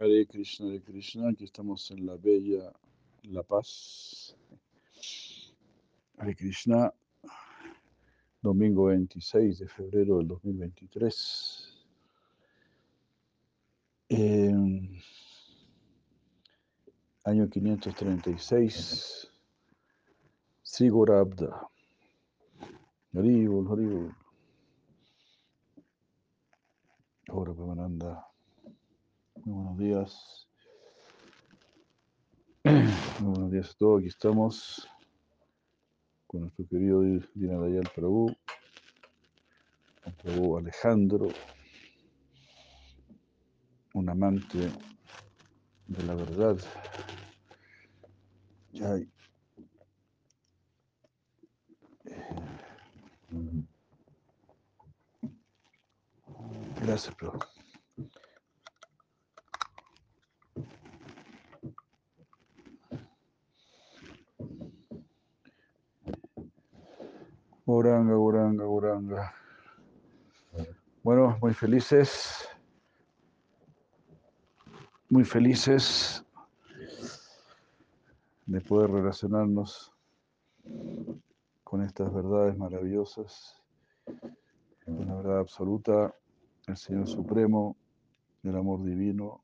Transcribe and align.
Hare 0.00 0.26
Krishna, 0.26 0.68
Hare 0.68 0.80
Krishna, 0.80 1.28
aquí 1.28 1.44
estamos 1.44 1.90
en 1.90 2.06
la 2.06 2.16
bella 2.16 2.72
La 3.24 3.42
Paz. 3.42 4.34
Hare 6.16 6.34
Krishna, 6.34 6.90
domingo 8.40 8.86
26 8.86 9.58
de 9.58 9.68
febrero 9.68 10.16
del 10.16 10.28
2023. 10.28 11.84
Eh, 14.08 14.54
año 17.24 17.50
536, 17.50 19.30
Sigurabda. 20.62 21.68
Haribol, 23.12 23.70
Haribol. 23.70 24.16
Ahora, 27.28 27.52
Pamananda. 27.52 28.29
Muy 29.44 29.54
buenos 29.54 29.78
días. 29.78 30.48
Muy 33.20 33.32
buenos 33.32 33.50
días 33.50 33.70
a 33.70 33.74
todos. 33.78 34.00
Aquí 34.00 34.08
estamos 34.08 34.88
con 36.26 36.42
nuestro 36.42 36.66
querido 36.68 37.00
Dinadayal 37.34 37.88
Prabhu, 37.94 38.36
con 40.04 40.12
Prabhu 40.14 40.58
Alejandro, 40.58 41.28
un 43.94 44.10
amante 44.10 44.58
de 45.86 46.02
la 46.04 46.14
verdad. 46.14 46.58
Ay. 48.82 49.08
Gracias, 56.82 57.14
Prabhu. 57.14 57.59
Goranga, 67.70 68.14
Goranga, 68.14 68.64
Goranga. 68.64 69.34
Bueno, 71.04 71.38
muy 71.40 71.54
felices, 71.54 72.48
muy 75.08 75.22
felices 75.22 76.26
de 78.46 78.60
poder 78.60 78.90
relacionarnos 78.90 79.92
con 81.62 81.82
estas 81.82 82.12
verdades 82.12 82.58
maravillosas, 82.58 83.62
con 84.84 85.06
la 85.06 85.14
verdad 85.14 85.38
absoluta, 85.38 86.12
el 86.66 86.76
Señor 86.76 87.06
Supremo, 87.06 87.76
el 88.42 88.56
amor 88.56 88.82
divino, 88.82 89.42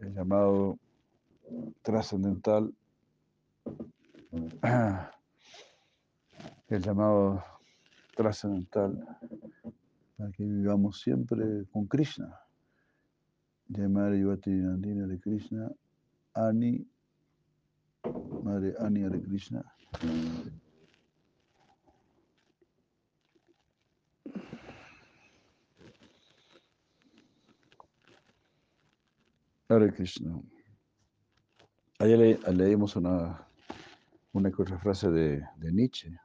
el 0.00 0.14
llamado 0.14 0.78
trascendental. 1.82 2.72
el 6.70 6.82
llamado 6.82 7.42
trascendental 8.14 9.04
para 10.16 10.30
que 10.30 10.44
vivamos 10.44 11.00
siempre 11.00 11.64
con 11.72 11.86
Krishna. 11.86 12.38
Llamar 13.68 14.14
Yuvati 14.14 14.50
Nandina 14.50 15.06
de 15.06 15.18
Krishna, 15.20 15.70
Ani, 16.34 16.86
Madre 18.42 18.74
Ani 18.78 19.00
de 19.00 19.20
Krishna. 19.20 19.64
Hare 29.68 29.92
Krishna. 29.92 30.40
Ayer 31.98 32.18
le, 32.18 32.52
leímos 32.52 32.96
una, 32.96 33.46
una 34.32 34.50
frase 34.50 35.10
de, 35.10 35.44
de 35.56 35.72
Nietzsche. 35.72 36.18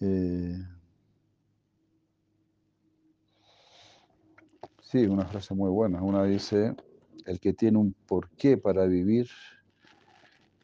Eh, 0.00 0.58
sí, 4.82 5.06
una 5.06 5.24
frase 5.26 5.54
muy 5.54 5.70
buena. 5.70 6.02
Una 6.02 6.24
dice, 6.24 6.74
el 7.24 7.40
que 7.40 7.52
tiene 7.52 7.78
un 7.78 7.94
porqué 8.06 8.56
para 8.56 8.86
vivir 8.86 9.28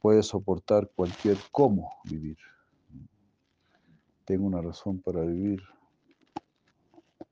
puede 0.00 0.23
soportar 0.23 0.91
cualquier 0.95 1.37
cómo 1.50 1.93
vivir. 2.05 2.37
Tengo 4.25 4.47
una 4.47 4.61
razón 4.61 5.00
para 5.00 5.23
vivir. 5.23 5.62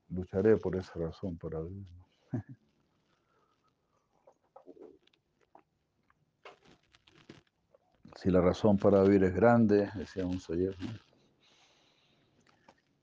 Lucharé 0.09 0.57
por 0.57 0.75
esa 0.75 0.93
razón 0.95 1.37
para 1.37 1.59
vivir. 1.61 1.87
Si 8.21 8.29
la 8.29 8.39
razón 8.39 8.77
para 8.77 9.01
vivir 9.01 9.23
es 9.23 9.33
grande, 9.33 9.89
decíamos 9.95 10.47
ayer, 10.51 10.77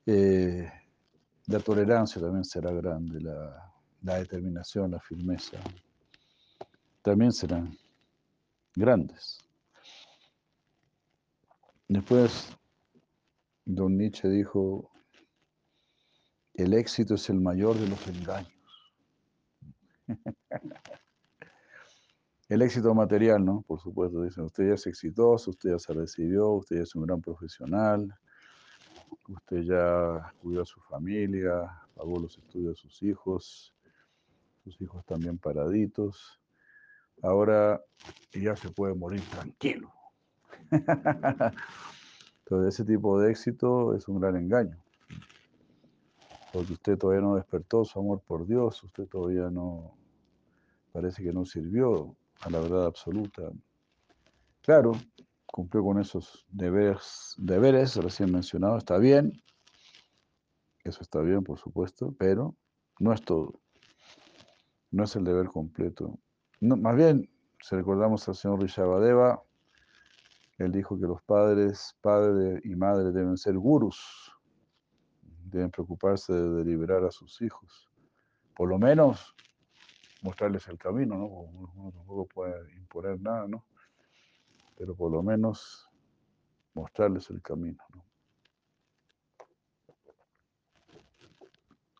eh, 0.06 0.70
la 1.46 1.58
tolerancia 1.58 2.22
también 2.22 2.44
será 2.44 2.70
grande, 2.70 3.20
la, 3.20 3.74
la, 4.02 4.14
determinación, 4.14 4.92
la 4.92 5.00
firmeza, 5.00 5.58
también 7.02 7.32
serán 7.32 7.76
grandes. 8.76 9.40
Después, 11.88 12.56
don 13.64 13.98
Nietzsche 13.98 14.28
dijo, 14.28 14.88
el 16.54 16.74
éxito 16.74 17.16
es 17.16 17.28
el 17.28 17.40
mayor 17.40 17.76
de 17.76 17.88
los 17.88 18.06
engaños. 18.06 18.52
El 22.48 22.62
éxito 22.62 22.94
material, 22.94 23.44
¿no? 23.44 23.60
Por 23.66 23.78
supuesto, 23.78 24.22
dicen, 24.22 24.44
usted 24.44 24.68
ya 24.68 24.74
es 24.74 24.86
exitoso, 24.86 25.50
usted 25.50 25.72
ya 25.72 25.78
se 25.78 25.92
recibió, 25.92 26.48
usted 26.52 26.76
ya 26.76 26.82
es 26.82 26.94
un 26.94 27.04
gran 27.04 27.20
profesional, 27.20 28.14
usted 29.28 29.64
ya 29.64 30.32
cuidó 30.40 30.62
a 30.62 30.66
su 30.66 30.80
familia, 30.80 31.70
pagó 31.94 32.18
los 32.18 32.38
estudios 32.38 32.70
de 32.70 32.76
sus 32.76 33.02
hijos, 33.02 33.74
sus 34.64 34.80
hijos 34.80 35.04
también 35.04 35.36
paraditos. 35.36 36.40
Ahora 37.22 37.82
ya 38.32 38.56
se 38.56 38.70
puede 38.70 38.94
morir 38.94 39.20
tranquilo. 39.28 39.92
Entonces, 42.44 42.74
ese 42.74 42.84
tipo 42.84 43.20
de 43.20 43.30
éxito 43.30 43.94
es 43.94 44.08
un 44.08 44.20
gran 44.20 44.36
engaño. 44.36 44.78
Porque 46.50 46.72
usted 46.72 46.96
todavía 46.96 47.20
no 47.20 47.34
despertó 47.34 47.84
su 47.84 47.98
amor 47.98 48.22
por 48.26 48.46
Dios, 48.46 48.82
usted 48.82 49.06
todavía 49.06 49.50
no, 49.50 49.94
parece 50.92 51.22
que 51.22 51.30
no 51.30 51.44
sirvió 51.44 52.16
a 52.40 52.50
la 52.50 52.60
verdad 52.60 52.86
absoluta. 52.86 53.50
Claro, 54.62 54.92
cumplió 55.46 55.82
con 55.82 55.98
esos 55.98 56.46
deberes, 56.50 57.34
deberes 57.38 57.96
recién 57.96 58.32
mencionados, 58.32 58.78
está 58.78 58.98
bien, 58.98 59.42
eso 60.84 61.02
está 61.02 61.20
bien, 61.20 61.42
por 61.42 61.58
supuesto, 61.58 62.14
pero 62.18 62.54
no 62.98 63.12
es 63.12 63.22
todo, 63.22 63.60
no 64.90 65.04
es 65.04 65.16
el 65.16 65.24
deber 65.24 65.48
completo. 65.48 66.18
No, 66.60 66.76
más 66.76 66.96
bien, 66.96 67.28
si 67.60 67.76
recordamos 67.76 68.28
al 68.28 68.34
señor 68.34 68.60
Rishabhadeva, 68.60 69.42
él 70.58 70.72
dijo 70.72 70.98
que 70.98 71.06
los 71.06 71.22
padres, 71.22 71.96
padre 72.00 72.60
y 72.64 72.74
madre 72.74 73.12
deben 73.12 73.36
ser 73.36 73.56
gurus, 73.56 74.32
deben 75.44 75.70
preocuparse 75.70 76.32
de 76.32 76.64
liberar 76.64 77.04
a 77.04 77.10
sus 77.10 77.40
hijos, 77.40 77.90
por 78.54 78.68
lo 78.68 78.78
menos 78.78 79.34
mostrarles 80.22 80.66
el 80.68 80.78
camino, 80.78 81.16
¿no? 81.16 81.26
Uno 81.26 81.92
tampoco 81.92 82.26
puede 82.26 82.74
imponer 82.74 83.20
nada, 83.20 83.46
¿no? 83.46 83.64
Pero 84.76 84.94
por 84.94 85.10
lo 85.12 85.22
menos 85.22 85.88
mostrarles 86.74 87.30
el 87.30 87.42
camino, 87.42 87.82
¿no? 87.94 88.04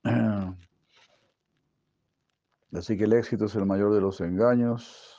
Así 2.72 2.96
que 2.96 3.04
el 3.04 3.12
éxito 3.14 3.46
es 3.46 3.54
el 3.54 3.66
mayor 3.66 3.94
de 3.94 4.00
los 4.00 4.20
engaños. 4.20 5.14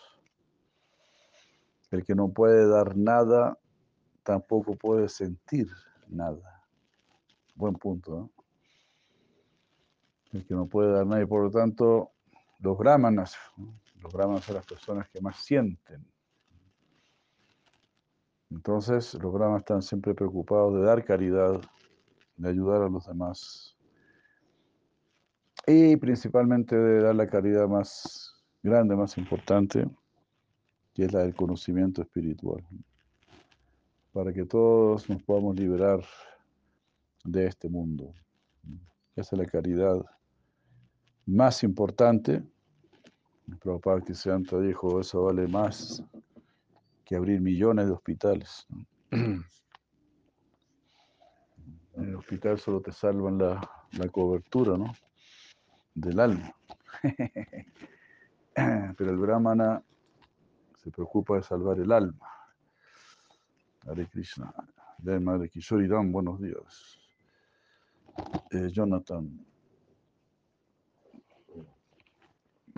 El 1.91 2.03
que 2.05 2.13
no 2.15 2.29
puede 2.29 2.67
dar 2.67 2.95
nada, 2.95 3.57
tampoco 4.23 4.75
puede 4.75 5.09
sentir 5.09 5.67
nada. 6.07 6.63
Buen 7.55 7.73
punto, 7.73 8.11
¿no? 8.11 8.31
El 10.31 10.45
que 10.45 10.53
no 10.53 10.67
puede 10.67 10.91
dar 10.91 11.07
nada 11.07 11.23
y 11.23 11.25
por 11.25 11.43
lo 11.43 11.49
tanto 11.49 12.11
los 12.59 12.77
brahmanas, 12.77 13.35
los 14.01 14.11
brahmanas 14.11 14.43
son 14.43 14.55
las 14.55 14.65
personas 14.65 15.09
que 15.09 15.21
más 15.21 15.37
sienten. 15.37 16.05
Entonces, 18.51 19.13
los 19.15 19.31
brahmanas 19.31 19.61
están 19.61 19.81
siempre 19.81 20.13
preocupados 20.13 20.73
de 20.73 20.81
dar 20.81 21.03
caridad, 21.05 21.61
de 22.35 22.49
ayudar 22.49 22.81
a 22.81 22.89
los 22.89 23.05
demás. 23.05 23.77
Y 25.67 25.95
principalmente 25.97 26.75
de 26.75 27.01
dar 27.01 27.15
la 27.15 27.27
caridad 27.27 27.67
más 27.67 28.33
grande, 28.63 28.95
más 28.95 29.17
importante, 29.17 29.87
que 30.93 31.05
es 31.05 31.13
la 31.13 31.19
del 31.19 31.35
conocimiento 31.35 32.01
espiritual. 32.01 32.65
Para 34.11 34.33
que 34.33 34.45
todos 34.45 35.07
nos 35.09 35.21
podamos 35.23 35.55
liberar 35.55 36.03
de 37.23 37.45
este 37.45 37.69
mundo. 37.69 38.13
Esa 39.15 39.35
es 39.35 39.39
la 39.39 39.45
caridad 39.45 40.03
más 41.29 41.63
importante. 41.63 42.43
Prabhupada 43.61 44.01
Kisanta 44.01 44.59
dijo, 44.59 44.99
eso 44.99 45.23
vale 45.23 45.47
más 45.47 46.03
que 47.05 47.15
abrir 47.15 47.41
millones 47.41 47.87
de 47.87 47.91
hospitales. 47.93 48.67
En 49.11 49.43
el 51.95 52.15
hospital 52.15 52.59
solo 52.59 52.81
te 52.81 52.91
salvan 52.91 53.37
la, 53.37 53.59
la 53.97 54.07
cobertura, 54.09 54.77
¿no? 54.77 54.93
Del 55.93 56.19
alma. 56.19 56.53
Pero 58.97 59.11
el 59.11 59.17
brahmana 59.17 59.83
se 60.77 60.91
preocupa 60.91 61.35
de 61.35 61.43
salvar 61.43 61.79
el 61.79 61.91
alma. 61.91 62.29
Hare 63.87 64.07
Krishna. 64.07 64.53
De 64.97 65.19
Madre 65.19 65.49
Kishori 65.49 65.87
Ram, 65.87 66.11
buenos 66.11 66.41
días. 66.41 66.99
Eh, 68.51 68.69
Jonathan. 68.71 69.48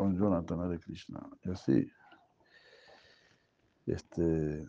Don 0.01 0.18
Jonathan 0.18 0.59
Hare 0.62 0.80
Krishna. 0.80 1.19
Y 1.44 1.51
así. 1.51 1.92
Este, 3.86 4.68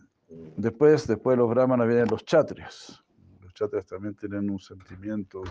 después, 0.57 1.07
después 1.07 1.33
de 1.33 1.37
los 1.37 1.49
brahmanas 1.49 1.87
vienen 1.87 2.07
los 2.09 2.23
chatrias. 2.23 3.03
Los 3.41 3.51
chatrias 3.53 3.87
también 3.87 4.13
tienen 4.15 4.47
un 4.49 4.59
sentimiento 4.59 5.41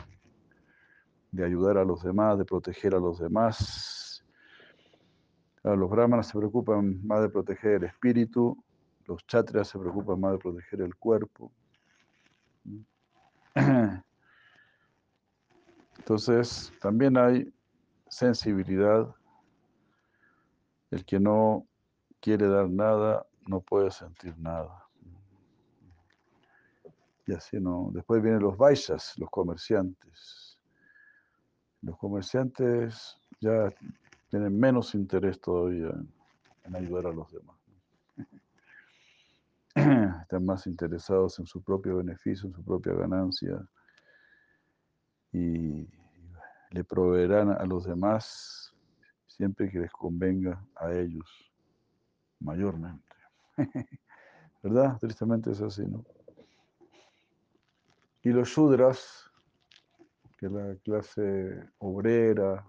de 1.32 1.44
ayudar 1.44 1.78
a 1.78 1.84
los 1.84 2.02
demás, 2.02 2.38
de 2.38 2.44
proteger 2.44 2.94
a 2.94 3.00
los 3.00 3.18
demás. 3.18 4.24
los 5.64 5.90
brahmanas 5.90 6.28
se 6.28 6.38
preocupan 6.38 7.04
más 7.04 7.22
de 7.22 7.28
proteger 7.28 7.72
el 7.72 7.84
espíritu, 7.84 8.62
los 9.06 9.26
chatrias 9.26 9.68
se 9.68 9.78
preocupan 9.78 10.20
más 10.20 10.32
de 10.32 10.38
proteger 10.38 10.82
el 10.82 10.94
cuerpo. 10.94 11.52
Entonces, 15.98 16.72
también 16.80 17.16
hay 17.16 17.52
sensibilidad. 18.08 19.12
El 20.92 21.06
que 21.06 21.18
no 21.18 21.66
quiere 22.20 22.46
dar 22.46 22.68
nada 22.68 23.26
no 23.46 23.62
puede 23.62 23.90
sentir 23.90 24.38
nada. 24.38 24.86
Y 27.26 27.32
así 27.32 27.58
no. 27.58 27.90
Después 27.94 28.22
vienen 28.22 28.42
los 28.42 28.58
baixas, 28.58 29.14
los 29.16 29.30
comerciantes. 29.30 30.58
Los 31.80 31.96
comerciantes 31.96 33.16
ya 33.40 33.72
tienen 34.28 34.60
menos 34.60 34.94
interés 34.94 35.40
todavía 35.40 35.94
en, 36.64 36.76
ayudar 36.76 37.06
a 37.06 37.12
los 37.12 37.32
demás. 37.32 37.56
Están 40.22 40.44
más 40.44 40.66
interesados 40.66 41.38
en 41.38 41.46
su 41.46 41.62
propio 41.62 41.96
beneficio, 41.96 42.48
en 42.48 42.54
su 42.54 42.62
propia 42.62 42.92
ganancia. 42.92 43.66
Y 45.32 45.88
le 46.70 46.84
proveerán 46.84 47.50
a 47.50 47.64
los 47.64 47.86
demás 47.86 48.61
siempre 49.36 49.70
que 49.70 49.80
les 49.80 49.92
convenga 49.92 50.64
a 50.76 50.92
ellos 50.92 51.52
mayormente. 52.40 53.14
¿Verdad? 54.62 54.98
Tristemente 55.00 55.50
es 55.50 55.60
así, 55.60 55.82
¿no? 55.86 56.04
Y 58.22 58.30
los 58.30 58.48
shudras, 58.48 59.30
que 60.38 60.46
es 60.46 60.52
la 60.52 60.76
clase 60.76 61.68
obrera, 61.78 62.64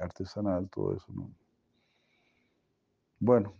artesanal, 0.00 0.68
todo 0.70 0.96
eso, 0.96 1.12
¿no? 1.12 1.30
Bueno, 3.20 3.54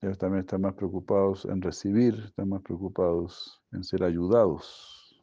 ellos 0.00 0.18
también 0.18 0.40
están 0.40 0.60
más 0.60 0.74
preocupados 0.74 1.44
en 1.46 1.60
recibir, 1.60 2.14
están 2.26 2.50
más 2.50 2.62
preocupados 2.62 3.60
en 3.72 3.82
ser 3.82 4.04
ayudados. 4.04 5.20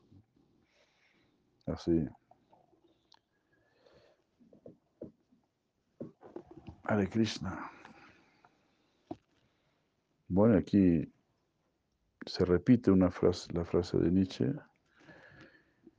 Así. 1.65 2.05
Hare 6.87 7.09
Krishna. 7.09 7.71
Bueno, 10.27 10.57
aquí 10.57 11.11
se 12.25 12.45
repite 12.45 12.91
una 12.91 13.11
frase, 13.11 13.51
la 13.53 13.65
frase 13.65 13.97
de 13.97 14.11
Nietzsche. 14.11 14.53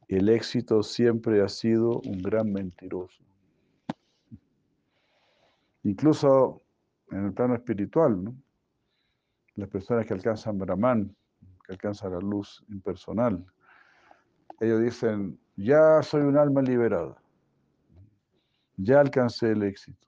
El 0.09 0.29
éxito 0.29 0.83
siempre 0.83 1.43
ha 1.43 1.49
sido 1.49 2.01
un 2.01 2.19
gran 2.23 2.53
mentiroso. 2.53 3.25
Incluso 5.83 6.63
en 7.11 7.27
el 7.27 7.33
plano 7.33 7.55
espiritual. 7.55 8.33
Las 9.55 9.69
personas 9.69 10.07
que 10.07 10.13
alcanzan 10.13 10.59
Brahman, 10.59 11.17
que 11.65 11.73
alcanzan 11.73 12.13
la 12.13 12.19
luz 12.19 12.63
impersonal, 12.69 13.45
ellos 14.61 14.83
dicen, 14.83 15.39
ya 15.57 16.03
soy 16.03 16.23
un 16.23 16.37
alma 16.37 16.61
liberada, 16.61 17.17
ya 18.77 19.01
alcancé 19.01 19.53
el 19.53 19.63
éxito. 19.63 20.07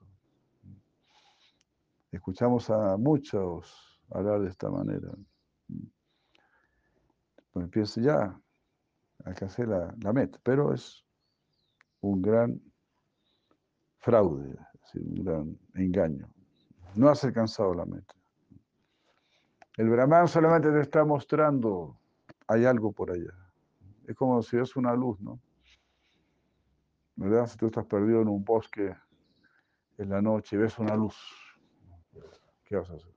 Escuchamos 2.11 2.69
a 2.69 2.97
muchos 2.97 4.01
hablar 4.11 4.41
de 4.41 4.49
esta 4.49 4.69
manera. 4.69 5.09
Pues 7.51 7.63
empieza 7.63 8.01
ya, 8.01 8.41
alcancé 9.25 9.65
la, 9.65 9.93
la 10.01 10.13
meta, 10.13 10.39
pero 10.43 10.73
es 10.73 11.05
un 12.01 12.21
gran 12.21 12.61
fraude, 13.99 14.57
un 14.95 15.23
gran 15.23 15.59
engaño. 15.75 16.27
No 16.95 17.09
has 17.09 17.23
alcanzado 17.23 17.73
la 17.73 17.85
meta. 17.85 18.15
El 19.77 19.89
Brahman 19.89 20.27
solamente 20.27 20.71
te 20.71 20.81
está 20.81 21.05
mostrando, 21.05 21.99
hay 22.47 22.65
algo 22.65 22.91
por 22.91 23.11
allá. 23.11 23.33
Es 24.07 24.15
como 24.15 24.41
si 24.41 24.57
ves 24.57 24.75
una 24.75 24.93
luz, 24.93 25.19
¿no? 25.21 25.39
¿Verdad? 27.15 27.47
Si 27.47 27.57
tú 27.57 27.67
estás 27.67 27.85
perdido 27.85 28.21
en 28.21 28.29
un 28.29 28.43
bosque 28.43 28.95
en 29.97 30.09
la 30.09 30.21
noche 30.21 30.55
y 30.55 30.59
ves 30.59 30.79
una 30.79 30.95
luz, 30.95 31.15
¿qué 32.69 32.77
vas 32.77 32.89
a 32.89 32.93
hacer? 32.93 33.13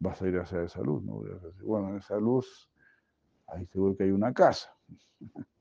vas 0.00 0.20
a 0.20 0.28
ir 0.28 0.36
hacia 0.38 0.62
esa 0.62 0.80
luz, 0.82 1.02
¿no? 1.04 1.22
Bueno, 1.62 1.90
en 1.90 1.96
esa 1.98 2.16
luz, 2.16 2.68
ahí 3.46 3.64
seguro 3.66 3.96
que 3.96 4.04
hay 4.04 4.10
una 4.10 4.32
casa. 4.34 4.74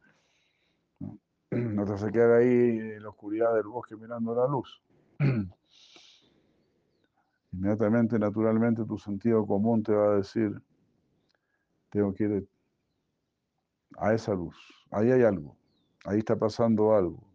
No, 1.75 1.85
te 1.85 1.91
vas 1.91 2.03
a 2.03 2.11
quedar 2.11 2.31
ahí 2.31 2.47
en 2.47 3.03
la 3.03 3.09
oscuridad 3.09 3.53
del 3.53 3.67
bosque 3.67 3.95
mirando 3.95 4.33
la 4.33 4.47
luz. 4.47 4.81
Inmediatamente, 7.53 8.17
naturalmente, 8.17 8.83
tu 8.85 8.97
sentido 8.97 9.45
común 9.45 9.83
te 9.83 9.93
va 9.93 10.13
a 10.13 10.15
decir, 10.17 10.59
tengo 11.91 12.11
que 12.13 12.23
ir 12.23 12.47
a 13.97 14.13
esa 14.13 14.33
luz. 14.33 14.55
Ahí 14.89 15.11
hay 15.11 15.21
algo. 15.21 15.55
Ahí 16.05 16.17
está 16.19 16.35
pasando 16.35 16.95
algo. 16.95 17.32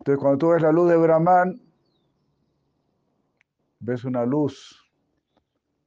Entonces, 0.00 0.18
cuando 0.18 0.38
tú 0.38 0.48
ves 0.48 0.62
la 0.62 0.72
luz 0.72 0.88
de 0.88 0.96
Brahman, 0.96 1.60
ves 3.80 4.02
una 4.04 4.24
luz 4.24 4.82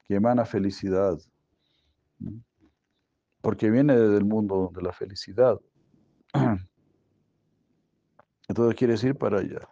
que 0.03 0.13
emana 0.15 0.45
felicidad, 0.45 1.17
porque 3.41 3.71
viene 3.71 3.97
del 3.97 4.23
mundo 4.23 4.69
de 4.71 4.83
la 4.83 4.93
felicidad. 4.93 5.59
Entonces 8.47 8.75
quieres 8.75 9.03
ir 9.03 9.17
para 9.17 9.39
allá. 9.39 9.67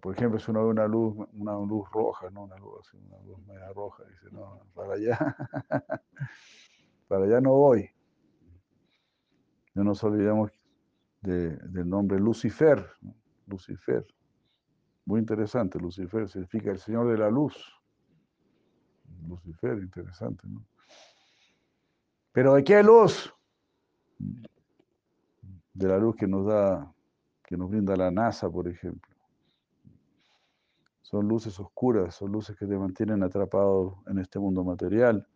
por 0.00 0.14
ejemplo, 0.14 0.38
si 0.38 0.52
uno 0.52 0.64
ve 0.64 0.70
una 0.70 0.86
luz, 0.86 1.28
una 1.34 1.58
luz 1.58 1.86
roja, 1.90 2.30
¿no? 2.30 2.44
Una 2.44 2.56
luz 2.56 2.94
una 2.94 3.18
luz 3.24 3.38
media 3.46 3.70
roja, 3.74 4.04
dice, 4.04 4.28
no, 4.30 4.60
para 4.72 4.94
allá, 4.94 5.18
para 7.08 7.24
allá 7.24 7.40
no 7.42 7.50
voy. 7.50 7.90
No 9.74 9.84
nos 9.84 10.02
olvidemos 10.04 10.50
del 11.24 11.88
nombre 11.88 12.18
Lucifer, 12.18 12.86
Lucifer. 13.46 14.06
Muy 15.06 15.20
interesante, 15.20 15.78
Lucifer 15.78 16.28
significa 16.28 16.70
el 16.70 16.78
Señor 16.78 17.10
de 17.10 17.18
la 17.18 17.30
Luz. 17.30 17.56
Lucifer, 19.26 19.78
interesante, 19.78 20.46
¿no? 20.46 20.64
Pero 22.32 22.54
¿de 22.54 22.64
qué 22.64 22.82
luz? 22.82 23.32
De 25.72 25.88
la 25.88 25.98
luz 25.98 26.16
que 26.16 26.26
nos 26.26 26.46
da, 26.46 26.92
que 27.44 27.56
nos 27.56 27.70
brinda 27.70 27.96
la 27.96 28.10
NASA, 28.10 28.50
por 28.50 28.68
ejemplo. 28.68 29.14
Son 31.00 31.28
luces 31.28 31.58
oscuras, 31.60 32.16
son 32.16 32.32
luces 32.32 32.56
que 32.56 32.66
te 32.66 32.76
mantienen 32.76 33.22
atrapado 33.22 34.02
en 34.08 34.18
este 34.18 34.38
mundo 34.38 34.64
material. 34.64 35.26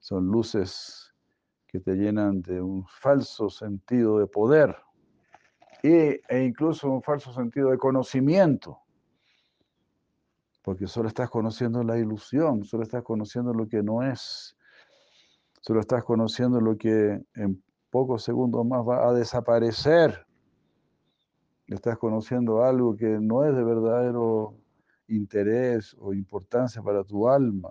Son 0.00 0.26
luces 0.26 1.14
que 1.66 1.80
te 1.80 1.94
llenan 1.94 2.42
de 2.42 2.60
un 2.60 2.86
falso 2.86 3.48
sentido 3.48 4.18
de 4.18 4.26
poder 4.26 4.76
e 5.82 6.20
incluso 6.44 6.90
un 6.90 7.02
falso 7.02 7.32
sentido 7.32 7.70
de 7.70 7.78
conocimiento 7.78 8.80
porque 10.68 10.86
solo 10.86 11.08
estás 11.08 11.30
conociendo 11.30 11.82
la 11.82 11.96
ilusión, 11.96 12.62
solo 12.62 12.82
estás 12.82 13.02
conociendo 13.02 13.54
lo 13.54 13.66
que 13.66 13.82
no 13.82 14.02
es, 14.02 14.54
solo 15.62 15.80
estás 15.80 16.04
conociendo 16.04 16.60
lo 16.60 16.76
que 16.76 17.24
en 17.36 17.62
pocos 17.88 18.22
segundos 18.22 18.66
más 18.66 18.86
va 18.86 19.08
a 19.08 19.14
desaparecer. 19.14 20.26
Estás 21.68 21.96
conociendo 21.96 22.62
algo 22.64 22.94
que 22.94 23.18
no 23.18 23.46
es 23.46 23.56
de 23.56 23.64
verdadero 23.64 24.56
interés 25.06 25.96
o 25.98 26.12
importancia 26.12 26.82
para 26.82 27.02
tu 27.02 27.30
alma. 27.30 27.70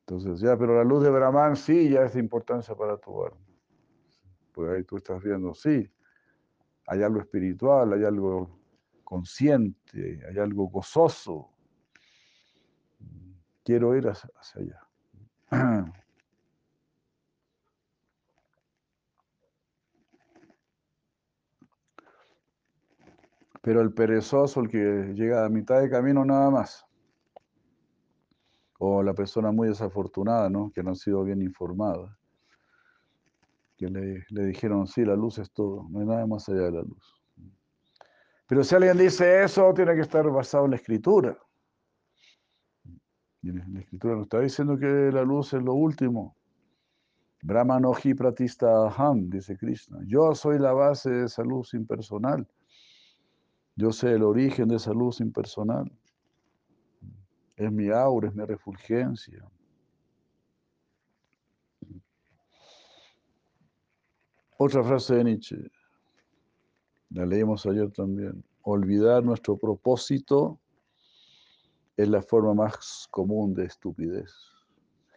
Entonces, 0.00 0.40
ya, 0.40 0.56
pero 0.56 0.74
la 0.74 0.82
luz 0.82 1.04
de 1.04 1.10
Brahman 1.10 1.54
sí 1.54 1.90
ya 1.90 2.02
es 2.02 2.14
de 2.14 2.18
importancia 2.18 2.74
para 2.74 2.96
tu 2.96 3.24
alma. 3.24 3.51
Pues 4.52 4.70
ahí 4.70 4.84
tú 4.84 4.98
estás 4.98 5.22
viendo, 5.22 5.54
sí, 5.54 5.90
hay 6.86 7.02
algo 7.02 7.20
espiritual, 7.20 7.92
hay 7.94 8.04
algo 8.04 8.58
consciente, 9.04 10.20
hay 10.28 10.38
algo 10.38 10.68
gozoso. 10.68 11.48
Quiero 13.64 13.96
ir 13.96 14.08
hacia, 14.08 14.30
allá. 14.56 14.80
Pero 23.62 23.80
el 23.80 23.94
perezoso, 23.94 24.60
el 24.60 24.68
que 24.68 25.12
llega 25.14 25.44
a 25.44 25.48
mitad 25.48 25.80
de 25.80 25.88
camino 25.88 26.24
nada 26.24 26.50
más, 26.50 26.84
o 28.78 29.02
la 29.04 29.14
persona 29.14 29.52
muy 29.52 29.68
desafortunada, 29.68 30.50
¿no? 30.50 30.72
que 30.74 30.82
no 30.82 30.90
ha 30.90 30.94
sido 30.96 31.22
bien 31.22 31.40
informada, 31.40 32.18
que 33.82 34.24
le, 34.30 34.46
dijeron, 34.46 34.86
sí, 34.86 35.04
la 35.04 35.16
luz 35.16 35.38
es 35.38 35.50
todo, 35.50 35.88
no 35.90 36.00
hay 36.00 36.06
nada 36.06 36.26
más 36.26 36.48
allá 36.48 36.62
de 36.62 36.72
la 36.72 36.82
luz. 36.82 37.14
Pero 38.46 38.62
si 38.62 38.74
alguien 38.76 38.96
dice 38.96 39.42
eso, 39.42 39.72
tiene 39.74 39.94
que 39.94 40.02
estar 40.02 40.28
basado 40.30 40.66
en 40.66 40.72
la 40.72 40.76
escritura. 40.76 41.36
Y 43.42 43.50
la 43.50 43.80
escritura 43.80 44.14
nos 44.14 44.26
está 44.26 44.38
diciendo 44.38 44.78
que 44.78 44.86
la 44.86 45.22
luz 45.22 45.52
es 45.52 45.62
lo 45.62 45.74
último. 45.74 46.36
Brahmanoji 47.42 48.14
pratista 48.14 48.86
aham, 48.86 49.28
dice 49.28 49.56
Krishna. 49.56 49.98
Yo 50.06 50.32
soy 50.36 50.60
la 50.60 50.72
base 50.72 51.10
de 51.10 51.24
esa 51.24 51.42
luz 51.42 51.74
impersonal. 51.74 52.46
Yo 53.74 53.90
sé 53.90 54.12
el 54.12 54.22
origen 54.22 54.68
de 54.68 54.76
esa 54.76 54.92
luz 54.92 55.20
impersonal. 55.20 55.90
Es 57.56 57.72
mi 57.72 57.88
aura, 57.90 58.28
es 58.28 58.34
mi 58.34 58.44
refulgencia. 58.44 59.44
Otra 64.64 64.84
frase 64.84 65.16
de 65.16 65.24
Nietzsche, 65.24 65.56
la 67.10 67.26
leímos 67.26 67.66
ayer 67.66 67.90
también. 67.90 68.44
Olvidar 68.62 69.24
nuestro 69.24 69.56
propósito 69.56 70.60
es 71.96 72.08
la 72.08 72.22
forma 72.22 72.54
más 72.54 73.08
común 73.10 73.54
de 73.54 73.64
estupidez. 73.64 74.32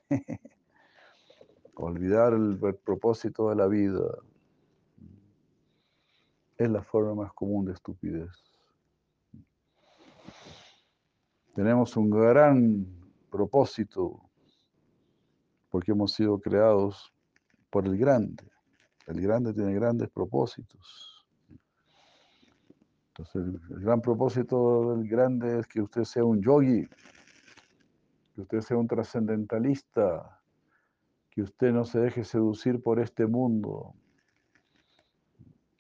Olvidar 1.75 2.34
el, 2.34 2.58
propósito 2.84 3.52
de 3.52 3.56
la 3.56 3.68
vida 3.68 4.18
es 6.58 6.68
la 6.72 6.82
forma 6.82 7.14
más 7.14 7.34
común 7.34 7.66
de 7.66 7.74
estupidez. 7.74 8.32
Tenemos 11.54 11.96
un 11.96 12.10
gran 12.10 12.88
propósito 13.30 14.28
porque 15.70 15.92
hemos 15.92 16.14
sido 16.14 16.40
creados 16.40 17.14
por 17.70 17.86
el 17.86 17.96
grande. 17.96 18.55
El 19.08 19.22
grande 19.22 19.54
tiene 19.54 19.74
grandes 19.74 20.10
propósitos. 20.10 21.26
Entonces, 23.10 23.36
el, 23.36 23.80
gran 23.80 24.02
propósito 24.02 24.96
del 24.96 25.08
grande 25.08 25.60
es 25.60 25.68
que 25.68 25.82
usted 25.82 26.04
sea 26.04 26.26
un 26.26 26.42
yogi, 26.42 26.88
que 28.34 28.42
usted 28.42 28.62
sea 28.62 28.78
un 28.78 28.88
trascendentalista, 28.88 30.42
que 31.30 31.44
usted 31.44 31.72
no 31.72 31.86
se 31.86 32.00
deje 32.00 32.24
seducir 32.24 32.82
por 32.82 33.00
este 33.00 33.26
mundo. 33.26 33.94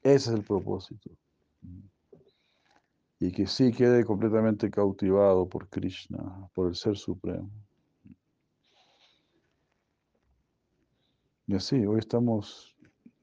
Ese 0.01 0.29
es 0.29 0.35
el 0.35 0.43
propósito 0.43 1.11
y 3.19 3.31
que 3.31 3.47
sí 3.47 3.71
quede 3.71 4.03
completamente 4.03 4.69
cautivado 4.69 5.47
por 5.47 5.69
Krishna, 5.69 6.49
por 6.53 6.67
el 6.67 6.75
Ser 6.75 6.97
Supremo. 6.97 7.49
Y 11.47 11.55
así, 11.55 11.85
hoy 11.85 11.99
estamos 11.99 12.74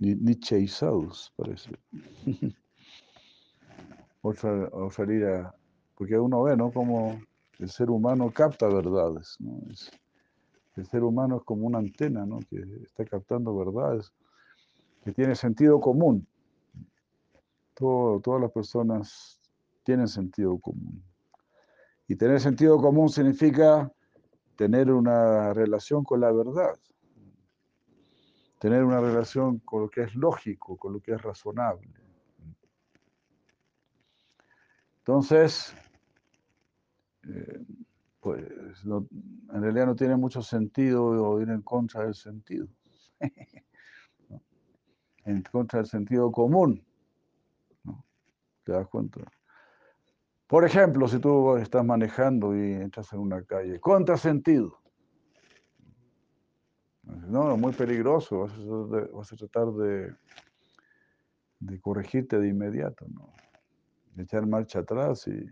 nicheizados, 0.03 1.33
parece. 1.37 1.71
otra, 4.23 4.69
otra 4.73 5.55
porque 5.97 6.19
uno 6.19 6.43
ve, 6.43 6.57
¿no? 6.57 6.73
Como 6.73 7.21
el 7.59 7.71
ser 7.71 7.91
humano 7.91 8.31
capta 8.33 8.67
verdades, 8.69 9.37
¿no? 9.39 9.61
el 10.77 10.87
ser 10.87 11.05
humano 11.05 11.37
es 11.37 11.43
como 11.45 11.67
una 11.67 11.79
antena, 11.79 12.25
¿no? 12.25 12.41
Que 12.49 12.57
está 12.83 13.05
captando 13.05 13.55
verdades, 13.55 14.13
que 15.05 15.13
tiene 15.13 15.35
sentido 15.35 15.81
común. 15.81 16.27
todas 17.75 18.41
las 18.41 18.51
personas 18.51 19.39
tienen 19.85 20.09
sentido 20.09 20.59
común. 20.59 21.05
Y 22.09 22.17
tener 22.17 22.41
sentido 22.41 22.81
común 22.81 23.09
significa 23.09 23.91
tener 24.57 24.91
una 24.91 25.53
relación 25.53 26.05
con 26.05 26.21
la 26.21 26.33
verdad, 26.33 26.75
tener 28.63 28.85
una 28.85 29.01
relación 29.01 29.59
con 29.59 29.83
lo 29.83 29.91
que 29.91 30.03
es 30.03 30.15
lógico, 30.15 30.77
con 30.77 30.93
lo 30.93 31.01
que 31.01 31.11
es 31.11 31.21
razonable. 31.21 31.91
Entonces, 34.99 35.75
eh, 37.25 37.65
pues 38.21 38.45
en 38.85 39.63
realidad 39.63 39.87
no 39.87 39.97
tiene 39.97 40.15
mucho 40.15 40.43
sentido 40.43 41.43
ir 41.43 41.51
en 41.51 41.63
contra 41.63 42.05
del 42.05 42.15
sentido, 42.15 42.69
en 45.25 45.43
contra 45.43 45.81
del 45.81 45.89
sentido 45.89 46.31
común. 46.31 46.87
¿Te 48.63 48.71
das 48.71 48.87
cuenta? 48.87 49.23
Por 50.47 50.65
ejemplo, 50.65 51.09
si 51.09 51.19
tú 51.19 51.57
estás 51.57 51.85
manejando 51.85 52.57
y 52.57 52.75
entras 52.75 53.13
en 53.13 53.19
una 53.19 53.43
calle, 53.43 53.81
contrasentido. 53.81 54.82
No, 57.03 57.57
muy 57.57 57.73
peligroso, 57.73 58.49
vas 59.13 59.33
a, 59.33 59.37
tratar 59.37 59.73
de, 59.73 60.15
de, 61.59 61.81
corregirte 61.81 62.39
de 62.39 62.49
inmediato, 62.49 63.07
¿no? 63.09 63.33
Echar 64.17 64.47
marcha 64.47 64.81
atrás 64.81 65.27
y, 65.27 65.47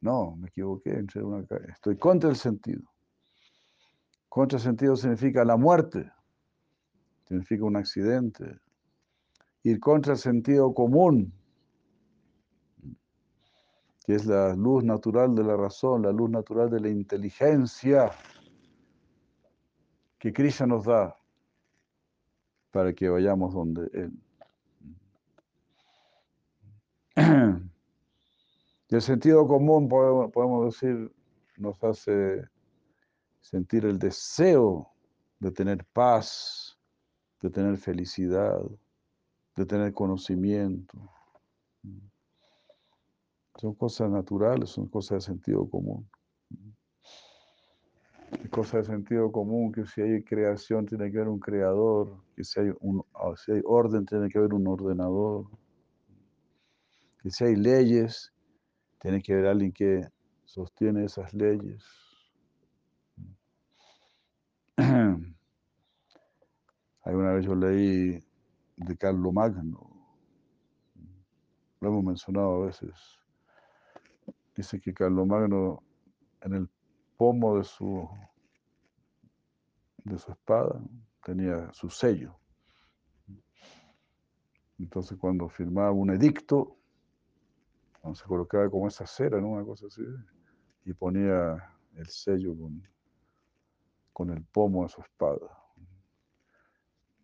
no, 0.00 0.34
me 0.36 0.48
equivoqué, 0.48 0.90
entré 0.90 1.20
en 1.20 1.26
una. 1.26 1.46
Estoy 1.68 1.96
contra 1.96 2.30
el 2.30 2.36
sentido. 2.36 2.82
Contra 4.28 4.58
sentido 4.58 4.96
significa 4.96 5.44
la 5.44 5.56
muerte, 5.56 6.10
significa 7.28 7.64
un 7.64 7.76
accidente. 7.76 8.58
Ir 9.62 9.78
contra 9.78 10.14
el 10.14 10.18
sentido 10.18 10.74
común 10.74 11.32
que 14.04 14.14
es 14.14 14.26
la 14.26 14.54
luz 14.54 14.82
natural 14.84 15.34
de 15.34 15.44
la 15.44 15.56
razón, 15.56 16.02
la 16.02 16.12
luz 16.12 16.30
natural 16.30 16.68
de 16.70 16.80
la 16.80 16.88
inteligencia 16.88 18.10
que 20.22 20.32
Krishna 20.32 20.68
nos 20.68 20.84
da 20.84 21.16
para 22.70 22.92
que 22.92 23.08
vayamos 23.08 23.52
donde 23.52 23.90
Él. 23.92 24.12
El 28.88 29.02
sentido 29.02 29.48
común, 29.48 29.88
podemos 29.88 30.66
decir, 30.66 31.12
nos 31.56 31.82
hace 31.82 32.48
sentir 33.40 33.84
el 33.84 33.98
deseo 33.98 34.92
de 35.40 35.50
tener 35.50 35.84
paz, 35.92 36.78
de 37.40 37.50
tener 37.50 37.76
felicidad, 37.76 38.60
de 39.56 39.66
tener 39.66 39.92
conocimiento. 39.92 40.98
Son 43.56 43.74
cosas 43.74 44.08
naturales, 44.08 44.70
son 44.70 44.86
cosas 44.86 45.26
de 45.26 45.32
sentido 45.32 45.68
común. 45.68 46.08
Cosa 48.50 48.78
de 48.78 48.84
sentido 48.84 49.30
común 49.30 49.72
que 49.72 49.86
si 49.86 50.00
hay 50.00 50.22
creación 50.22 50.86
tiene 50.86 51.10
que 51.10 51.18
haber 51.18 51.28
un 51.28 51.38
creador, 51.38 52.22
que 52.34 52.44
si 52.44 52.60
hay, 52.60 52.70
un, 52.80 53.04
si 53.36 53.52
hay 53.52 53.60
orden 53.64 54.04
tiene 54.06 54.28
que 54.28 54.38
haber 54.38 54.54
un 54.54 54.66
ordenador, 54.66 55.46
que 57.22 57.30
si 57.30 57.44
hay 57.44 57.56
leyes 57.56 58.32
tiene 59.00 59.22
que 59.22 59.32
haber 59.32 59.46
alguien 59.46 59.72
que 59.72 60.06
sostiene 60.44 61.04
esas 61.04 61.32
leyes. 61.34 61.84
Alguna 67.04 67.32
vez 67.32 67.46
yo 67.46 67.54
leí 67.54 68.24
de 68.76 68.96
Carlo 68.96 69.32
Magno, 69.32 69.90
lo 71.80 71.88
hemos 71.88 72.04
mencionado 72.04 72.62
a 72.62 72.66
veces, 72.66 72.92
Dice 74.54 74.80
que 74.80 74.92
Carlomagno 74.92 75.82
en 76.42 76.54
el 76.54 76.68
pomo 77.22 77.56
de 77.56 77.62
su, 77.62 78.08
de 80.02 80.18
su 80.18 80.32
espada 80.32 80.80
tenía 81.24 81.72
su 81.72 81.88
sello. 81.88 82.36
Entonces 84.76 85.16
cuando 85.16 85.48
firmaba 85.48 85.92
un 85.92 86.10
edicto, 86.10 86.76
se 88.12 88.24
colocaba 88.24 88.68
como 88.68 88.88
esa 88.88 89.06
cera, 89.06 89.40
¿no? 89.40 89.50
Una 89.50 89.64
cosa 89.64 89.86
así, 89.86 90.02
y 90.84 90.92
ponía 90.94 91.72
el 91.94 92.08
sello 92.08 92.58
con, 92.58 92.88
con 94.12 94.30
el 94.30 94.42
pomo 94.42 94.82
de 94.82 94.88
su 94.88 95.00
espada. 95.00 95.46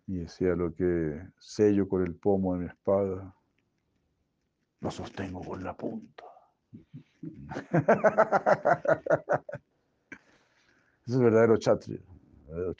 Y 0.07 0.19
decía 0.19 0.55
lo 0.55 0.73
que 0.76 1.28
sello 1.40 1.88
con 1.88 2.07
el 2.07 2.14
pomo 2.14 2.55
de 2.55 2.61
mi 2.61 2.67
espada, 2.67 3.35
lo 4.78 4.90
sostengo 4.93 5.40
con 5.40 5.64
la 5.64 5.76
punta. 5.76 6.25
Ese 11.09 11.17
es 11.17 11.23
verdadero 11.23 11.57
chatri. 11.57 11.99
verdadero. 12.47 12.75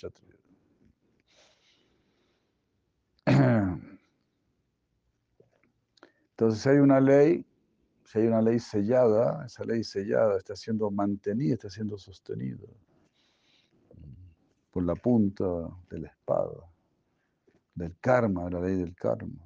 Entonces, 6.33 6.61
si 6.61 6.69
hay 6.69 6.77
una 6.77 7.01
ley, 7.01 7.47
si 8.05 8.19
hay 8.19 8.27
una 8.27 8.43
ley 8.43 8.59
sellada, 8.59 9.47
esa 9.47 9.65
ley 9.65 9.83
sellada 9.83 10.37
está 10.37 10.55
siendo 10.55 10.91
mantenida, 10.91 11.55
está 11.55 11.71
siendo 11.71 11.97
sostenida 11.97 12.69
por 14.71 14.85
la 14.85 14.95
punta 14.95 15.47
de 15.89 16.01
la 16.01 16.09
espada, 16.09 16.71
del 17.75 17.97
karma, 17.99 18.51
la 18.51 18.61
ley 18.61 18.77
del 18.77 18.95
karma. 18.95 19.43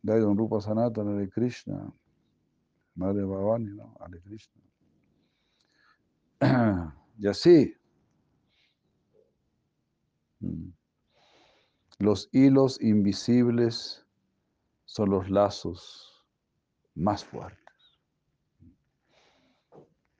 De 0.00 0.20
Don 0.20 0.38
Rupa 0.38 0.62
Sanatana 0.62 1.18
de 1.18 1.28
Krishna, 1.28 1.92
Madre 2.94 3.24
Bhavani, 3.24 3.74
¿no? 3.74 3.94
Hare 4.00 4.22
Krishna. 4.22 4.67
Y 7.20 7.26
así, 7.26 7.74
mm, 10.40 10.68
los 11.98 12.28
hilos 12.32 12.80
invisibles 12.80 14.06
son 14.84 15.10
los 15.10 15.28
lazos 15.28 16.24
más 16.94 17.24
fuertes. 17.24 17.58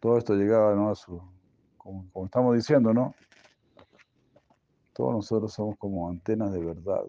Todo 0.01 0.19
esto 0.19 0.35
llegaba 0.35 0.75
¿no? 0.75 0.91
a 0.91 0.97
su, 0.97 1.23
como, 1.77 2.11
como 2.11 2.27
estamos 2.27 2.57
diciendo, 2.57 2.93
¿no? 2.93 3.15
Todos 4.93 5.13
nosotros 5.13 5.53
somos 5.53 5.77
como 5.79 6.09
antenas 6.09 6.53
de 6.53 6.65
verdad. 6.65 7.05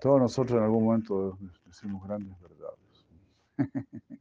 Todos 0.00 0.20
nosotros 0.20 0.58
en 0.58 0.64
algún 0.64 0.84
momento 0.84 1.38
decimos 1.64 2.06
grandes 2.06 2.38
verdades. 2.40 3.06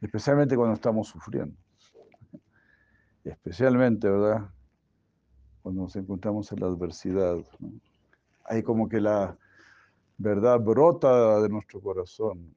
Especialmente 0.00 0.56
cuando 0.56 0.74
estamos 0.74 1.08
sufriendo. 1.08 1.63
Especialmente, 3.30 4.08
¿verdad? 4.08 4.50
Cuando 5.62 5.82
nos 5.82 5.96
encontramos 5.96 6.50
en 6.52 6.60
la 6.60 6.66
adversidad. 6.66 7.38
Hay 8.44 8.62
como 8.62 8.88
que 8.88 9.00
la 9.00 9.36
verdad 10.18 10.60
brota 10.60 11.40
de 11.40 11.48
nuestro 11.48 11.80
corazón 11.80 12.54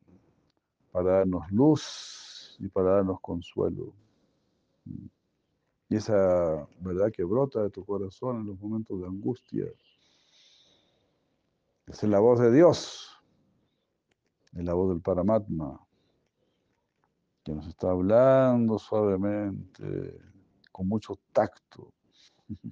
para 0.91 1.19
darnos 1.19 1.49
luz 1.51 2.57
y 2.59 2.67
para 2.67 2.95
darnos 2.95 3.19
consuelo. 3.21 3.93
Y 5.89 5.95
esa 5.95 6.67
verdad 6.81 7.11
que 7.11 7.23
brota 7.23 7.63
de 7.63 7.69
tu 7.69 7.85
corazón 7.85 8.41
en 8.41 8.47
los 8.47 8.59
momentos 8.59 8.99
de 8.99 9.07
angustia 9.07 9.65
es 11.87 12.03
la 12.03 12.19
voz 12.19 12.39
de 12.39 12.51
Dios, 12.51 13.17
es 14.53 14.63
la 14.63 14.73
voz 14.73 14.89
del 14.89 15.01
Paramatma, 15.01 15.79
que 17.43 17.53
nos 17.53 17.65
está 17.67 17.91
hablando 17.91 18.77
suavemente, 18.77 20.19
con 20.77 20.87
mucho 20.87 21.17
tacto. 21.33 21.91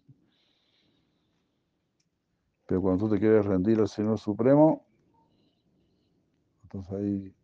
Pero 2.68 2.82
cuando 2.82 3.06
tú 3.06 3.16
te 3.16 3.20
quieres 3.20 3.44
rendir 3.44 3.80
al 3.80 3.88
Señor 3.88 4.20
Supremo, 4.20 4.86
entonces 6.62 6.94
ahí 6.94 7.36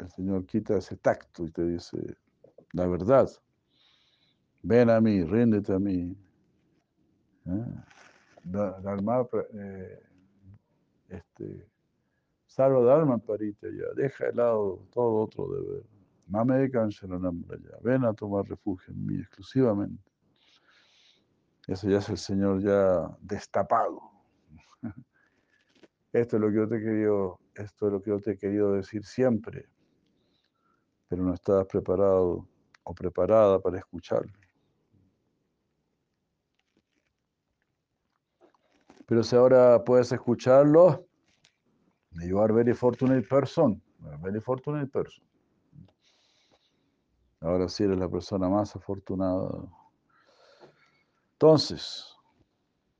el 0.00 0.10
Señor 0.10 0.44
quita 0.44 0.76
ese 0.76 0.96
tacto 0.96 1.44
y 1.44 1.52
te 1.52 1.64
dice 1.64 2.16
la 2.72 2.88
verdad. 2.88 3.28
Ven 4.62 4.90
a 4.90 5.00
mí, 5.00 5.22
ríndete 5.22 5.72
a 5.72 5.78
mí. 5.78 6.16
¿Eh? 7.46 7.64
Dharma, 8.42 9.24
eh, 9.54 10.02
este, 11.10 11.70
salva 12.46 12.82
Dharma 12.82 13.18
parita 13.18 13.68
ya, 13.68 13.94
deja 13.94 14.26
de 14.26 14.32
lado 14.32 14.84
todo 14.92 15.22
otro 15.22 15.46
deber. 15.48 15.84
Mame 16.26 16.68
ya. 16.70 17.78
Ven 17.82 18.04
a 18.04 18.12
tomar 18.12 18.48
refugio 18.48 18.92
en 18.92 19.06
mí 19.06 19.20
exclusivamente. 19.20 20.07
Eso 21.68 21.88
ya 21.88 21.98
es 21.98 22.08
el 22.08 22.16
Señor 22.16 22.62
ya 22.62 23.14
destapado. 23.20 24.00
Esto 26.12 26.36
es 26.36 26.42
lo 26.42 26.48
que 26.48 26.56
yo 26.56 26.68
te 26.68 26.76
he 26.76 26.80
querido, 26.80 27.38
esto 27.54 27.86
es 27.86 27.92
lo 27.92 28.02
que 28.02 28.10
yo 28.10 28.18
te 28.18 28.30
he 28.30 28.38
querido 28.38 28.72
decir 28.72 29.04
siempre, 29.04 29.68
pero 31.06 31.22
no 31.22 31.34
estabas 31.34 31.66
preparado 31.66 32.48
o 32.82 32.94
preparada 32.94 33.60
para 33.60 33.78
escucharlo. 33.78 34.32
Pero 39.06 39.22
si 39.22 39.36
ahora 39.36 39.84
puedes 39.84 40.10
escucharlo, 40.10 41.06
you 42.12 42.40
are 42.40 42.54
very 42.54 42.72
fortunate 42.72 43.28
person, 43.28 43.82
very 44.22 44.40
fortunate 44.40 44.90
person. 44.90 45.24
Ahora 47.40 47.68
sí 47.68 47.84
eres 47.84 47.98
la 47.98 48.08
persona 48.08 48.48
más 48.48 48.74
afortunada. 48.74 49.68
Entonces, 51.40 52.04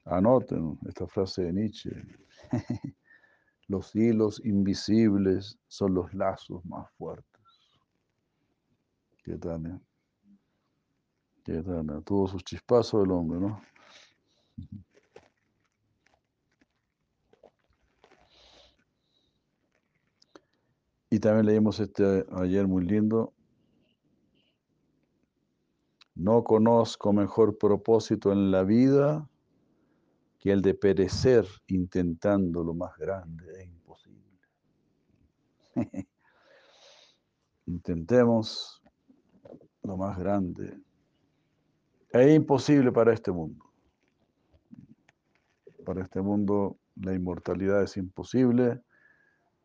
anoten 0.05 0.79
esta 0.87 1.09
frase 1.09 1.42
de 1.42 1.53
Nietzsche. 1.53 1.90
Los 3.66 3.96
hilos 3.96 4.40
invisibles 4.44 5.59
son 5.66 5.94
los 5.94 6.14
lazos 6.14 6.64
más 6.64 6.88
fuertes. 6.92 7.42
¿Qué 9.24 9.37
tal? 9.38 9.66
Eh? 9.66 9.81
¿Qué 11.42 11.62
tal? 11.64 11.90
Eh? 11.90 12.03
Todos 12.07 12.31
sus 12.31 12.44
chispazos 12.44 13.03
del 13.03 13.11
hombre, 13.11 13.40
¿no? 13.40 13.61
Y 21.11 21.18
también 21.18 21.46
leímos 21.46 21.81
este 21.81 22.24
ayer 22.37 22.68
muy 22.68 22.85
lindo. 22.85 23.35
No 26.18 26.42
conozco 26.44 27.12
mejor 27.12 27.57
propósito 27.59 28.33
en 28.33 28.50
la 28.50 28.64
vida 28.64 29.28
que 30.38 30.52
el 30.52 30.61
de 30.62 30.74
perecer 30.74 31.46
intentando 31.68 32.62
lo 32.62 32.74
más 32.74 32.96
grande 32.98 33.44
e 33.59 33.64
imposible. 33.64 34.40
Intentemos 37.66 38.83
lo 39.83 39.96
más 39.96 40.18
grande 40.18 40.78
e 42.12 42.35
imposible 42.35 42.92
para 42.92 43.14
este 43.14 43.31
mundo. 43.33 43.64
Para 45.85 46.02
este 46.02 46.20
mundo 46.20 46.76
la 46.96 47.14
inmortalidad 47.14 47.83
es 47.83 47.96
imposible 47.96 48.83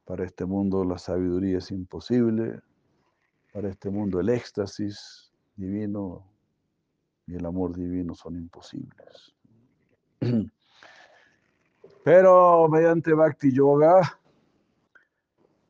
para 0.05 0.25
este 0.25 0.45
mundo 0.45 0.83
la 0.83 0.97
sabiduría 0.97 1.59
es 1.59 1.71
imposible. 1.71 2.59
Para 3.53 3.69
este 3.69 3.89
mundo 3.89 4.19
el 4.19 4.29
éxtasis 4.29 5.31
divino 5.55 6.32
y 7.27 7.35
el 7.35 7.45
amor 7.45 7.75
divino 7.75 8.15
son 8.15 8.35
imposibles. 8.35 9.35
Pero 12.03 12.67
mediante 12.67 13.13
Bhakti 13.13 13.53
Yoga, 13.53 14.19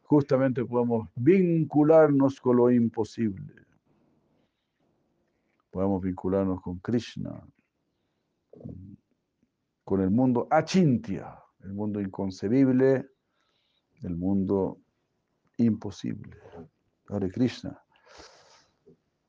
justamente 0.03 0.65
podemos 0.65 1.09
vincularnos 1.15 2.39
con 2.39 2.57
lo 2.57 2.71
imposible. 2.71 3.53
Podemos 5.69 6.01
vincularnos 6.01 6.61
con 6.61 6.79
Krishna, 6.79 7.45
con 9.83 10.01
el 10.01 10.11
mundo 10.11 10.47
achintya, 10.49 11.39
el 11.61 11.73
mundo 11.73 11.99
inconcebible, 11.99 13.07
el 14.01 14.15
mundo 14.15 14.79
imposible. 15.57 16.37
Hare 17.09 17.29
Krishna. 17.29 17.82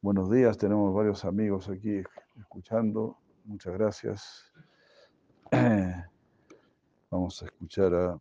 Buenos 0.04 0.30
días, 0.30 0.58
tenemos 0.58 0.92
varios 0.92 1.24
amigos 1.24 1.70
aquí 1.70 2.02
escuchando. 2.38 3.16
Muchas 3.46 3.72
gracias. 3.72 4.52
Vamos 7.10 7.42
a 7.42 7.46
escuchar 7.46 7.94
a 7.94 8.20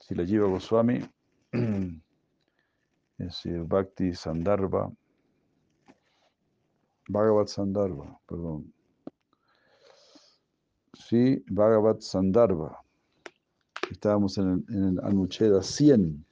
Silajiva 0.00 0.48
Goswami, 0.48 1.08
es 3.18 3.42
Bhakti 3.68 4.12
Sandarbha, 4.12 4.90
Bhagavat 7.08 7.46
Sandarbha, 7.46 8.18
perdón. 8.26 8.74
Sí, 10.94 11.44
Bhagavat 11.48 12.00
Sandarbha. 12.00 12.82
Estábamos 13.88 14.36
en 14.36 14.64
el, 14.68 14.98
Anucheda 15.04 15.62
100. 15.62 16.26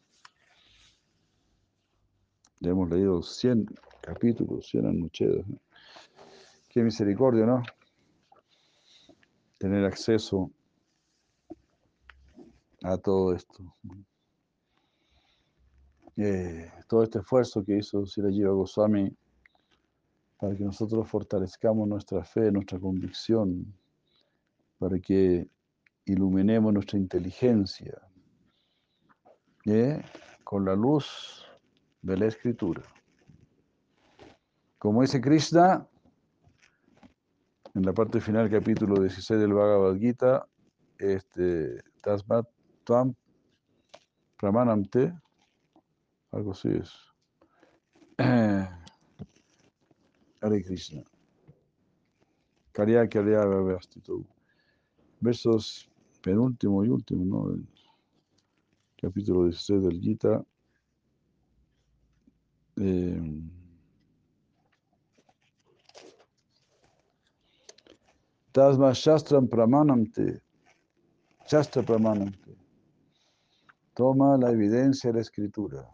Ya 2.58 2.70
hemos 2.70 2.90
leído 2.90 3.22
100 3.22 3.68
capítulos, 4.12 4.66
100 4.68 4.86
Anuchedas. 4.86 5.46
Qué 6.68 6.82
misericordia, 6.82 7.46
¿no? 7.46 7.62
Tener 9.58 9.84
acceso 9.84 10.50
a 12.82 12.96
todo 12.96 13.34
esto. 13.34 13.76
Eh, 16.16 16.70
todo 16.88 17.04
este 17.04 17.20
esfuerzo 17.20 17.64
que 17.64 17.78
hizo 17.78 18.04
Sirajiva 18.04 18.50
Goswami 18.50 19.14
para 20.38 20.56
que 20.56 20.64
nosotros 20.64 21.08
fortalezcamos 21.08 21.86
nuestra 21.86 22.24
fe, 22.24 22.50
nuestra 22.50 22.80
convicción, 22.80 23.72
para 24.78 24.98
que 24.98 25.46
iluminemos 26.06 26.72
nuestra 26.72 26.98
inteligencia 26.98 28.00
¿eh? 29.66 30.02
con 30.42 30.64
la 30.64 30.74
luz 30.74 31.46
de 32.02 32.16
la 32.16 32.26
escritura. 32.26 32.82
Como 34.80 35.02
dice 35.02 35.20
Krishna, 35.20 35.86
en 37.74 37.82
la 37.82 37.92
parte 37.92 38.18
final 38.18 38.48
capítulo 38.48 38.98
16 38.98 39.38
del 39.38 39.52
Bhagavad 39.52 39.94
Gita, 39.98 40.48
este, 40.96 41.82
Tasmat 42.00 42.48
Tvam 42.84 43.14
Pramanamte, 44.38 45.12
algo 46.32 46.52
así 46.52 46.70
es. 46.70 46.94
Hare 50.40 50.64
Krishna. 50.64 51.02
Karya 52.72 53.06
Karya 53.06 53.44
Vastitu. 53.44 54.26
Versos 55.20 55.90
penúltimo 56.22 56.82
y 56.86 56.88
último, 56.88 57.26
¿no? 57.26 57.54
Capítulo 58.96 59.44
16 59.44 59.82
del 59.82 60.00
Gita. 60.00 60.42
Eh, 62.76 63.59
Tasma 68.52 68.92
Shastram 68.92 69.48
Pramanamte. 69.48 70.40
Shastra 71.46 71.82
Pramanamte. 71.82 72.56
Toma 73.94 74.36
la 74.36 74.50
evidencia 74.50 75.10
de 75.10 75.14
la 75.14 75.20
escritura. 75.20 75.88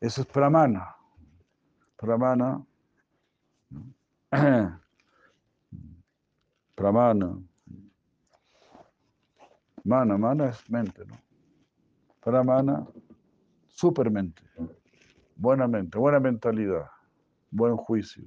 Eso 0.00 0.22
es 0.22 0.26
Pramana. 0.26 0.96
Pramana. 1.96 2.64
Pramana. 6.74 7.38
Mana, 9.84 10.18
mana 10.18 10.48
es 10.50 10.70
mente, 10.70 11.04
¿no? 11.06 11.18
Pramana, 12.20 12.86
supermente. 13.68 14.42
Buena 15.36 15.66
mente, 15.66 15.98
buena 15.98 16.20
mentalidad, 16.20 16.86
buen 17.50 17.76
juicio. 17.76 18.24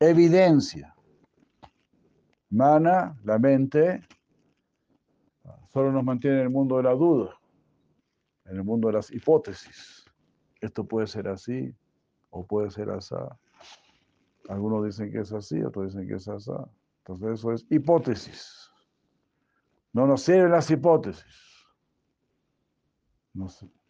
Evidencia. 0.00 0.93
Mana, 2.54 3.18
la 3.24 3.36
mente, 3.36 4.00
solo 5.72 5.90
nos 5.90 6.04
mantiene 6.04 6.36
en 6.36 6.42
el 6.42 6.50
mundo 6.50 6.76
de 6.76 6.84
la 6.84 6.92
duda, 6.92 7.36
en 8.44 8.56
el 8.56 8.62
mundo 8.62 8.86
de 8.86 8.94
las 8.94 9.10
hipótesis. 9.10 10.04
Esto 10.60 10.84
puede 10.84 11.08
ser 11.08 11.26
así 11.26 11.74
o 12.30 12.46
puede 12.46 12.70
ser 12.70 12.90
así. 12.90 13.16
Algunos 14.48 14.84
dicen 14.84 15.10
que 15.10 15.18
es 15.18 15.32
así, 15.32 15.60
otros 15.64 15.92
dicen 15.92 16.06
que 16.06 16.14
es 16.14 16.28
así. 16.28 16.52
Entonces 16.98 17.40
eso 17.40 17.52
es 17.52 17.66
hipótesis. 17.70 18.70
No 19.92 20.06
nos 20.06 20.22
sirven 20.22 20.52
las 20.52 20.70
hipótesis. 20.70 21.66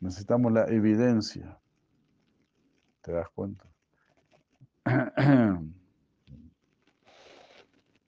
necesitamos 0.00 0.52
la 0.52 0.64
evidencia. 0.68 1.60
¿Te 3.02 3.12
das 3.12 3.28
cuenta? 3.28 3.68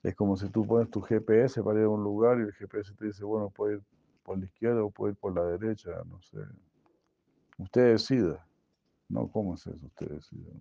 Es 0.07 0.15
como 0.15 0.37
si 0.37 0.47
tú 0.47 0.65
pones 0.65 0.89
tu 0.89 1.01
GPS 1.01 1.61
para 1.61 1.79
ir 1.79 1.85
a 1.85 1.89
un 1.89 2.01
lugar 2.01 2.39
y 2.39 2.43
el 2.43 2.53
GPS 2.53 2.93
te 2.93 3.07
dice, 3.07 3.25
bueno, 3.25 3.49
puede 3.49 3.75
ir 3.75 3.81
por 4.23 4.39
la 4.39 4.45
izquierda 4.45 4.81
o 4.81 4.89
puede 4.89 5.11
ir 5.11 5.17
por 5.17 5.35
la 5.35 5.43
derecha, 5.43 5.89
no 6.05 6.21
sé. 6.21 6.37
Usted 7.57 7.91
decida. 7.91 8.47
No, 9.09 9.27
¿cómo 9.27 9.55
es 9.55 9.67
eso? 9.67 9.85
Usted 9.85 10.07
decida. 10.07 10.53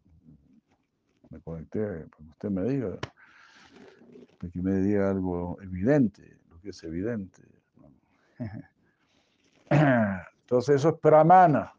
Me 1.30 1.40
conecté 1.42 1.78
para 1.78 2.06
que 2.06 2.24
usted 2.28 2.50
me 2.50 2.62
diga, 2.64 2.98
para 4.40 4.52
que 4.52 4.62
me 4.62 4.80
diga 4.80 5.10
algo 5.10 5.62
evidente, 5.62 6.38
lo 6.50 6.60
que 6.60 6.70
es 6.70 6.82
evidente. 6.82 7.40
Entonces 10.40 10.74
eso 10.74 10.88
es 10.88 10.98
pramana. 10.98 11.72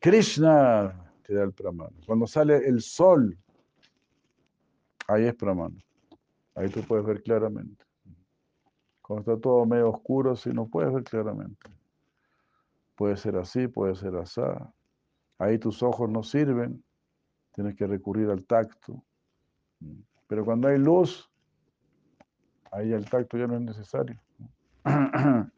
Krishna 0.00 1.12
te 1.24 1.34
da 1.34 1.42
el 1.42 1.52
pramana. 1.52 1.94
Cuando 2.06 2.26
sale 2.26 2.66
el 2.66 2.80
sol 2.80 3.36
Ahí 5.08 5.26
es 5.26 5.34
Pramana. 5.34 5.76
Ahí 6.54 6.68
tú 6.68 6.82
puedes 6.82 7.04
ver 7.04 7.22
claramente. 7.22 7.84
Cuando 9.02 9.20
está 9.20 9.40
todo 9.40 9.66
medio 9.66 9.90
oscuro, 9.90 10.34
sí, 10.34 10.50
no 10.50 10.66
puedes 10.66 10.92
ver 10.92 11.04
claramente. 11.04 11.70
Puede 12.94 13.16
ser 13.16 13.36
así, 13.36 13.68
puede 13.68 13.94
ser 13.96 14.16
así. 14.16 14.40
Ahí 15.38 15.58
tus 15.58 15.82
ojos 15.82 16.08
no 16.08 16.22
sirven, 16.22 16.82
tienes 17.52 17.74
que 17.74 17.86
recurrir 17.86 18.30
al 18.30 18.46
tacto. 18.46 19.04
Pero 20.26 20.44
cuando 20.44 20.68
hay 20.68 20.78
luz, 20.78 21.30
ahí 22.72 22.92
el 22.92 23.08
tacto 23.10 23.36
ya 23.36 23.46
no 23.46 23.56
es 23.56 23.60
necesario. 23.60 24.18
de 24.84 25.50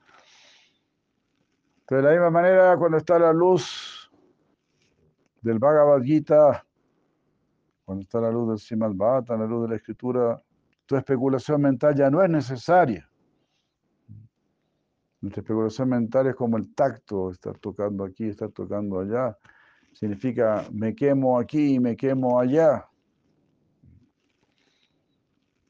la 2.03 2.11
misma 2.11 2.31
manera, 2.31 2.77
cuando 2.77 2.99
está 2.99 3.19
la 3.19 3.33
luz 3.33 4.11
del 5.43 5.61
Bhagavad 5.61 6.03
Gita, 6.03 6.66
cuando 7.87 8.03
está 8.03 8.21
la 8.21 8.33
luz 8.33 8.49
del 8.49 8.59
Simalbata, 8.59 9.37
la 9.37 9.47
luz 9.47 9.63
de 9.63 9.69
la 9.69 9.77
escritura, 9.77 10.43
tu 10.87 10.97
especulación 10.97 11.63
mental 11.63 11.95
ya 11.95 12.11
no 12.11 12.21
es 12.21 12.29
necesaria. 12.29 13.09
Nuestra 15.21 15.41
especulación 15.41 15.89
mental 15.91 16.27
es 16.27 16.35
como 16.35 16.57
el 16.57 16.75
tacto, 16.75 17.31
estar 17.31 17.57
tocando 17.59 18.05
aquí, 18.05 18.25
estar 18.25 18.51
tocando 18.51 18.99
allá. 18.99 19.39
Significa 19.93 20.67
me 20.73 20.97
quemo 20.97 21.39
aquí 21.39 21.79
me 21.79 21.97
quemo 21.97 22.41
allá. 22.41 22.85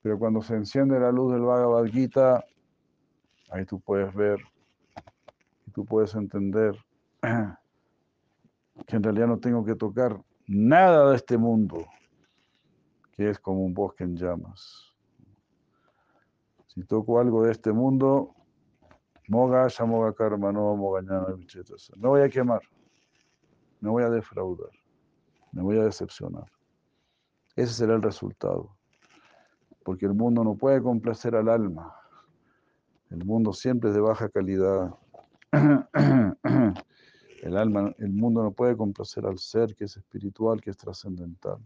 Pero 0.00 0.18
cuando 0.18 0.40
se 0.40 0.54
enciende 0.54 0.98
la 0.98 1.12
luz 1.12 1.34
del 1.34 1.42
Bhagavad 1.42 1.84
Gita, 1.84 2.42
ahí 3.50 3.66
tú 3.66 3.78
puedes 3.78 4.12
ver 4.14 4.40
tú 5.74 5.84
puedes 5.84 6.14
entender 6.14 6.74
que 8.86 8.96
en 8.96 9.02
realidad 9.02 9.26
no 9.26 9.38
tengo 9.38 9.62
que 9.66 9.74
tocar 9.74 10.18
nada 10.46 11.10
de 11.10 11.16
este 11.16 11.36
mundo 11.36 11.86
que 13.16 13.30
es 13.30 13.38
como 13.38 13.64
un 13.64 13.72
bosque 13.72 14.04
en 14.04 14.16
llamas. 14.16 14.92
Si 16.66 16.82
toco 16.84 17.18
algo 17.18 17.44
de 17.44 17.52
este 17.52 17.72
mundo, 17.72 18.34
moga, 19.28 19.68
moga 19.86 20.12
karma, 20.12 20.52
no 20.52 20.76
moga 20.76 21.00
Me 21.96 22.08
voy 22.08 22.20
a 22.20 22.28
quemar, 22.28 22.60
me 23.80 23.88
voy 23.88 24.02
a 24.02 24.10
defraudar, 24.10 24.70
me 25.52 25.62
voy 25.62 25.78
a 25.78 25.84
decepcionar. 25.84 26.44
Ese 27.56 27.72
será 27.72 27.94
el 27.94 28.02
resultado. 28.02 28.76
Porque 29.82 30.04
el 30.04 30.12
mundo 30.12 30.44
no 30.44 30.54
puede 30.56 30.82
complacer 30.82 31.34
al 31.34 31.48
alma. 31.48 31.94
El 33.08 33.24
mundo 33.24 33.54
siempre 33.54 33.90
es 33.90 33.94
de 33.94 34.02
baja 34.02 34.28
calidad. 34.28 34.94
El 37.42 37.56
alma, 37.56 37.94
el 37.98 38.12
mundo 38.12 38.42
no 38.42 38.50
puede 38.50 38.76
complacer 38.76 39.24
al 39.24 39.38
ser 39.38 39.76
que 39.76 39.84
es 39.84 39.96
espiritual, 39.96 40.60
que 40.60 40.70
es 40.70 40.76
trascendental. 40.76 41.58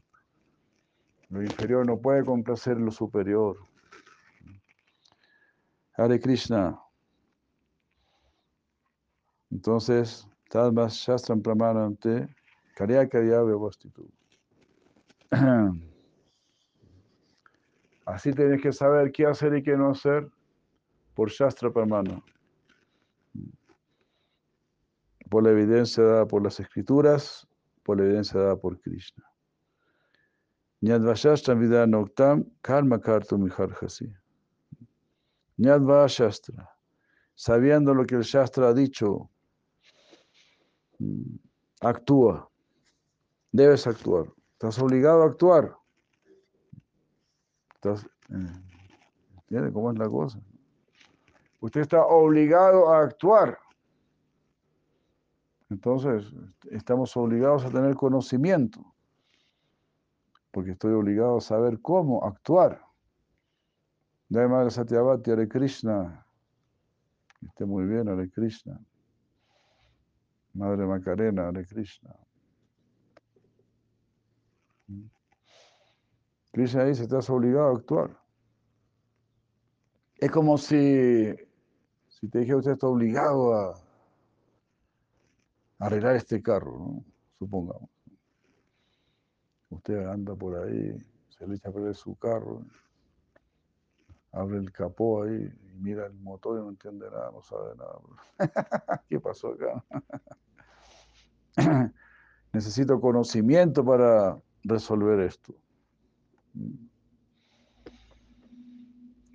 Lo 1.30 1.42
inferior 1.42 1.86
no 1.86 1.96
puede 1.98 2.24
complacer 2.24 2.76
lo 2.76 2.90
superior. 2.90 3.56
Hare 5.96 6.18
Krishna. 6.18 6.76
Entonces, 9.50 10.28
Tadmas 10.48 10.94
Shastram 10.94 11.40
Pramanante, 11.40 12.28
Karya 12.74 13.08
Karya 13.08 13.40
Así 18.06 18.32
tienes 18.32 18.60
que 18.60 18.72
saber 18.72 19.12
qué 19.12 19.26
hacer 19.26 19.54
y 19.54 19.62
qué 19.62 19.76
no 19.76 19.90
hacer 19.90 20.28
por 21.14 21.30
Shastra 21.30 21.70
Pramana. 21.70 22.20
Por 25.28 25.44
la 25.44 25.50
evidencia 25.50 26.02
dada 26.02 26.26
por 26.26 26.42
las 26.42 26.58
escrituras, 26.58 27.46
por 27.84 27.98
la 27.98 28.06
evidencia 28.06 28.40
dada 28.40 28.56
por 28.56 28.80
Krishna. 28.80 29.29
Nyadvashastra 30.82 31.54
Vidanoktam 31.54 32.44
Karma 32.62 32.98
Kartum 32.98 33.44
Miharjasi. 33.44 34.10
Nyadvashastra. 35.58 36.68
Sabiendo 37.34 37.94
lo 37.94 38.04
que 38.06 38.16
el 38.16 38.22
Shastra 38.22 38.68
ha 38.68 38.74
dicho, 38.74 39.30
mm, 40.98 41.36
actúa. 41.80 42.50
Debes 43.52 43.86
actuar. 43.86 44.26
Estás 44.52 44.78
obligado 44.78 45.22
a 45.22 45.26
actuar. 45.26 45.76
Estás, 47.74 48.04
eh, 48.30 48.52
¿Entiende 49.36 49.72
cómo 49.72 49.90
es 49.90 49.98
la 49.98 50.08
cosa? 50.08 50.38
Usted 51.60 51.80
está 51.80 52.04
obligado 52.06 52.90
a 52.90 53.02
actuar. 53.02 53.58
Entonces, 55.68 56.32
estamos 56.70 57.16
obligados 57.16 57.64
a 57.64 57.70
tener 57.70 57.94
conocimiento 57.96 58.80
porque 60.50 60.72
estoy 60.72 60.92
obligado 60.92 61.38
a 61.38 61.40
saber 61.40 61.80
cómo 61.80 62.24
actuar. 62.24 62.82
Dai 64.28 64.48
Madre 64.48 64.70
Satyavati, 64.70 65.30
Hare 65.30 65.48
Krishna. 65.48 66.24
Esté 67.42 67.64
muy 67.64 67.84
bien, 67.86 68.08
Hare 68.08 68.30
Krishna. 68.30 68.80
Madre 70.54 70.86
Macarena, 70.86 71.48
Hare 71.48 71.66
Krishna. 71.66 72.14
Krishna 76.52 76.84
dice, 76.84 77.02
estás 77.02 77.30
obligado 77.30 77.68
a 77.68 77.76
actuar. 77.76 78.20
Es 80.16 80.30
como 80.30 80.58
si, 80.58 81.34
si 82.08 82.28
te 82.28 82.40
dije, 82.40 82.54
usted 82.54 82.72
está 82.72 82.86
obligado 82.88 83.54
a 83.54 83.74
arreglar 85.78 86.16
este 86.16 86.42
carro, 86.42 86.78
¿no? 86.78 87.04
supongamos. 87.38 87.88
Usted 89.70 90.04
anda 90.06 90.34
por 90.34 90.56
ahí, 90.56 90.96
se 91.28 91.46
le 91.46 91.54
echa 91.54 91.68
a 91.68 91.72
perder 91.72 91.94
su 91.94 92.16
carro, 92.16 92.62
abre 94.32 94.58
el 94.58 94.72
capó 94.72 95.22
ahí 95.22 95.36
y 95.36 95.78
mira 95.80 96.06
el 96.06 96.14
motor 96.14 96.58
y 96.58 96.62
no 96.62 96.70
entiende 96.70 97.10
nada, 97.10 97.30
no 97.32 97.42
sabe 97.42 97.74
nada. 97.76 97.98
¿Qué 99.08 99.20
pasó 99.20 99.54
acá? 99.54 99.84
Necesito 102.52 103.00
conocimiento 103.00 103.84
para 103.84 104.40
resolver 104.64 105.20
esto. 105.20 105.54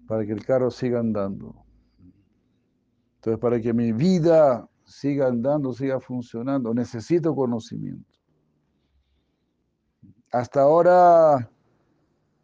Para 0.08 0.26
que 0.26 0.34
el 0.34 0.45
carro 0.45 0.69
siga 0.69 1.00
andando. 1.00 1.56
Entonces, 3.15 3.39
para 3.39 3.60
que 3.60 3.74
mi 3.74 3.91
vida 3.91 4.69
siga 4.84 5.28
andando, 5.28 5.74
siga 5.74 6.00
funcionando, 6.00 6.74
necesito 6.74 7.34
conocimiento. 7.34 8.14
Hasta 10.36 10.63
ahora 10.63 11.50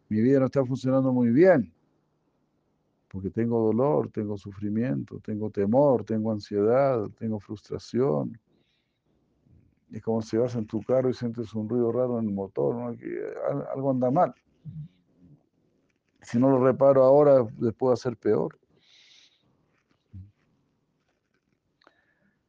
mi 0.08 0.22
vida 0.22 0.40
no 0.40 0.46
está 0.46 0.64
funcionando 0.64 1.12
muy 1.12 1.28
bien, 1.28 1.70
porque 3.08 3.28
tengo 3.28 3.66
dolor, 3.66 4.08
tengo 4.10 4.38
sufrimiento, 4.38 5.20
tengo 5.20 5.50
temor, 5.50 6.02
tengo 6.02 6.32
ansiedad, 6.32 7.06
tengo 7.18 7.38
frustración. 7.38 8.40
Es 9.90 10.00
como 10.00 10.22
si 10.22 10.38
vas 10.38 10.54
en 10.54 10.66
tu 10.66 10.80
carro 10.80 11.10
y 11.10 11.12
sientes 11.12 11.52
un 11.52 11.68
ruido 11.68 11.92
raro 11.92 12.18
en 12.18 12.28
el 12.28 12.32
motor, 12.32 12.74
¿no? 12.74 12.96
algo 13.74 13.90
anda 13.90 14.10
mal. 14.10 14.34
Si 16.22 16.38
no 16.38 16.48
lo 16.48 16.64
reparo 16.64 17.04
ahora, 17.04 17.46
después 17.58 17.90
va 17.90 17.92
a 17.92 17.96
ser 17.98 18.16
peor. 18.16 18.58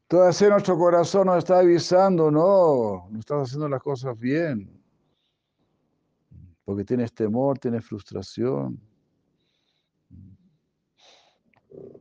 Todavía 0.08 0.50
nuestro 0.52 0.78
corazón 0.78 1.26
nos 1.26 1.40
está 1.40 1.60
avisando, 1.60 2.32
no, 2.32 3.10
no 3.10 3.20
estás 3.20 3.50
haciendo 3.50 3.68
las 3.68 3.82
cosas 3.82 4.18
bien. 4.18 4.83
Porque 6.65 6.84
tienes 6.86 7.13
temor, 7.13 7.60
tienes 7.60 7.86
frustración. 7.86 8.80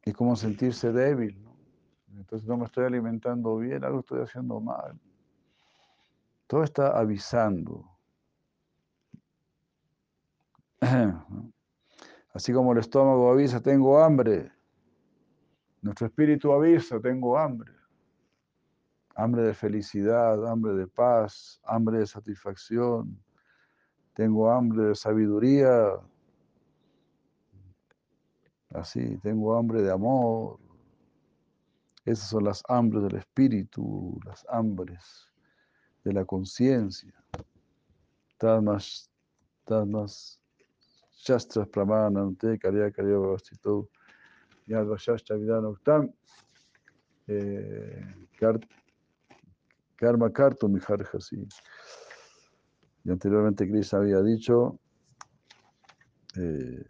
Es 0.03 0.15
como 0.15 0.37
sentirse 0.37 0.93
débil. 0.93 1.45
Entonces 2.15 2.47
no 2.47 2.57
me 2.57 2.67
estoy 2.67 2.85
alimentando 2.85 3.57
bien, 3.57 3.83
algo 3.85 4.01
estoy 4.01 4.21
haciendo 4.21 4.61
mal. 4.61 5.01
Todo 6.47 6.63
está 6.63 6.99
avisando. 6.99 7.89
Así 12.35 12.53
como 12.53 12.73
el 12.73 12.79
estómago 12.79 13.31
avisa, 13.31 13.61
tengo 13.61 13.99
hambre. 13.99 14.53
Nuestro 15.81 16.07
espíritu 16.07 16.53
avisa, 16.53 17.01
tengo 17.01 17.39
hambre 17.39 17.73
hambre 19.15 19.43
de 19.43 19.55
felicidad, 19.55 20.47
hambre 20.47 20.75
de 20.75 20.87
paz, 20.87 21.61
hambre 21.65 21.99
de 21.99 22.07
satisfacción, 22.07 23.19
tengo 24.15 24.51
hambre 24.51 24.89
de 24.89 24.95
sabiduría, 24.95 25.99
así, 28.71 29.19
tengo 29.19 29.57
hambre 29.57 29.83
de 29.83 29.93
amor. 29.93 30.59
Esas 32.05 32.29
son 32.29 32.45
las 32.45 32.63
hambres 32.69 33.05
del 33.05 33.17
espíritu, 33.17 34.19
las 34.25 34.45
hambres 34.49 35.29
de 36.05 36.13
la 36.13 36.25
conciencia. 36.25 37.15
Tamas, 38.39 39.09
tamas, 39.65 40.41
shastras 41.13 41.69
pramanante, 41.69 42.59
karya 42.59 42.91
karya 42.91 43.19
vastito, 43.19 43.89
yadva 44.67 44.97
shastra 44.99 45.37
vidanoktam, 45.37 46.13
eh, 47.29 48.15
Karma 49.97 50.31
Kartu 50.31 50.69
Miharjasi. 50.69 51.47
Y 53.05 53.11
anteriormente 53.11 53.69
Krishna 53.69 53.99
había 53.99 54.23
dicho, 54.23 54.79
eh, 56.37 56.85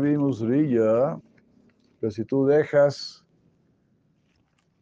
Vimusriya, 0.00 1.20
pero 2.00 2.10
si 2.10 2.24
tú 2.24 2.46
dejas 2.46 3.24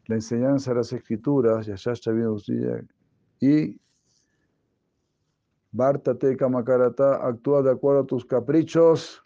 la 0.06 0.16
enseñanza 0.16 0.70
de 0.70 0.76
las 0.76 0.92
escrituras, 0.92 1.66
Yashashta 1.66 2.12
Vimusriya, 2.12 2.84
y 3.40 3.78
Bhartate 5.72 6.36
Kamakarata 6.36 7.26
actúa 7.26 7.62
de 7.62 7.70
acuerdo 7.70 8.00
a 8.00 8.06
tus 8.06 8.24
caprichos, 8.24 9.22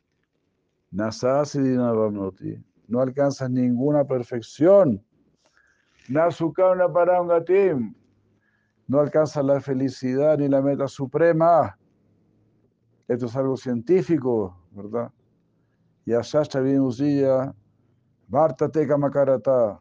Nasasi 0.90 1.59
no 1.59 3.00
alcanzas 3.00 3.50
ninguna 3.50 4.04
perfección. 4.04 5.00
Nasukauna 6.09 6.92
Parangatim. 6.92 7.94
No 8.90 8.98
alcanza 8.98 9.40
la 9.40 9.61
felicidad 9.61 10.37
ni 10.37 10.48
la 10.48 10.61
meta 10.61 10.88
suprema. 10.88 11.79
Esto 13.07 13.26
es 13.26 13.37
algo 13.37 13.57
científico, 13.57 14.57
¿verdad? 14.72 15.12
Y 16.05 16.12
Ashashta 16.12 16.59
Vinusilla, 16.59 17.55
Bhartate 18.26 18.88
Kamakarata. 18.88 19.81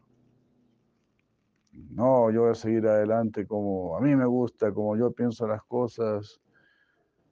No, 1.90 2.30
yo 2.30 2.42
voy 2.42 2.50
a 2.52 2.54
seguir 2.54 2.86
adelante 2.86 3.48
como 3.48 3.96
a 3.96 4.00
mí 4.00 4.14
me 4.14 4.26
gusta, 4.26 4.72
como 4.72 4.96
yo 4.96 5.10
pienso 5.10 5.44
las 5.48 5.64
cosas. 5.64 6.40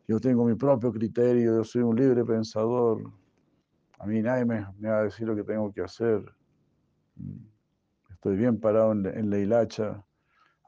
Yo 0.09 0.19
tengo 0.19 0.45
mi 0.45 0.57
propio 0.57 0.93
criterio, 0.93 1.59
yo 1.59 1.62
soy 1.62 1.83
un 1.83 1.95
libre 1.95 2.25
pensador. 2.25 3.09
A 4.01 4.07
mí 4.07 4.21
nadie 4.21 4.45
me, 4.45 4.67
me 4.81 4.88
va 4.88 4.99
a 4.99 5.05
decir 5.05 5.29
lo 5.29 5.37
que 5.37 5.45
tengo 5.45 5.73
que 5.73 5.83
hacer 5.83 6.25
estoy 8.19 8.37
bien 8.37 8.59
parado 8.59 8.91
en, 8.91 9.31
la 9.31 9.38
hilacha. 9.38 10.05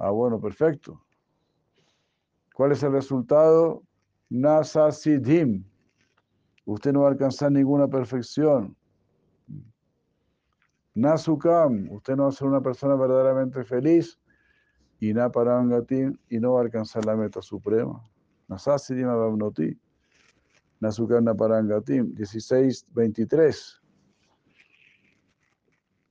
Ah, 0.00 0.10
bueno, 0.10 0.40
perfecto. 0.40 0.98
¿Cuál 2.54 2.72
es 2.72 2.82
el 2.82 2.92
resultado? 2.92 3.82
Nasa 4.30 4.90
Siddhim. 4.92 5.62
Usted 6.64 6.94
no 6.94 7.02
va 7.02 7.08
a 7.08 7.10
alcanzar 7.10 7.52
ninguna 7.52 7.86
perfección. 7.86 8.74
Nasukam. 10.94 11.86
Usted 11.90 12.16
no 12.16 12.22
va 12.22 12.28
a 12.30 12.32
ser 12.32 12.48
una 12.48 12.62
persona 12.62 12.94
verdaderamente 12.94 13.62
feliz. 13.62 14.18
Y 15.00 15.12
Naparangatim. 15.12 16.16
Y 16.30 16.40
no 16.40 16.54
va 16.54 16.60
a 16.60 16.62
alcanzar 16.62 17.04
la 17.04 17.14
meta 17.14 17.42
suprema. 17.42 18.02
Nasasiddhim 18.48 19.06
Abamnoti. 19.06 19.78
Nasukam 20.80 21.24
Naparangatim. 21.24 22.14
16, 22.14 22.86
23. 22.94 23.79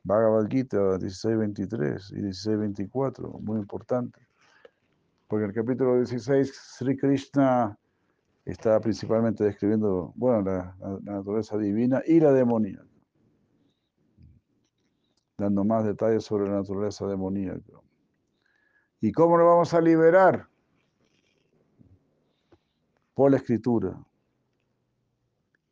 Bhagavad 0.03 0.47
Gita 0.47 0.77
16.23 0.77 2.17
y 2.17 2.21
16.24, 2.21 3.39
muy 3.41 3.59
importante. 3.59 4.19
Porque 5.27 5.43
en 5.43 5.49
el 5.51 5.55
capítulo 5.55 5.97
16, 5.97 6.51
Sri 6.51 6.97
Krishna 6.97 7.77
está 8.45 8.79
principalmente 8.79 9.43
describiendo, 9.43 10.11
bueno, 10.15 10.41
la, 10.41 10.75
naturaleza 11.01 11.57
divina 11.57 12.01
y 12.05 12.19
la 12.19 12.31
demoníaca. 12.31 12.85
Dando 15.37 15.63
más 15.63 15.85
detalles 15.85 16.23
sobre 16.23 16.49
la 16.49 16.57
naturaleza 16.57 17.05
demoníaca. 17.05 17.79
¿Y 19.01 19.11
cómo 19.11 19.37
lo 19.37 19.45
vamos 19.45 19.73
a 19.73 19.81
liberar? 19.81 20.47
Por 23.13 23.31
la 23.31 23.37
escritura. 23.37 23.97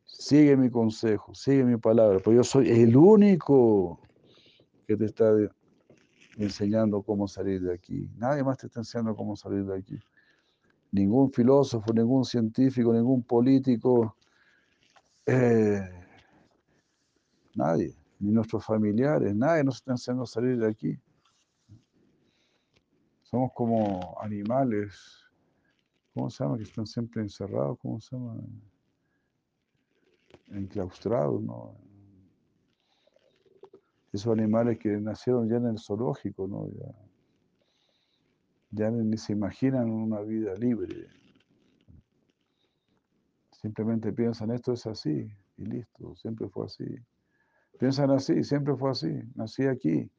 Sigue 0.04 0.56
mi 0.56 0.70
consejo, 0.70 1.34
sigue 1.34 1.64
mi 1.64 1.76
palabra, 1.76 2.18
porque 2.20 2.36
yo 2.36 2.44
soy 2.44 2.70
el 2.70 2.96
único 2.96 4.00
que 4.88 4.96
te 4.96 5.04
está 5.04 5.30
enseñando 6.38 7.02
cómo 7.02 7.28
salir 7.28 7.60
de 7.60 7.74
aquí. 7.74 8.10
Nadie 8.16 8.42
más 8.42 8.56
te 8.56 8.68
está 8.68 8.80
enseñando 8.80 9.14
cómo 9.14 9.36
salir 9.36 9.66
de 9.66 9.76
aquí. 9.76 9.98
Ningún 10.90 11.30
filósofo, 11.30 11.92
ningún 11.92 12.24
científico, 12.24 12.90
ningún 12.94 13.22
político, 13.22 14.16
eh, 15.26 15.86
nadie, 17.54 17.94
ni 18.18 18.32
nuestros 18.32 18.64
familiares, 18.64 19.36
nadie 19.36 19.62
nos 19.62 19.76
está 19.76 19.92
enseñando 19.92 20.22
a 20.22 20.26
salir 20.26 20.58
de 20.58 20.68
aquí. 20.68 20.98
Somos 23.24 23.52
como 23.54 24.16
animales, 24.22 25.22
¿cómo 26.14 26.30
se 26.30 26.42
llama? 26.42 26.56
Que 26.56 26.62
están 26.62 26.86
siempre 26.86 27.20
encerrados, 27.20 27.78
¿cómo 27.78 28.00
se 28.00 28.16
llama? 28.16 28.40
Enclaustrados, 30.46 31.42
¿no? 31.42 31.87
Esos 34.12 34.32
animales 34.32 34.78
que 34.78 34.88
nacieron 34.88 35.48
ya 35.48 35.56
en 35.56 35.66
el 35.66 35.78
zoológico, 35.78 36.46
¿no? 36.46 36.68
Ya, 38.70 38.90
ni 38.90 39.16
se 39.16 39.32
imaginan 39.32 39.90
una 39.90 40.20
vida 40.20 40.54
libre. 40.54 41.08
Simplemente 43.52 44.12
piensan, 44.12 44.50
esto 44.50 44.72
es 44.72 44.86
así, 44.86 45.30
y 45.56 45.64
listo, 45.64 46.14
siempre 46.16 46.48
fue 46.48 46.66
así. 46.66 46.86
Piensan 47.78 48.10
así, 48.10 48.44
siempre 48.44 48.74
fue 48.76 48.90
así, 48.90 49.20
nací 49.34 49.66
aquí, 49.66 50.10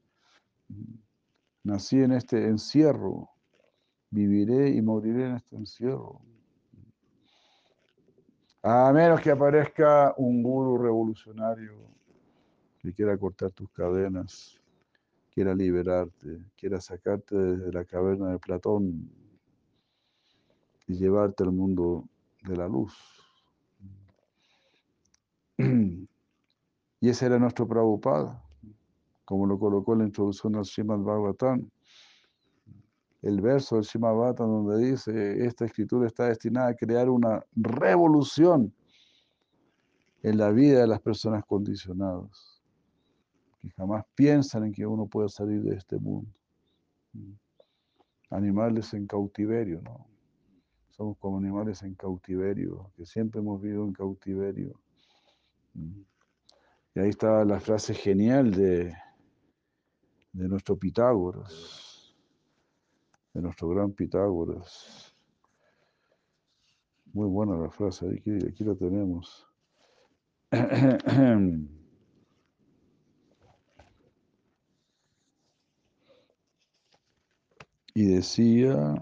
nací 1.64 2.02
en 2.02 2.14
este 2.14 2.48
encierro, 2.48 3.30
viviré 4.10 4.70
y 4.70 4.82
moriré 4.82 5.28
en 5.28 5.36
este 5.36 5.56
encierro. 5.56 6.22
A 8.62 8.92
menos 8.92 9.22
que 9.22 9.32
aparezca 9.32 10.14
un 10.18 10.44
guru 10.44 10.78
revolucionario 10.78 11.99
que 12.80 12.94
quiera 12.94 13.18
cortar 13.18 13.52
tus 13.52 13.70
cadenas, 13.72 14.60
quiera 15.32 15.54
liberarte, 15.54 16.44
quiera 16.58 16.80
sacarte 16.82 17.36
desde 17.36 17.72
la 17.72 17.86
caverna 17.86 18.32
de 18.32 18.40
Platón. 18.40 19.10
y 20.88 20.96
llevarte 20.96 21.44
al 21.44 21.52
mundo 21.52 22.10
de 22.44 22.58
la 22.58 22.68
luz. 22.68 22.94
Y 27.02 27.08
ese 27.08 27.28
era 27.28 27.40
nuestro 27.40 27.66
Prabhupada, 27.66 28.44
como 29.24 29.48
lo 29.48 29.58
colocó 29.58 29.94
en 29.94 30.00
la 30.00 30.06
introducción 30.06 30.58
al 30.58 30.66
Srimad 30.66 31.00
Bhagavatam. 31.00 31.70
El 33.22 33.40
verso 33.40 33.76
del 33.76 33.86
Srimad 33.86 34.16
Bhagavatam 34.16 34.48
donde 34.50 34.86
dice, 34.86 35.46
esta 35.46 35.64
escritura 35.64 36.08
está 36.08 36.26
destinada 36.26 36.70
a 36.70 36.76
crear 36.76 37.10
una 37.10 37.42
revolución 37.56 38.74
en 40.24 40.38
la 40.38 40.52
vida 40.52 40.82
de 40.82 40.88
las 40.88 41.00
personas 41.00 41.46
condicionadas, 41.46 42.59
jamás 43.80 44.04
piensan 44.14 44.66
en 44.66 44.74
que 44.74 44.86
uno 44.86 45.08
pueda 45.08 45.30
salir 45.30 45.62
de 45.64 45.78
este 45.78 45.98
mundo. 45.98 46.30
Animales 48.30 48.94
en 48.94 49.08
cautiverio, 49.08 49.82
¿no? 49.82 50.06
Somos 50.90 51.18
como 51.18 51.38
animales 51.38 51.82
en 51.84 51.96
cautiverio, 51.96 52.92
que 52.98 53.06
siempre 53.06 53.40
hemos 53.40 53.62
vivido 53.62 53.86
en 53.86 53.94
cautiverio. 53.94 54.78
Y 56.94 57.00
ahí 57.00 57.08
está 57.08 57.46
la 57.46 57.62
frase 57.62 57.94
genial 57.94 58.52
de, 58.52 58.94
de 60.34 60.50
nuestro 60.50 60.78
Pitágoras, 60.78 62.14
de 63.34 63.42
nuestro 63.42 63.70
gran 63.70 63.94
Pitágoras. 63.94 65.16
Muy 67.14 67.30
buena 67.30 67.56
la 67.56 67.70
frase, 67.70 68.10
aquí 68.10 68.64
la 68.66 68.76
tenemos. 68.76 69.48
Y 78.00 78.06
decía, 78.06 78.96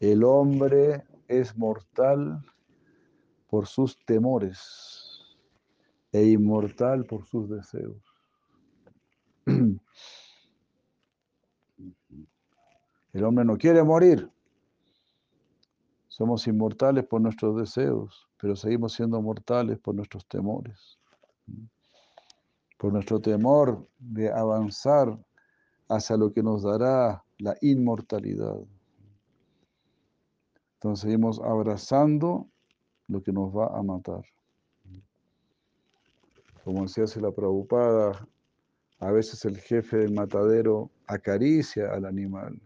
el 0.00 0.24
hombre 0.24 1.04
es 1.26 1.54
mortal 1.54 2.42
por 3.46 3.66
sus 3.66 4.02
temores 4.06 5.36
e 6.10 6.24
inmortal 6.24 7.04
por 7.04 7.26
sus 7.26 7.50
deseos. 7.50 8.02
El 13.12 13.24
hombre 13.24 13.44
no 13.44 13.58
quiere 13.58 13.84
morir. 13.84 14.32
Somos 16.06 16.46
inmortales 16.46 17.04
por 17.04 17.20
nuestros 17.20 17.54
deseos, 17.54 18.26
pero 18.40 18.56
seguimos 18.56 18.94
siendo 18.94 19.20
mortales 19.20 19.78
por 19.78 19.94
nuestros 19.94 20.24
temores. 20.26 20.98
Por 22.78 22.94
nuestro 22.94 23.20
temor 23.20 23.86
de 23.98 24.32
avanzar 24.32 25.18
hacia 25.88 26.16
lo 26.16 26.32
que 26.32 26.42
nos 26.42 26.62
dará 26.62 27.24
la 27.38 27.56
inmortalidad. 27.60 28.58
Entonces 30.74 31.02
seguimos 31.02 31.40
abrazando 31.40 32.48
lo 33.08 33.22
que 33.22 33.32
nos 33.32 33.54
va 33.56 33.66
a 33.76 33.82
matar. 33.82 34.24
Como 36.64 36.82
decía 36.82 37.04
la 37.20 37.32
preocupada, 37.32 38.28
a 39.00 39.10
veces 39.10 39.44
el 39.44 39.58
jefe 39.58 39.96
del 39.98 40.12
matadero 40.12 40.90
acaricia 41.06 41.92
al 41.92 42.04
animal 42.04 42.60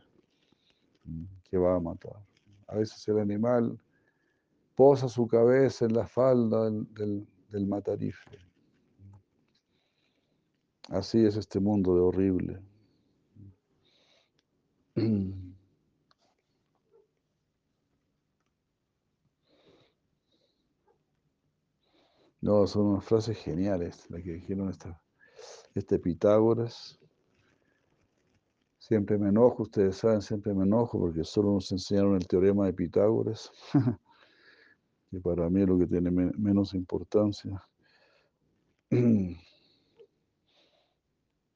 que 1.45 1.57
va 1.57 1.77
a 1.77 1.81
matar. 1.81 2.17
A 2.67 2.77
veces 2.77 3.07
el 3.09 3.19
animal 3.19 3.79
posa 4.75 5.09
su 5.09 5.27
cabeza 5.27 5.85
en 5.85 5.95
la 5.95 6.07
falda 6.07 6.71
del, 6.71 7.27
del, 7.51 7.67
matarife. 7.67 8.39
Así 10.89 11.25
es 11.25 11.37
este 11.37 11.61
mundo 11.61 11.95
de 11.95 12.01
horrible. 12.01 12.72
No, 22.43 22.67
son 22.67 22.87
unas 22.87 23.05
frases 23.05 23.39
geniales 23.39 24.11
las 24.11 24.21
que 24.21 24.33
dijeron 24.33 24.69
esta, 24.69 25.01
este 25.77 26.01
Pitágoras. 26.01 26.99
Siempre 28.81 29.17
me 29.17 29.29
enojo, 29.29 29.63
ustedes 29.63 29.99
saben, 29.99 30.21
siempre 30.21 30.53
me 30.53 30.65
enojo 30.65 30.99
porque 30.99 31.23
solo 31.23 31.53
nos 31.53 31.71
enseñaron 31.71 32.17
el 32.17 32.27
teorema 32.27 32.67
de 32.67 32.73
Pitágoras, 32.73 33.53
que 35.13 35.21
para 35.21 35.49
mí 35.49 35.63
es 35.63 35.69
lo 35.69 35.79
que 35.79 35.87
tiene 35.87 36.11
menos 36.11 36.75
importancia. 36.75 37.65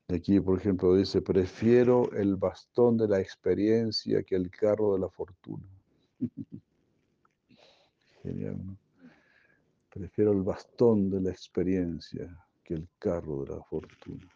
Aquí, 0.09 0.39
por 0.39 0.59
ejemplo, 0.59 0.95
dice, 0.95 1.21
prefiero 1.21 2.13
el 2.13 2.37
bastón 2.37 2.97
de 2.97 3.09
la 3.09 3.21
experiencia 3.21 4.23
que 4.23 4.37
el 4.37 4.51
carro 4.51 4.95
de 4.95 5.01
la 5.01 5.09
fortuna. 5.09 5.67
Genial, 8.23 8.65
¿no? 8.65 8.77
Prefiero 9.91 10.33
el 10.33 10.43
bastón 10.43 11.11
de 11.11 11.21
la 11.23 11.31
experiencia 11.31 12.29
que 12.63 12.75
el 12.75 12.89
carro 12.99 13.43
de 13.45 13.57
la 13.57 13.63
fortuna. 13.63 14.31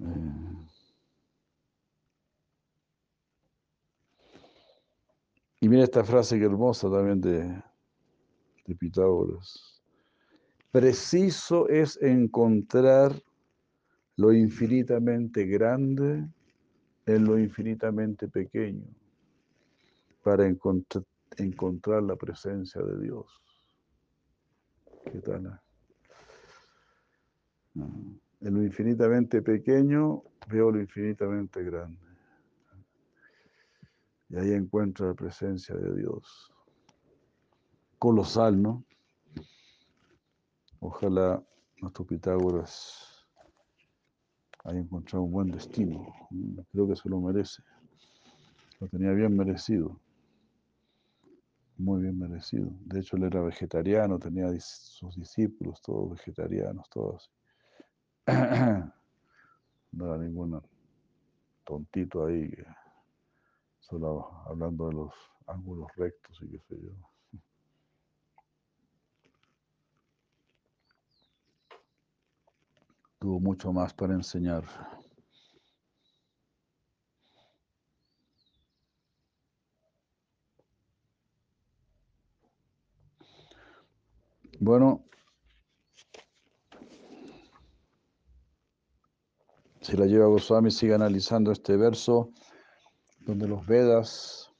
Eh. 0.00 0.66
Y 5.60 5.68
mira 5.68 5.84
esta 5.84 6.04
frase 6.04 6.38
que 6.38 6.44
hermosa 6.44 6.90
también 6.90 7.20
de, 7.20 7.62
de 8.66 8.74
Pitágoras. 8.74 9.80
Preciso 10.70 11.68
es 11.68 11.96
encontrar 12.02 13.14
lo 14.16 14.32
infinitamente 14.32 15.46
grande 15.46 16.28
en 17.06 17.24
lo 17.24 17.38
infinitamente 17.38 18.28
pequeño 18.28 18.86
para 20.22 20.46
encontrar 20.46 22.02
la 22.02 22.16
presencia 22.16 22.80
de 22.82 23.02
Dios. 23.02 23.42
¿Qué 25.04 25.20
tal? 25.20 25.46
Ah, 25.46 25.60
en 28.40 28.54
lo 28.54 28.62
infinitamente 28.62 29.42
pequeño 29.42 30.22
veo 30.48 30.70
lo 30.70 30.80
infinitamente 30.80 31.62
grande. 31.62 32.00
Y 34.30 34.36
ahí 34.36 34.52
encuentro 34.52 35.08
la 35.08 35.14
presencia 35.14 35.74
de 35.74 35.96
Dios. 35.96 36.50
Colosal, 37.98 38.60
¿no? 38.60 38.84
Ojalá 40.80 41.42
nuestro 41.80 42.06
Pitágoras 42.06 43.13
haya 44.64 44.78
encontrado 44.80 45.24
un 45.24 45.32
buen 45.32 45.50
destino. 45.50 46.06
Creo 46.72 46.88
que 46.88 46.96
se 46.96 47.08
lo 47.08 47.20
merece. 47.20 47.62
Lo 48.80 48.88
tenía 48.88 49.12
bien 49.12 49.36
merecido 49.36 50.00
muy 51.76 52.02
bien 52.02 52.18
merecido. 52.18 52.70
De 52.84 53.00
hecho, 53.00 53.16
él 53.16 53.24
era 53.24 53.40
vegetariano, 53.40 54.18
tenía 54.18 54.48
sus 54.60 55.16
discípulos, 55.16 55.80
todos 55.82 56.10
vegetarianos, 56.10 56.88
todos. 56.90 57.30
No 59.92 60.06
era 60.06 60.18
ningún 60.18 60.60
tontito 61.62 62.26
ahí, 62.26 62.50
solo 63.78 64.28
hablando 64.44 64.88
de 64.88 64.94
los 64.94 65.14
ángulos 65.46 65.86
rectos 65.94 66.36
y 66.42 66.48
qué 66.48 66.58
sé 66.58 66.74
yo. 66.82 67.13
Tuvo 73.24 73.40
mucho 73.40 73.72
más 73.72 73.94
para 73.94 74.12
enseñar. 74.12 74.64
Bueno, 84.60 85.06
si 89.80 89.96
la 89.96 90.04
lleva 90.04 90.26
Goswami 90.26 90.70
sigue 90.70 90.92
analizando 90.92 91.50
este 91.50 91.78
verso 91.78 92.28
donde 93.20 93.48
los 93.48 93.66
Vedas 93.66 94.52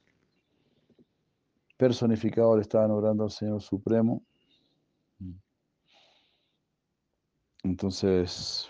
personificados 1.77 2.55
le 2.55 2.63
estaban 2.63 2.89
orando 2.89 3.25
al 3.25 3.31
Señor 3.31 3.61
Supremo. 3.61 4.23
Entonces, 7.65 8.69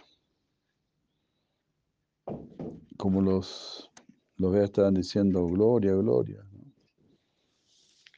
como 2.96 3.22
los, 3.22 3.92
los 4.38 4.54
Vedas 4.54 4.70
estaban 4.70 4.94
diciendo, 4.94 5.46
gloria, 5.48 5.94
gloria. 5.96 6.42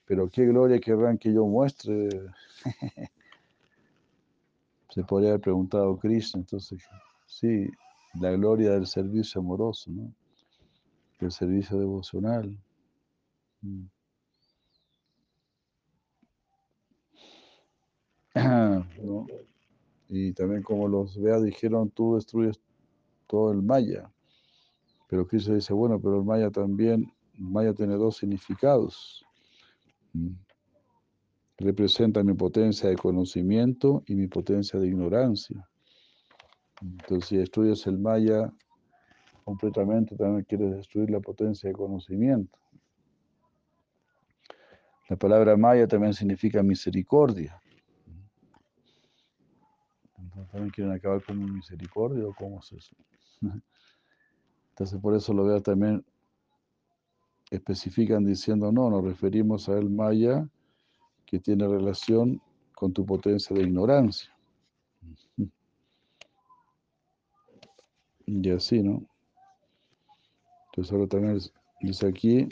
Pero 0.05 0.29
qué 0.29 0.45
gloria 0.45 0.79
querrán 0.79 1.17
que 1.17 1.33
yo 1.33 1.47
muestre. 1.47 2.09
Se 4.89 5.03
podría 5.03 5.29
haber 5.29 5.41
preguntado 5.41 5.97
Krishna, 5.97 6.41
entonces, 6.41 6.83
sí, 7.25 7.67
la 8.19 8.29
gloria 8.33 8.73
del 8.73 8.85
servicio 8.85 9.41
amoroso, 9.41 9.89
¿no? 9.89 10.13
El 11.19 11.31
servicio 11.31 11.79
devocional. 11.79 12.55
Mm. 13.63 13.85
Y 20.09 20.33
también 20.33 20.63
como 20.63 20.87
los 20.87 21.19
Veas 21.19 21.43
dijeron, 21.43 21.89
tú 21.89 22.15
destruyes 22.15 22.59
todo 23.27 23.51
el 23.51 23.61
Maya. 23.61 24.09
Pero 25.09 25.27
Krishna 25.27 25.55
dice, 25.55 25.73
bueno, 25.73 25.99
pero 25.99 26.17
el 26.17 26.23
Maya 26.23 26.49
también, 26.49 27.11
Maya 27.37 27.73
tiene 27.73 27.95
dos 27.95 28.17
significados. 28.17 29.25
Mm. 30.13 30.31
Representa 31.59 32.23
mi 32.23 32.33
potencia 32.33 32.89
de 32.89 32.95
conocimiento 32.95 34.03
y 34.05 34.15
mi 34.15 34.27
potencia 34.27 34.79
de 34.79 34.87
ignorancia. 34.87 35.67
Entonces, 36.81 37.29
si 37.29 37.39
estudias 37.39 37.87
el 37.87 37.97
Maya 37.97 38.53
completamente, 39.43 40.15
también 40.15 40.43
quieres 40.43 40.75
destruir 40.75 41.09
la 41.09 41.19
potencia 41.19 41.69
de 41.69 41.75
conocimiento. 41.75 42.57
La 45.09 45.15
palabra 45.15 45.55
Maya 45.55 45.87
también 45.87 46.13
significa 46.13 46.61
misericordia. 46.61 47.59
¿También 50.45 50.69
quieren 50.69 50.93
acabar 50.93 51.23
con 51.23 51.37
mi 51.37 51.49
misericordia 51.49 52.25
o 52.27 52.33
cómo 52.33 52.59
es 52.59 52.71
eso? 52.71 52.95
Entonces, 54.69 54.99
por 55.01 55.15
eso 55.15 55.33
lo 55.33 55.45
veo 55.45 55.61
también 55.61 56.05
especifican 57.49 58.25
diciendo, 58.25 58.71
no, 58.71 58.89
nos 58.89 59.03
referimos 59.03 59.69
a 59.69 59.77
el 59.77 59.89
Maya 59.89 60.47
que 61.25 61.39
tiene 61.39 61.67
relación 61.67 62.41
con 62.75 62.93
tu 62.93 63.05
potencia 63.05 63.55
de 63.55 63.63
ignorancia. 63.63 64.31
Y 68.29 68.51
así, 68.51 68.83
¿no? 68.83 69.07
Entonces 70.65 70.91
ahora 70.91 71.07
también 71.07 71.39
dice 71.79 72.07
aquí, 72.07 72.45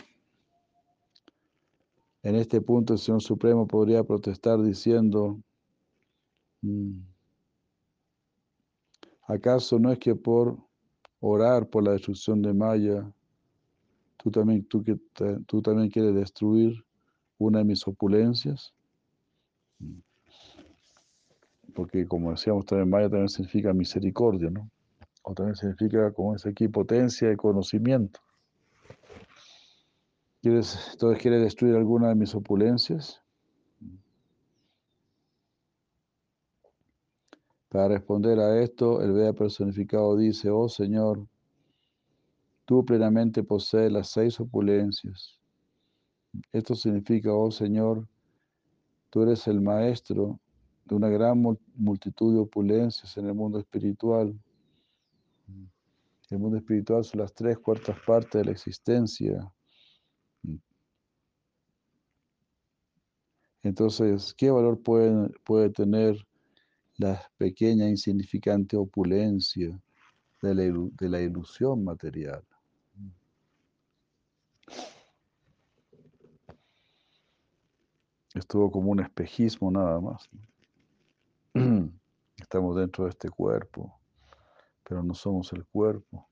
en 2.23 2.35
este 2.35 2.61
punto 2.61 2.93
el 2.93 2.99
Señor 2.99 3.21
Supremo 3.21 3.67
podría 3.67 4.01
protestar 4.01 4.63
diciendo, 4.63 5.37
mm, 6.61 7.01
¿acaso 9.27 9.79
no 9.79 9.91
es 9.91 9.99
que 9.99 10.15
por 10.15 10.57
orar 11.19 11.67
por 11.67 11.83
la 11.83 11.91
destrucción 11.91 12.41
de 12.41 12.53
Maya, 12.53 13.11
tú 14.17 14.31
también, 14.31 14.65
tú, 14.65 14.83
tú 15.45 15.61
también 15.61 15.89
quieres 15.89 16.15
destruir 16.15 16.83
una 17.37 17.59
de 17.59 17.65
mis 17.65 17.87
opulencias? 17.87 18.73
Porque 21.73 22.07
como 22.07 22.31
decíamos 22.31 22.65
también, 22.65 22.89
Maya 22.89 23.09
también 23.09 23.29
significa 23.29 23.73
misericordia, 23.73 24.49
¿no? 24.49 24.69
O 25.23 25.33
también 25.33 25.55
significa, 25.55 26.11
como 26.11 26.35
es 26.35 26.45
aquí, 26.45 26.67
potencia 26.67 27.27
de 27.27 27.35
conocimiento. 27.35 28.19
¿Quieres, 30.41 30.89
entonces, 30.91 31.19
¿quieres 31.21 31.41
destruir 31.41 31.75
alguna 31.75 32.09
de 32.09 32.15
mis 32.15 32.35
opulencias? 32.35 33.24
Para 37.75 37.89
responder 37.89 38.39
a 38.39 38.61
esto, 38.61 39.01
el 39.01 39.11
Veda 39.11 39.33
personificado 39.33 40.15
dice, 40.15 40.49
oh 40.49 40.69
Señor, 40.69 41.27
tú 42.63 42.85
plenamente 42.85 43.43
posees 43.43 43.91
las 43.91 44.11
seis 44.11 44.39
opulencias. 44.39 45.37
Esto 46.53 46.73
significa, 46.73 47.33
oh 47.33 47.51
Señor, 47.51 48.07
tú 49.09 49.23
eres 49.23 49.45
el 49.49 49.59
maestro 49.59 50.39
de 50.85 50.95
una 50.95 51.09
gran 51.09 51.43
multitud 51.75 52.35
de 52.35 52.39
opulencias 52.39 53.17
en 53.17 53.25
el 53.27 53.33
mundo 53.33 53.59
espiritual. 53.59 54.33
El 56.29 56.39
mundo 56.39 56.55
espiritual 56.55 57.03
son 57.03 57.19
las 57.19 57.33
tres 57.33 57.57
cuartas 57.57 57.97
partes 58.07 58.39
de 58.39 58.45
la 58.45 58.51
existencia. 58.51 59.51
Entonces, 63.63 64.33
¿qué 64.33 64.49
valor 64.49 64.81
puede, 64.81 65.29
puede 65.43 65.69
tener 65.71 66.25
la 66.97 67.21
pequeña, 67.37 67.87
insignificante 67.89 68.77
opulencia 68.77 69.79
de 70.41 70.55
la, 70.55 70.63
de 70.63 71.09
la 71.09 71.21
ilusión 71.21 71.83
material? 71.83 72.43
Estuvo 78.33 78.69
como 78.69 78.91
un 78.91 78.99
espejismo 78.99 79.71
nada 79.71 79.99
más. 79.99 80.29
Estamos 82.37 82.75
dentro 82.75 83.05
de 83.05 83.11
este 83.11 83.29
cuerpo 83.29 83.99
pero 84.87 85.03
no 85.03 85.13
somos 85.13 85.51
el 85.51 85.65
cuerpo. 85.65 86.29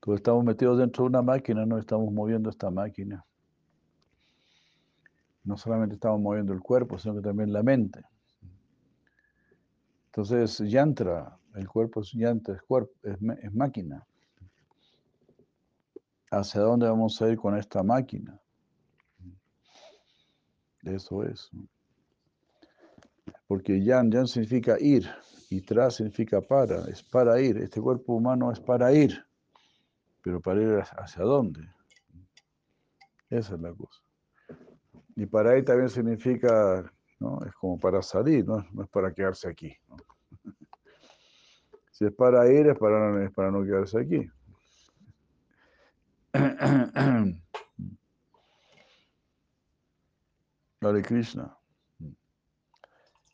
Todos 0.00 0.16
estamos 0.16 0.44
metidos 0.44 0.78
dentro 0.78 1.04
de 1.04 1.10
una 1.10 1.22
máquina, 1.22 1.64
no 1.64 1.78
estamos 1.78 2.12
moviendo 2.12 2.50
esta 2.50 2.70
máquina. 2.70 3.24
No 5.46 5.56
solamente 5.56 5.94
estamos 5.94 6.20
moviendo 6.20 6.52
el 6.52 6.60
cuerpo, 6.60 6.98
sino 6.98 7.14
que 7.14 7.22
también 7.22 7.52
la 7.52 7.62
mente. 7.62 8.02
Entonces, 10.06 10.58
yantra, 10.68 11.38
el 11.54 11.68
cuerpo 11.68 12.02
es 12.02 12.12
yantra, 12.12 12.54
es, 12.54 12.62
cuerpo, 12.62 12.92
es, 13.02 13.54
máquina. 13.54 14.06
¿Hacia 16.30 16.60
dónde 16.60 16.88
vamos 16.88 17.22
a 17.22 17.28
ir 17.30 17.38
con 17.38 17.56
esta 17.56 17.82
máquina? 17.82 18.38
Eso 20.82 21.22
es 21.22 21.50
porque 23.46 23.82
yan, 23.82 24.10
yan 24.10 24.26
significa 24.26 24.76
ir 24.80 25.08
y 25.50 25.60
tra 25.60 25.90
significa 25.90 26.40
para, 26.40 26.84
es 26.88 27.02
para 27.02 27.40
ir. 27.40 27.58
Este 27.58 27.80
cuerpo 27.80 28.14
humano 28.14 28.50
es 28.50 28.60
para 28.60 28.92
ir, 28.92 29.24
pero 30.22 30.40
para 30.40 30.62
ir 30.62 30.82
hacia 30.96 31.22
dónde. 31.22 31.60
Esa 33.30 33.54
es 33.54 33.60
la 33.60 33.72
cosa. 33.72 34.05
Y 35.16 35.26
para 35.26 35.56
ir 35.56 35.64
también 35.64 35.88
significa, 35.88 36.84
¿no? 37.18 37.40
es 37.46 37.54
como 37.54 37.78
para 37.78 38.02
salir, 38.02 38.46
no, 38.46 38.58
es 38.58 38.88
para 38.90 39.12
quedarse 39.12 39.48
aquí. 39.48 39.74
Si 41.90 42.04
es 42.04 42.12
para 42.12 42.46
ir, 42.52 42.68
es 42.68 42.78
para, 42.78 43.24
es 43.24 43.32
para 43.32 43.50
no 43.50 43.64
quedarse 43.64 43.98
aquí. 43.98 44.30
Hare 50.82 51.02
Krishna. 51.02 51.56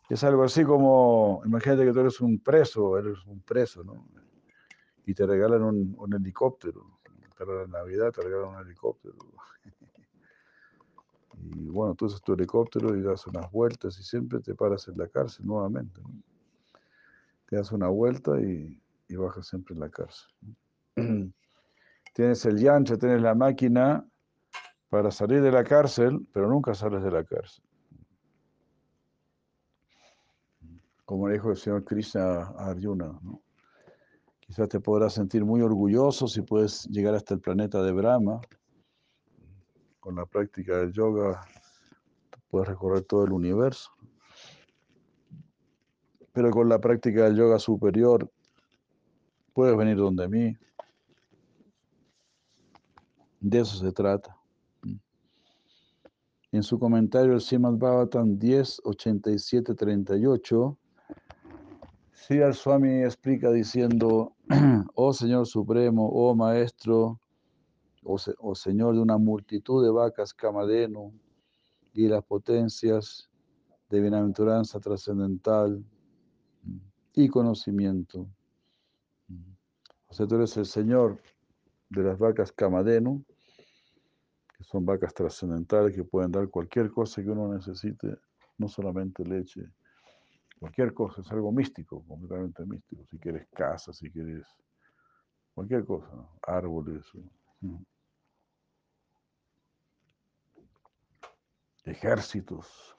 Es 0.08 0.22
algo 0.24 0.44
así 0.44 0.64
como, 0.64 1.42
imagínate 1.44 1.84
que 1.84 1.92
tú 1.92 2.00
eres 2.00 2.20
un 2.20 2.38
preso, 2.38 2.98
eres 2.98 3.24
un 3.26 3.40
preso, 3.40 3.82
¿no? 3.82 4.06
Y 5.06 5.14
te 5.14 5.26
regalan 5.26 5.62
un, 5.62 6.14
helicóptero. 6.14 7.00
Para 7.36 7.62
la 7.62 7.66
Navidad 7.66 8.12
te 8.12 8.22
regalan 8.22 8.50
un 8.50 8.60
helicóptero. 8.60 9.16
Y 11.42 11.68
bueno, 11.68 11.94
tú 11.94 12.06
haces 12.06 12.22
tu 12.22 12.34
helicóptero 12.34 12.96
y 12.96 13.02
das 13.02 13.26
unas 13.26 13.50
vueltas 13.50 13.98
y 13.98 14.02
siempre 14.02 14.40
te 14.40 14.54
paras 14.54 14.88
en 14.88 14.96
la 14.96 15.08
cárcel 15.08 15.46
nuevamente. 15.46 16.00
Te 17.46 17.56
das 17.56 17.72
una 17.72 17.88
vuelta 17.88 18.40
y, 18.40 18.80
y 19.08 19.16
bajas 19.16 19.48
siempre 19.48 19.74
en 19.74 19.80
la 19.80 19.88
cárcel. 19.88 20.30
Tienes 22.14 22.44
el 22.44 22.58
yancha, 22.58 22.98
tienes 22.98 23.22
la 23.22 23.34
máquina 23.34 24.06
para 24.90 25.10
salir 25.10 25.40
de 25.40 25.50
la 25.50 25.64
cárcel, 25.64 26.26
pero 26.32 26.48
nunca 26.48 26.74
sales 26.74 27.02
de 27.02 27.10
la 27.10 27.24
cárcel. 27.24 27.64
como 31.12 31.28
dijo 31.28 31.50
el 31.50 31.58
señor 31.58 31.84
Krishna 31.84 32.22
a 32.56 32.70
Arjuna. 32.70 33.12
Quizás 34.40 34.66
te 34.66 34.80
podrás 34.80 35.12
sentir 35.12 35.44
muy 35.44 35.60
orgulloso 35.60 36.26
si 36.26 36.40
puedes 36.40 36.86
llegar 36.86 37.14
hasta 37.14 37.34
el 37.34 37.40
planeta 37.40 37.82
de 37.82 37.92
Brahma. 37.92 38.40
Con 40.02 40.16
la 40.16 40.26
práctica 40.26 40.78
del 40.78 40.92
yoga 40.92 41.46
puedes 42.50 42.68
recorrer 42.68 43.02
todo 43.04 43.24
el 43.24 43.30
universo. 43.30 43.92
Pero 46.32 46.50
con 46.50 46.68
la 46.68 46.80
práctica 46.80 47.22
del 47.22 47.36
yoga 47.36 47.60
superior 47.60 48.28
puedes 49.52 49.76
venir 49.76 49.96
donde 49.96 50.28
mí. 50.28 50.56
De 53.38 53.60
eso 53.60 53.76
se 53.76 53.92
trata. 53.92 54.36
En 56.50 56.64
su 56.64 56.80
comentario, 56.80 57.34
el 57.34 57.40
Srimad 57.40 57.74
Bhavatan 57.74 58.40
10, 58.40 58.80
87, 58.82 59.72
38 59.72 60.78
Sí, 62.10 62.38
el 62.38 62.54
Swami 62.54 63.04
explica 63.04 63.52
diciendo, 63.52 64.34
oh 64.96 65.12
Señor 65.12 65.46
Supremo, 65.46 66.08
oh 66.08 66.34
Maestro, 66.34 67.21
oh, 68.04 68.54
Señor 68.54 68.94
de 68.94 69.00
una 69.00 69.18
multitud 69.18 69.84
de 69.84 69.90
vacas 69.90 70.34
camadeno 70.34 71.12
y 71.92 72.08
las 72.08 72.24
potencias 72.24 73.28
de 73.88 74.00
bienaventuranza 74.00 74.80
trascendental 74.80 75.84
y 77.14 77.28
conocimiento. 77.28 78.26
O 80.08 80.14
sea, 80.14 80.26
tú 80.26 80.36
eres 80.36 80.56
el 80.56 80.66
Señor 80.66 81.20
de 81.90 82.02
las 82.02 82.18
vacas 82.18 82.52
camadeno, 82.52 83.22
que 84.56 84.64
son 84.64 84.84
vacas 84.84 85.14
trascendentales 85.14 85.94
que 85.94 86.04
pueden 86.04 86.32
dar 86.32 86.48
cualquier 86.48 86.90
cosa 86.90 87.22
que 87.22 87.30
uno 87.30 87.52
necesite, 87.52 88.16
no 88.58 88.68
solamente 88.68 89.24
leche, 89.24 89.70
Cualquier 90.62 90.94
cosa, 90.94 91.22
es 91.22 91.32
algo 91.32 91.50
místico, 91.50 92.04
completamente 92.06 92.64
místico. 92.64 93.04
Si 93.10 93.18
quieres 93.18 93.48
casa, 93.48 93.92
si 93.92 94.08
quieres 94.12 94.46
cualquier 95.54 95.84
cosa, 95.84 96.06
árboles. 96.46 97.04
Ejércitos. 101.84 102.96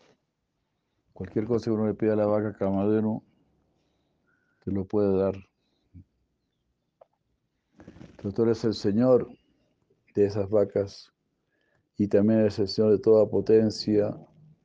Cualquier 1.14 1.46
cosa 1.46 1.66
que 1.66 1.72
uno 1.72 1.88
le 1.88 1.94
pida 1.94 2.14
a 2.14 2.18
la 2.18 2.26
vaca 2.26 2.54
camadero, 2.54 3.24
te 4.64 4.72
lo 4.72 4.86
puede 4.86 5.18
dar 5.18 5.36
Pero 8.24 8.34
tú 8.34 8.44
eres 8.44 8.64
el 8.64 8.74
Señor 8.74 9.28
de 10.16 10.26
esas 10.26 10.50
vacas 10.50 11.12
y 11.98 12.08
también 12.08 12.40
eres 12.40 12.58
el 12.58 12.70
Señor 12.70 12.92
de 12.92 13.00
toda 13.00 13.30
potencia, 13.30 14.16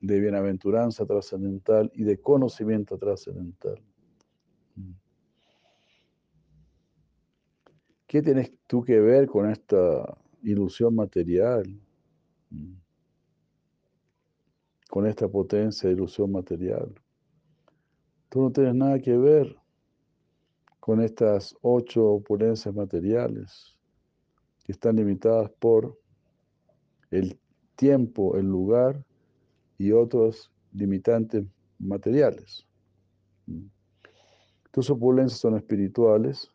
de 0.00 0.20
bienaventuranza 0.20 1.04
trascendental 1.04 1.90
y 1.92 2.04
de 2.04 2.20
conocimiento 2.20 2.96
trascendental. 2.96 3.82
¿Qué 8.06 8.22
tienes 8.22 8.52
tú 8.68 8.84
que 8.84 9.00
ver 9.00 9.26
con 9.26 9.50
esta 9.50 10.16
ilusión 10.44 10.94
material? 10.94 11.64
Con 14.88 15.06
esta 15.06 15.28
potencia 15.28 15.88
de 15.88 15.94
ilusión 15.94 16.32
material. 16.32 16.92
Tú 18.28 18.42
no 18.42 18.50
tienes 18.50 18.74
nada 18.74 18.98
que 18.98 19.16
ver 19.16 19.56
con 20.80 21.00
estas 21.00 21.54
ocho 21.62 22.04
opulencias 22.12 22.74
materiales 22.74 23.76
que 24.64 24.72
están 24.72 24.96
limitadas 24.96 25.50
por 25.58 25.98
el 27.10 27.38
tiempo, 27.76 28.36
el 28.36 28.46
lugar 28.46 29.04
y 29.78 29.92
otros 29.92 30.50
limitantes 30.72 31.44
materiales. 31.78 32.66
Tus 34.70 34.90
opulencias 34.90 35.40
son 35.40 35.56
espirituales 35.56 36.50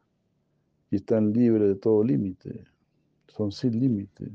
y 0.91 0.97
están 0.97 1.33
libres 1.33 1.67
de 1.67 1.75
todo 1.75 2.03
límite, 2.03 2.65
son 3.27 3.51
sin 3.51 3.79
límite. 3.79 4.31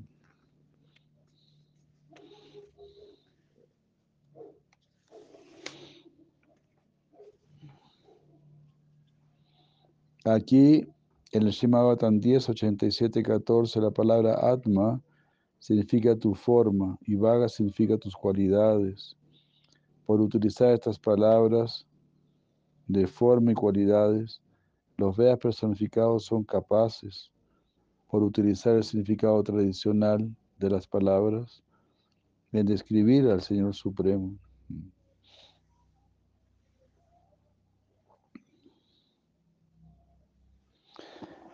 Aquí, 10.28 10.86
en 11.32 11.42
el 11.44 11.52
Shimabatan 11.52 12.20
10, 12.20 12.50
87, 12.50 13.22
14, 13.22 13.80
la 13.80 13.90
palabra 13.90 14.34
Atma 14.52 15.02
significa 15.58 16.14
tu 16.16 16.34
forma 16.34 16.98
y 17.06 17.14
Vaga 17.14 17.48
significa 17.48 17.96
tus 17.96 18.14
cualidades. 18.14 19.16
Por 20.04 20.20
utilizar 20.20 20.74
estas 20.74 20.98
palabras 20.98 21.86
de 22.88 23.06
forma 23.06 23.52
y 23.52 23.54
cualidades, 23.54 24.42
los 24.98 25.16
Vedas 25.16 25.38
personificados 25.38 26.26
son 26.26 26.44
capaces, 26.44 27.30
por 28.06 28.22
utilizar 28.22 28.76
el 28.76 28.84
significado 28.84 29.42
tradicional 29.42 30.30
de 30.58 30.68
las 30.68 30.86
palabras, 30.86 31.62
en 32.52 32.66
describir 32.66 33.28
al 33.28 33.40
Señor 33.40 33.74
Supremo. 33.74 34.36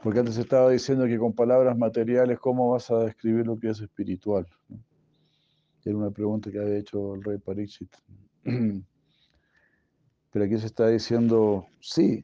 Porque 0.05 0.19
antes 0.19 0.37
estaba 0.37 0.69
diciendo 0.69 1.07
que 1.07 1.19
con 1.19 1.33
palabras 1.33 1.79
materiales, 1.79 2.39
¿cómo 2.39 2.69
vas 2.69 2.91
a 2.91 2.99
describir 2.99 3.47
lo 3.47 3.59
que 3.59 3.71
es 3.71 3.81
espiritual? 3.81 4.47
Era 5.83 5.97
una 5.97 6.11
pregunta 6.11 6.51
que 6.51 6.59
había 6.59 6.77
hecho 6.77 7.15
el 7.15 7.25
rey 7.25 7.39
Pariksit. 7.39 7.89
Pero 8.45 10.45
aquí 10.45 10.59
se 10.59 10.67
está 10.67 10.89
diciendo, 10.89 11.67
sí, 11.81 12.23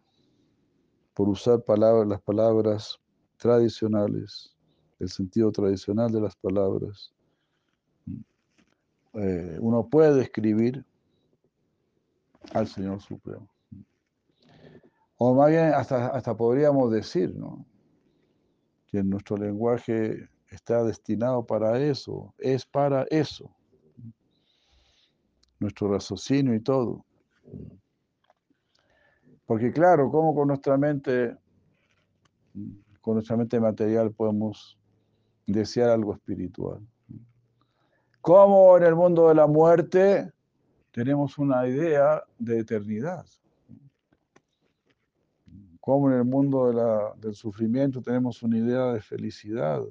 por 1.14 1.30
usar 1.30 1.62
palabras, 1.62 2.06
las 2.06 2.20
palabras 2.20 3.00
tradicionales, 3.38 4.54
el 4.98 5.08
sentido 5.08 5.50
tradicional 5.50 6.12
de 6.12 6.20
las 6.20 6.36
palabras, 6.36 7.14
eh, 9.14 9.56
uno 9.58 9.88
puede 9.88 10.16
describir 10.16 10.84
al 12.52 12.68
Señor 12.68 13.00
Supremo. 13.00 13.48
O 15.22 15.34
más 15.34 15.50
bien, 15.50 15.74
hasta, 15.74 16.06
hasta 16.06 16.34
podríamos 16.34 16.90
decir, 16.90 17.36
¿no? 17.36 17.66
que 18.86 19.02
nuestro 19.02 19.36
lenguaje 19.36 20.30
está 20.48 20.82
destinado 20.82 21.44
para 21.44 21.78
eso, 21.78 22.32
es 22.38 22.64
para 22.64 23.02
eso. 23.10 23.54
Nuestro 25.58 25.92
raciocinio 25.92 26.54
y 26.54 26.60
todo. 26.60 27.04
Porque 29.44 29.70
claro, 29.70 30.10
¿cómo 30.10 30.34
con 30.34 30.48
nuestra 30.48 30.78
mente, 30.78 31.36
con 33.02 33.14
nuestra 33.14 33.36
mente 33.36 33.60
material 33.60 34.12
podemos 34.12 34.78
desear 35.46 35.90
algo 35.90 36.14
espiritual? 36.14 36.80
¿Cómo 38.22 38.74
en 38.78 38.84
el 38.84 38.96
mundo 38.96 39.28
de 39.28 39.34
la 39.34 39.46
muerte 39.46 40.32
tenemos 40.92 41.36
una 41.36 41.68
idea 41.68 42.24
de 42.38 42.60
eternidad? 42.60 43.26
Cómo 45.90 46.08
en 46.08 46.18
el 46.18 46.24
mundo 46.24 47.12
del 47.16 47.34
sufrimiento 47.34 48.00
tenemos 48.00 48.44
una 48.44 48.56
idea 48.56 48.92
de 48.92 49.00
felicidad 49.00 49.82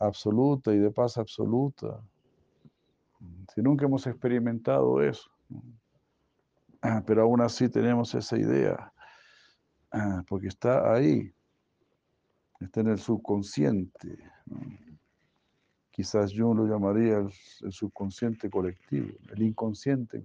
absoluta 0.00 0.74
y 0.74 0.78
de 0.78 0.90
paz 0.90 1.16
absoluta. 1.16 2.02
Si 3.54 3.62
nunca 3.62 3.84
hemos 3.84 4.04
experimentado 4.08 5.00
eso, 5.00 5.30
pero 7.06 7.22
aún 7.22 7.40
así 7.40 7.68
tenemos 7.68 8.12
esa 8.16 8.36
idea, 8.36 8.92
porque 10.28 10.48
está 10.48 10.92
ahí, 10.92 11.32
está 12.58 12.80
en 12.80 12.88
el 12.88 12.98
subconsciente. 12.98 14.18
Quizás 15.92 16.32
yo 16.32 16.52
lo 16.52 16.66
llamaría 16.66 17.18
el 17.18 17.72
subconsciente 17.72 18.50
colectivo, 18.50 19.16
el 19.32 19.40
inconsciente 19.40 20.20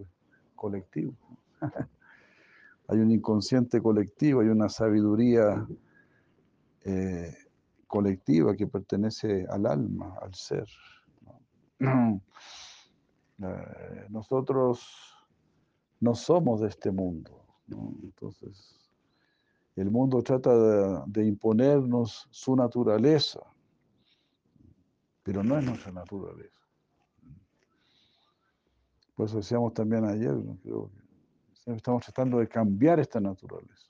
colectivo. 0.55 1.13
hay 2.87 2.99
un 2.99 3.11
inconsciente 3.11 3.81
colectivo, 3.81 4.41
hay 4.41 4.47
una 4.47 4.69
sabiduría 4.69 5.65
eh, 6.83 7.33
colectiva 7.87 8.55
que 8.55 8.67
pertenece 8.67 9.45
al 9.49 9.65
alma, 9.65 10.17
al 10.21 10.33
ser. 10.33 10.67
Eh, 13.37 14.05
nosotros 14.11 14.87
no 15.99 16.15
somos 16.15 16.61
de 16.61 16.69
este 16.69 16.89
mundo. 16.89 17.45
Entonces, 17.67 18.89
el 19.75 19.91
mundo 19.91 20.23
trata 20.23 20.57
de, 20.57 21.01
de, 21.07 21.25
imponernos 21.25 22.29
su 22.31 22.55
naturaleza, 22.55 23.41
pero 25.21 25.43
no 25.43 25.57
es 25.57 25.65
nuestra 25.65 25.91
naturaleza. 25.91 26.61
Por 29.15 29.25
eso 29.25 29.35
decíamos 29.35 29.73
también 29.73 30.05
ayer, 30.05 30.33
creo 30.63 30.89
que 30.89 31.04
Estamos 31.65 32.03
tratando 32.03 32.39
de 32.39 32.47
cambiar 32.47 32.99
esta 32.99 33.19
naturaleza. 33.19 33.89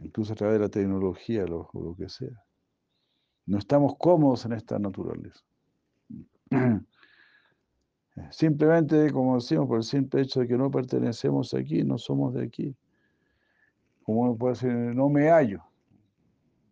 Incluso 0.00 0.32
a 0.32 0.36
través 0.36 0.54
de 0.54 0.60
la 0.60 0.68
tecnología, 0.68 1.44
lo, 1.44 1.70
lo 1.72 1.94
que 1.96 2.08
sea. 2.08 2.44
No 3.46 3.58
estamos 3.58 3.94
cómodos 3.98 4.44
en 4.44 4.52
esta 4.52 4.78
naturaleza. 4.78 5.40
Simplemente, 8.30 9.12
como 9.12 9.36
decimos, 9.36 9.68
por 9.68 9.78
el 9.78 9.84
simple 9.84 10.22
hecho 10.22 10.40
de 10.40 10.48
que 10.48 10.56
no 10.56 10.70
pertenecemos 10.70 11.54
aquí, 11.54 11.82
no 11.84 11.98
somos 11.98 12.34
de 12.34 12.44
aquí. 12.44 12.76
Como 14.02 14.22
uno 14.22 14.36
puede 14.36 14.54
decir, 14.54 14.70
no 14.72 15.08
me 15.08 15.30
hallo. 15.30 15.62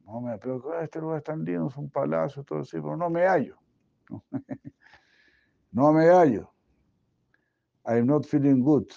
No 0.04 0.20
me, 0.20 0.38
pero 0.38 0.80
este 0.80 1.00
lugar 1.00 1.18
es 1.18 1.24
tan 1.24 1.44
lindo, 1.44 1.68
es 1.68 1.76
un 1.76 1.90
palacio, 1.90 2.44
todo 2.44 2.60
así, 2.60 2.76
pero 2.80 2.96
no 2.96 3.10
me 3.10 3.26
hallo. 3.26 3.56
no 5.72 5.92
me 5.92 6.06
hallo. 6.06 6.52
I'm 7.86 8.06
not 8.06 8.26
feeling 8.26 8.62
good. 8.64 8.90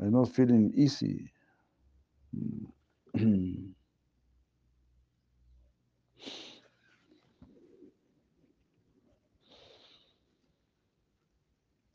I'm 0.00 0.12
not 0.12 0.28
feeling 0.28 0.72
easy. 0.76 1.32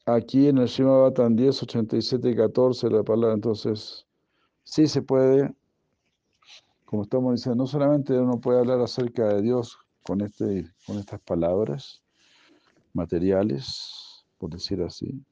Aquí 0.05 0.49
en 0.49 0.57
el 0.57 0.67
Shimabatan 0.67 1.38
10, 1.38 1.63
87 1.63 2.30
y 2.30 2.36
14, 2.36 2.89
la 2.89 3.03
palabra, 3.03 3.36
entonces, 3.36 4.05
sí 4.65 4.86
se 4.86 5.01
puede, 5.01 5.55
como 6.84 7.03
estamos 7.03 7.36
diciendo, 7.36 7.63
no 7.63 7.67
solamente 7.67 8.11
uno 8.19 8.38
puede 8.41 8.59
hablar 8.59 8.82
acerca 8.82 9.30
de 9.30 9.41
Dios 9.41 9.78
con, 10.03 10.19
este, 10.19 10.69
con 10.86 10.97
estas 10.97 11.21
palabras 11.21 12.03
materiales, 12.91 14.02
por 14.43 14.49
decir 14.49 14.81
así. 14.81 15.25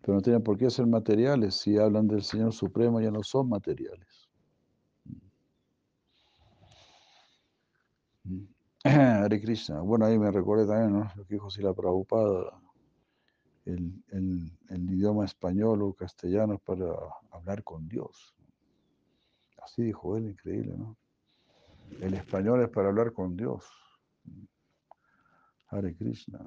Pero 0.00 0.14
no 0.14 0.22
tienen 0.22 0.44
por 0.44 0.56
qué 0.56 0.70
ser 0.70 0.86
materiales. 0.86 1.56
Si 1.56 1.76
hablan 1.76 2.06
del 2.06 2.22
Señor 2.22 2.52
Supremo, 2.52 3.00
ya 3.00 3.10
no 3.10 3.20
son 3.24 3.48
materiales. 3.48 4.28
Hare. 8.84 9.42
Bueno, 9.82 10.06
ahí 10.06 10.16
me 10.16 10.30
recordé 10.30 10.68
también 10.68 10.92
¿no? 10.92 11.10
lo 11.16 11.24
que 11.24 11.34
dijo 11.34 11.50
Sila 11.50 11.74
Prabhupada. 11.74 12.56
El, 13.64 14.04
el, 14.12 14.56
el, 14.68 14.90
idioma 14.92 15.24
español 15.24 15.82
o 15.82 15.94
castellano 15.94 16.54
es 16.54 16.60
para 16.60 16.94
hablar 17.32 17.64
con 17.64 17.88
Dios. 17.88 18.36
Así 19.60 19.82
dijo 19.82 20.16
él, 20.16 20.26
increíble, 20.28 20.76
¿no? 20.76 20.96
El 22.00 22.14
español 22.14 22.62
es 22.62 22.68
para 22.68 22.90
hablar 22.90 23.12
con 23.12 23.36
Dios. 23.36 23.64
Hare 25.74 25.94
Krishna. 25.96 26.38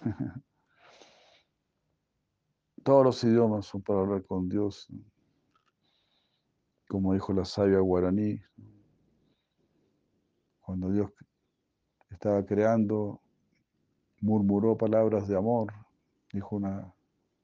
Todos 2.84 3.04
los 3.04 3.24
idiomas 3.24 3.66
son 3.66 3.82
para 3.82 3.98
hablar 4.00 4.24
con 4.24 4.48
Dios. 4.48 4.86
como 6.88 7.14
dijo 7.14 7.32
la 7.32 7.44
sabia 7.44 7.80
guaraní, 7.80 8.40
cuando 10.60 10.90
Dios 10.90 11.10
estaba 12.10 12.44
creando, 12.44 13.20
murmuró 14.20 14.76
palabras 14.76 15.26
de 15.26 15.36
amor, 15.36 15.72
dijo 16.32 16.56
una, 16.56 16.94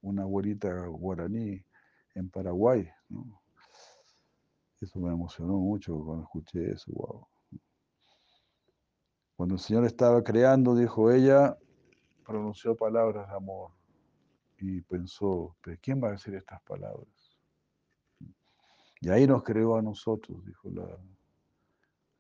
una 0.02 0.22
abuelita 0.22 0.86
guaraní 0.86 1.64
en 2.14 2.30
Paraguay. 2.30 2.88
Eso 4.80 5.00
me 5.00 5.10
emocionó 5.10 5.58
mucho 5.58 5.98
cuando 6.04 6.24
escuché 6.24 6.70
eso. 6.70 6.92
Wow. 6.92 7.26
Cuando 9.36 9.56
el 9.56 9.60
Señor 9.60 9.84
estaba 9.84 10.22
creando, 10.24 10.74
dijo 10.74 11.10
ella, 11.10 11.58
pronunció 12.24 12.74
palabras 12.74 13.28
de 13.28 13.36
amor 13.36 13.72
y 14.58 14.80
pensó, 14.80 15.54
¿pero 15.62 15.78
quién 15.82 16.02
va 16.02 16.08
a 16.08 16.12
decir 16.12 16.34
estas 16.34 16.62
palabras? 16.62 17.06
Y 19.00 19.10
ahí 19.10 19.26
nos 19.26 19.42
creó 19.42 19.76
a 19.76 19.82
nosotros, 19.82 20.42
dijo 20.46 20.70
la, 20.70 20.98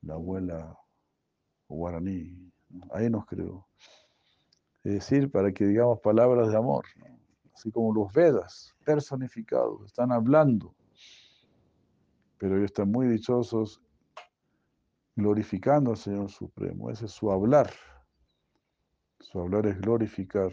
la 0.02 0.14
abuela 0.14 0.78
guaraní. 1.68 2.52
Ahí 2.90 3.08
nos 3.08 3.24
creó. 3.24 3.66
Es 4.84 4.92
decir, 4.92 5.30
para 5.30 5.52
que 5.52 5.64
digamos 5.64 6.00
palabras 6.00 6.50
de 6.50 6.56
amor, 6.56 6.84
así 7.54 7.70
como 7.72 7.94
los 7.94 8.12
Vedas 8.12 8.74
personificados, 8.84 9.86
están 9.86 10.12
hablando, 10.12 10.74
pero 12.36 12.56
ellos 12.56 12.66
están 12.66 12.90
muy 12.90 13.08
dichosos 13.08 13.80
glorificando 15.16 15.90
al 15.90 15.96
Señor 15.96 16.30
Supremo. 16.30 16.90
Ese 16.90 17.06
es 17.06 17.12
su 17.12 17.32
hablar. 17.32 17.72
Su 19.18 19.40
hablar 19.40 19.66
es 19.66 19.80
glorificar 19.80 20.52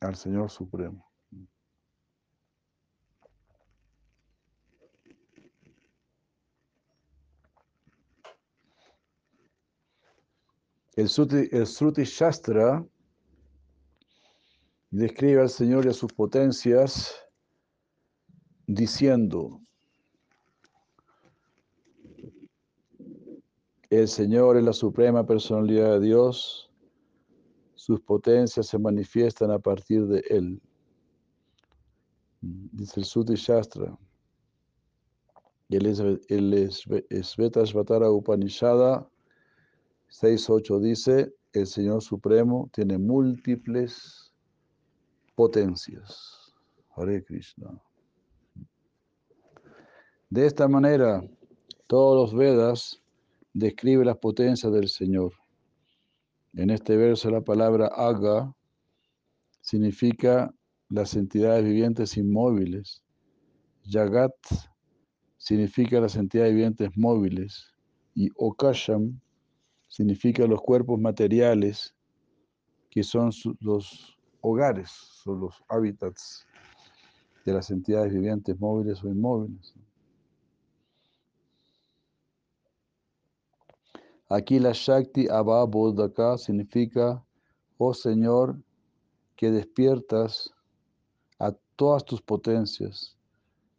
al 0.00 0.14
Señor 0.14 0.50
Supremo. 0.50 1.10
El 10.94 11.08
Sruti, 11.08 12.04
Shastra 12.04 12.84
describe 14.90 15.40
al 15.40 15.48
Señor 15.48 15.86
y 15.86 15.88
a 15.88 15.94
sus 15.94 16.12
potencias 16.12 17.14
diciendo, 18.66 19.62
el 23.90 24.06
Señor 24.06 24.56
es 24.56 24.62
la 24.62 24.72
suprema 24.72 25.26
personalidad 25.26 25.94
de 25.94 26.06
Dios, 26.06 26.70
sus 27.74 28.00
potencias 28.00 28.68
se 28.68 28.78
manifiestan 28.78 29.50
a 29.50 29.58
partir 29.58 30.06
de 30.06 30.22
Él. 30.30 30.62
Dice 32.40 33.00
el 33.00 33.04
Sruti 33.06 33.34
Shastra. 33.34 33.98
El 35.68 35.94
Svatara 37.24 38.10
Upanishada 38.10 39.08
6.8 40.08 40.80
dice, 40.80 41.34
el 41.52 41.66
Señor 41.66 42.02
Supremo 42.02 42.68
tiene 42.72 42.96
múltiples 42.98 44.32
potencias. 45.34 46.54
Hare 46.96 47.24
Krishna. 47.24 47.80
De 50.28 50.46
esta 50.46 50.68
manera, 50.68 51.22
todos 51.86 52.32
los 52.32 52.38
Vedas 52.38 53.00
describen 53.52 54.06
las 54.06 54.18
potencias 54.18 54.72
del 54.72 54.88
Señor. 54.88 55.32
En 56.54 56.70
este 56.70 56.96
verso 56.96 57.30
la 57.30 57.40
palabra 57.40 57.86
Aga 57.86 58.54
significa 59.60 60.52
las 60.88 61.14
entidades 61.14 61.64
vivientes 61.64 62.16
inmóviles. 62.16 63.02
Yagat 63.84 64.34
significa 65.36 66.00
las 66.00 66.16
entidades 66.16 66.52
vivientes 66.52 66.90
móviles. 66.96 67.72
Y 68.14 68.28
Okasham 68.36 69.20
significa 69.88 70.46
los 70.46 70.60
cuerpos 70.60 71.00
materiales, 71.00 71.94
que 72.90 73.02
son 73.02 73.30
los 73.60 74.18
hogares, 74.40 74.90
son 74.90 75.40
los 75.40 75.62
hábitats 75.68 76.46
de 77.44 77.52
las 77.52 77.70
entidades 77.70 78.12
vivientes 78.12 78.58
móviles 78.58 79.02
o 79.04 79.08
inmóviles. 79.08 79.74
Aquí 84.32 84.60
la 84.60 84.70
Shakti 84.70 85.26
Abba 85.28 85.64
Bodhaka 85.64 86.38
significa, 86.38 87.20
oh 87.78 87.92
Señor, 87.92 88.56
que 89.34 89.50
despiertas 89.50 90.48
a 91.40 91.50
todas 91.74 92.04
tus 92.04 92.22
potencias, 92.22 93.16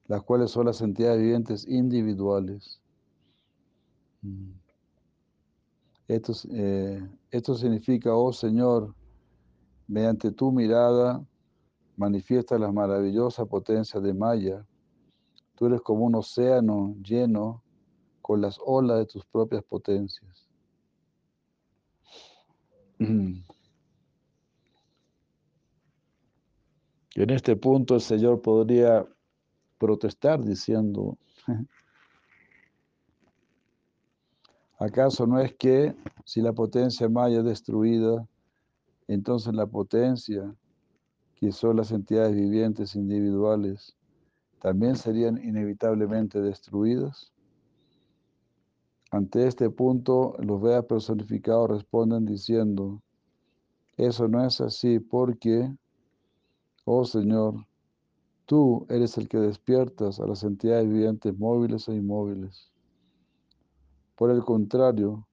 las 0.07 0.21
cuales 0.23 0.51
son 0.51 0.65
las 0.65 0.81
entidades 0.81 1.21
vivientes 1.21 1.65
individuales. 1.65 2.81
Mm. 4.23 4.51
Esto, 6.09 6.33
eh, 6.51 7.09
esto 7.31 7.55
significa, 7.55 8.13
oh 8.13 8.33
Señor, 8.33 8.93
mediante 9.87 10.31
tu 10.33 10.51
mirada 10.51 11.25
manifiesta 11.95 12.59
las 12.59 12.73
maravillosas 12.73 13.47
potencias 13.47 14.03
de 14.03 14.13
Maya. 14.13 14.65
Tú 15.55 15.67
eres 15.67 15.79
como 15.79 16.03
un 16.03 16.15
océano 16.15 16.93
lleno 17.01 17.63
con 18.31 18.39
las 18.39 18.57
olas 18.65 18.99
de 18.99 19.05
tus 19.07 19.25
propias 19.25 19.61
potencias. 19.61 20.47
En 27.13 27.29
este 27.29 27.57
punto 27.57 27.95
el 27.95 27.99
Señor 27.99 28.41
podría 28.41 29.05
protestar 29.77 30.41
diciendo, 30.41 31.17
¿Acaso 34.79 35.27
no 35.27 35.37
es 35.41 35.53
que 35.55 35.93
si 36.23 36.41
la 36.41 36.53
potencia 36.53 37.09
maya 37.09 37.39
es 37.39 37.43
destruida, 37.43 38.25
entonces 39.09 39.53
la 39.53 39.67
potencia, 39.67 40.55
que 41.35 41.51
son 41.51 41.75
las 41.75 41.91
entidades 41.91 42.33
vivientes 42.33 42.95
individuales, 42.95 43.93
también 44.61 44.95
serían 44.95 45.37
inevitablemente 45.43 46.39
destruidas? 46.39 47.30
Ante 49.11 49.45
este 49.45 49.69
punto, 49.69 50.35
los 50.39 50.61
Vedas 50.61 50.85
personificados 50.85 51.69
responden 51.69 52.25
diciendo, 52.25 53.01
eso 53.97 54.29
no 54.29 54.45
es 54.45 54.61
así 54.61 54.99
porque, 54.99 55.69
oh 56.85 57.03
Señor, 57.03 57.67
tú 58.45 58.85
eres 58.89 59.17
el 59.17 59.27
que 59.27 59.37
despiertas 59.37 60.21
a 60.21 60.25
las 60.25 60.43
entidades 60.43 60.87
vivientes 60.87 61.37
móviles 61.37 61.89
e 61.89 61.95
inmóviles. 61.95 62.71
Por 64.15 64.31
el 64.31 64.45
contrario, 64.45 65.27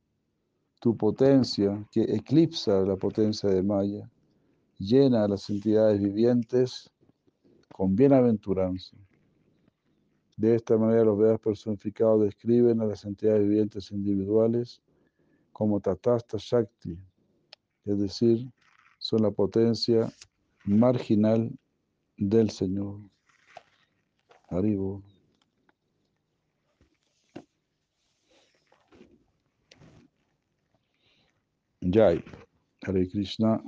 tu 0.80 0.96
potencia, 0.96 1.86
que 1.92 2.02
eclipsa 2.02 2.80
la 2.80 2.96
potencia 2.96 3.48
de 3.48 3.62
Maya, 3.62 4.10
llena 4.78 5.22
a 5.22 5.28
las 5.28 5.48
entidades 5.50 6.00
vivientes 6.00 6.90
con 7.72 7.94
bienaventuranza. 7.94 8.96
De 10.38 10.54
esta 10.54 10.76
manera 10.76 11.02
los 11.02 11.18
Vedas 11.18 11.40
personificados 11.40 12.22
describen 12.22 12.80
a 12.80 12.84
las 12.84 13.04
entidades 13.04 13.42
vivientes 13.42 13.90
individuales 13.90 14.80
como 15.52 15.80
Tatasta 15.80 16.36
Shakti, 16.38 16.96
es 17.84 17.98
decir, 17.98 18.48
son 19.00 19.22
la 19.22 19.32
potencia 19.32 20.12
marginal 20.64 21.50
del 22.16 22.50
Señor. 22.50 23.00
Arriba. 24.48 25.00
Jai, 31.80 32.22
Hare 32.82 33.08
Krishna. 33.08 33.60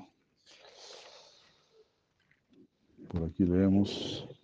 Por 3.08 3.24
aquí 3.24 3.44
leemos. 3.44 4.39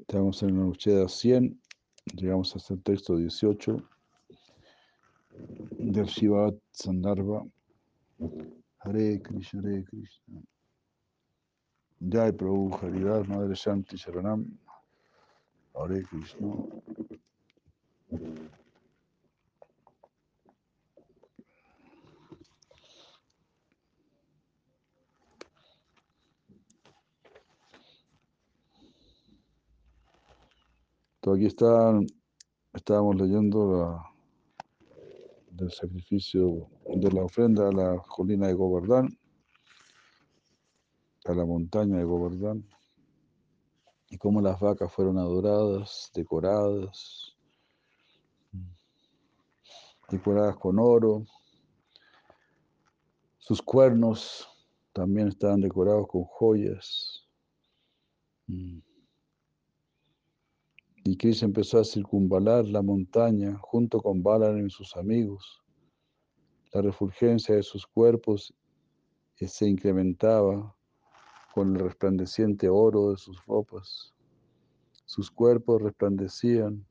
Estamos 0.00 0.42
en 0.42 0.58
la 0.58 0.66
Ucheda 0.66 1.06
100, 1.06 1.60
llegamos 2.14 2.56
hasta 2.56 2.72
el 2.74 2.82
texto 2.82 3.16
18 3.16 3.76
del 5.78 6.06
Shivat 6.06 6.54
Sandarbha. 6.72 7.44
Hare 8.80 9.20
Krishna, 9.20 9.60
Hare 9.60 9.84
Krishna. 9.84 10.40
Jai 12.00 12.32
Prabhu 12.32 12.70
Haridar, 12.80 13.28
Madre 13.28 13.54
Shanti 13.54 13.96
Sharanam. 13.96 14.46
Hare 15.74 16.02
Krishna. 16.04 16.48
Aquí 31.34 31.46
está, 31.46 31.98
estábamos 32.72 33.16
leyendo 33.16 33.72
la, 33.72 34.04
del 35.50 35.70
sacrificio 35.72 36.68
de 36.86 37.10
la 37.10 37.24
ofrenda 37.24 37.68
a 37.68 37.72
la 37.72 37.98
colina 37.98 38.46
de 38.46 38.54
Govardhan. 38.54 39.08
a 41.24 41.34
la 41.34 41.44
montaña 41.44 41.98
de 41.98 42.04
Govardhan 42.04 42.64
y 44.10 44.16
cómo 44.16 44.40
las 44.40 44.58
vacas 44.60 44.90
fueron 44.92 45.18
adoradas, 45.18 46.10
decoradas, 46.14 47.36
decoradas 50.08 50.56
con 50.56 50.78
oro. 50.78 51.24
Sus 53.38 53.60
cuernos 53.60 54.48
también 54.92 55.28
estaban 55.28 55.60
decorados 55.60 56.06
con 56.08 56.24
joyas. 56.24 57.28
Y 61.10 61.16
Krishna 61.16 61.46
empezó 61.46 61.78
a 61.78 61.84
circunvalar 61.84 62.66
la 62.66 62.82
montaña 62.82 63.56
junto 63.62 63.98
con 63.98 64.22
Balaram 64.22 64.66
y 64.66 64.68
sus 64.68 64.94
amigos. 64.94 65.62
La 66.74 66.82
refulgencia 66.82 67.54
de 67.54 67.62
sus 67.62 67.86
cuerpos 67.86 68.52
eh, 69.38 69.48
se 69.48 69.66
incrementaba 69.66 70.76
con 71.54 71.74
el 71.74 71.80
resplandeciente 71.80 72.68
oro 72.68 73.12
de 73.12 73.16
sus 73.16 73.42
ropas. 73.46 74.14
Sus 75.06 75.30
cuerpos 75.30 75.80
resplandecían 75.80 76.86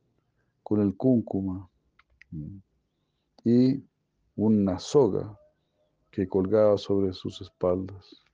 con 0.64 0.82
el 0.82 0.98
cúncuma 0.98 1.70
y 3.44 3.84
una 4.36 4.80
soga 4.80 5.40
que 6.10 6.28
colgaba 6.28 6.80
sobre 6.80 7.14
sus 7.14 7.40
espaldas. 7.40 8.26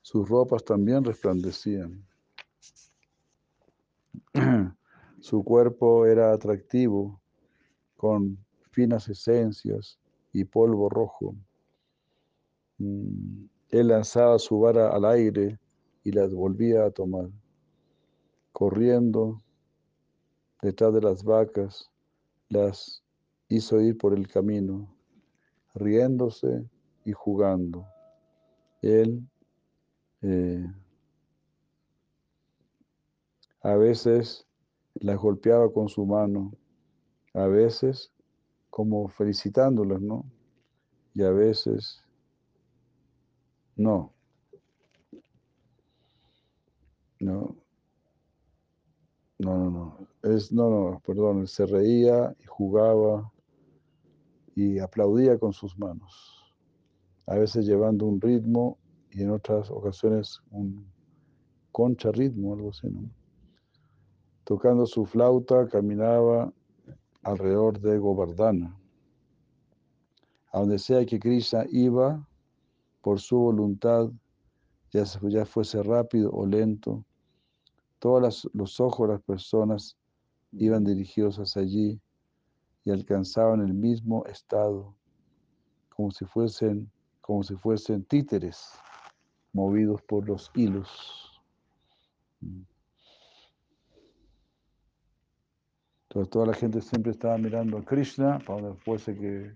Sus 0.00 0.28
ropas 0.28 0.64
también 0.64 1.04
resplandecían. 1.04 2.04
Su 5.20 5.44
cuerpo 5.44 6.06
era 6.06 6.32
atractivo, 6.32 7.20
con 7.96 8.38
finas 8.70 9.08
esencias 9.08 9.98
y 10.32 10.44
polvo 10.44 10.88
rojo. 10.88 11.36
Mm, 12.78 13.44
él 13.70 13.88
lanzaba 13.88 14.38
su 14.38 14.58
vara 14.58 14.88
al 14.88 15.04
aire 15.04 15.58
y 16.04 16.12
las 16.12 16.34
volvía 16.34 16.84
a 16.84 16.90
tomar. 16.90 17.28
Corriendo 18.52 19.42
detrás 20.60 20.92
de 20.94 21.00
las 21.00 21.24
vacas, 21.24 21.90
las 22.48 23.02
hizo 23.48 23.80
ir 23.80 23.96
por 23.98 24.14
el 24.14 24.28
camino, 24.28 24.94
riéndose 25.74 26.64
y 27.04 27.12
jugando. 27.12 27.86
Él 28.82 29.22
eh, 30.22 30.66
a 33.62 33.76
veces 33.76 34.46
las 34.94 35.16
golpeaba 35.18 35.72
con 35.72 35.88
su 35.88 36.04
mano, 36.04 36.52
a 37.34 37.46
veces 37.46 38.12
como 38.70 39.08
felicitándolas, 39.08 40.00
¿no? 40.00 40.24
Y 41.14 41.22
a 41.22 41.30
veces 41.30 42.02
no. 43.76 44.12
No. 47.20 47.56
No, 49.38 49.58
no, 49.58 49.70
no. 49.70 50.08
Es, 50.22 50.52
no, 50.52 50.70
no, 50.70 51.02
perdón, 51.04 51.46
se 51.46 51.66
reía 51.66 52.34
y 52.40 52.46
jugaba 52.46 53.32
y 54.54 54.78
aplaudía 54.78 55.38
con 55.38 55.52
sus 55.52 55.78
manos. 55.78 56.54
A 57.26 57.36
veces 57.36 57.66
llevando 57.66 58.06
un 58.06 58.20
ritmo 58.20 58.78
y 59.10 59.22
en 59.22 59.30
otras 59.30 59.70
ocasiones 59.70 60.40
un 60.50 60.86
concha 61.72 62.12
ritmo, 62.12 62.54
algo 62.54 62.70
así, 62.70 62.88
¿no? 62.88 63.21
Tocando 64.52 64.84
su 64.84 65.06
flauta, 65.06 65.66
caminaba 65.66 66.52
alrededor 67.22 67.80
de 67.80 67.96
Govardhana. 67.96 68.78
A 70.52 70.58
donde 70.58 70.78
sea 70.78 71.06
que 71.06 71.18
Krishna 71.18 71.64
iba, 71.70 72.28
por 73.00 73.18
su 73.18 73.38
voluntad, 73.38 74.10
ya, 74.90 75.04
ya 75.30 75.46
fuese 75.46 75.82
rápido 75.82 76.30
o 76.32 76.44
lento, 76.44 77.02
todos 77.98 78.46
los 78.52 78.78
ojos 78.78 79.08
de 79.08 79.14
las 79.14 79.22
personas 79.22 79.96
iban 80.52 80.84
dirigidos 80.84 81.38
hacia 81.38 81.62
allí 81.62 81.98
y 82.84 82.90
alcanzaban 82.90 83.62
el 83.62 83.72
mismo 83.72 84.26
estado, 84.26 84.94
como 85.96 86.10
si 86.10 86.26
fuesen, 86.26 86.92
como 87.22 87.42
si 87.42 87.56
fuesen 87.56 88.04
títeres 88.04 88.68
movidos 89.54 90.02
por 90.02 90.28
los 90.28 90.50
hilos. 90.54 91.40
Entonces 96.12 96.28
toda 96.28 96.46
la 96.48 96.52
gente 96.52 96.82
siempre 96.82 97.12
estaba 97.12 97.38
mirando 97.38 97.78
a 97.78 97.84
Krishna 97.86 98.38
para 98.40 98.60
donde 98.60 98.78
fuese 98.82 99.14
que, 99.16 99.50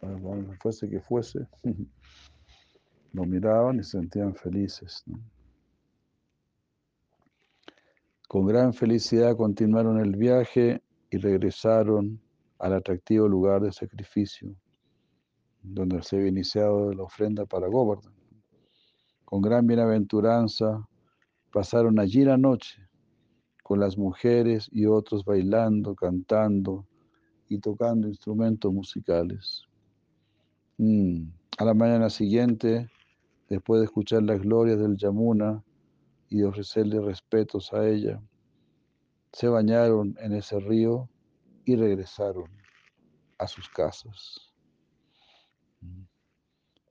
para 0.00 0.12
donde 0.12 0.56
fuese 0.58 0.88
que 0.88 1.00
fuese. 1.00 1.44
Lo 3.12 3.24
miraban 3.24 3.80
y 3.80 3.82
se 3.82 3.98
sentían 3.98 4.32
felices. 4.32 5.02
Con 8.28 8.46
gran 8.46 8.72
felicidad 8.72 9.36
continuaron 9.36 9.98
el 9.98 10.14
viaje 10.14 10.80
y 11.10 11.16
regresaron 11.16 12.20
al 12.60 12.74
atractivo 12.74 13.26
lugar 13.26 13.60
de 13.60 13.72
sacrificio, 13.72 14.54
donde 15.64 16.00
se 16.04 16.14
había 16.14 16.28
iniciado 16.28 16.92
la 16.92 17.02
ofrenda 17.02 17.44
para 17.44 17.66
Govardhan. 17.66 18.14
Con 19.24 19.42
gran 19.42 19.66
bienaventuranza 19.66 20.86
pasaron 21.50 21.98
allí 21.98 22.22
la 22.22 22.36
noche, 22.36 22.86
con 23.66 23.80
las 23.80 23.98
mujeres 23.98 24.68
y 24.70 24.86
otros 24.86 25.24
bailando, 25.24 25.96
cantando 25.96 26.86
y 27.48 27.58
tocando 27.58 28.06
instrumentos 28.06 28.72
musicales. 28.72 29.64
Mm, 30.78 31.24
a 31.58 31.64
la 31.64 31.74
mañana 31.74 32.08
siguiente 32.08 32.88
después 33.48 33.80
de 33.80 33.86
escuchar 33.86 34.22
las 34.22 34.40
glorias 34.40 34.78
del 34.78 34.96
Yamuna 34.96 35.64
y 36.28 36.38
de 36.38 36.44
ofrecerle 36.44 37.00
respetos 37.00 37.72
a 37.72 37.88
ella, 37.88 38.22
se 39.32 39.48
bañaron 39.48 40.16
en 40.20 40.34
ese 40.34 40.60
río 40.60 41.08
y 41.64 41.74
regresaron 41.74 42.48
a 43.36 43.48
sus 43.48 43.68
casas. 43.68 44.54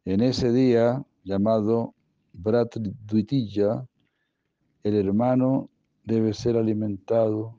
En 0.03 0.19
ese 0.19 0.51
día 0.51 1.05
llamado 1.23 1.95
Bratridvitija, 2.33 3.87
el 4.83 4.95
hermano 4.95 5.69
debe 6.05 6.33
ser 6.33 6.55
alimentado 6.55 7.55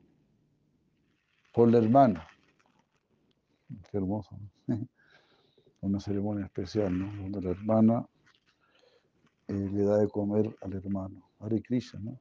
por 1.53 1.71
la 1.71 1.79
hermana. 1.79 2.27
Qué 3.91 3.99
hermoso. 3.99 4.39
Una 5.81 6.01
ceremonia 6.01 6.47
especial, 6.47 6.97
¿no? 6.99 7.07
Donde 7.23 7.43
la 7.43 7.51
hermana 7.51 8.09
eh, 9.49 9.69
le 9.73 9.85
da 9.85 9.99
de 9.99 10.09
comer 10.09 10.57
al 10.63 10.73
hermano. 10.73 11.23
Hare 11.41 11.61
Krishna, 11.61 12.01
¿no? 12.01 12.19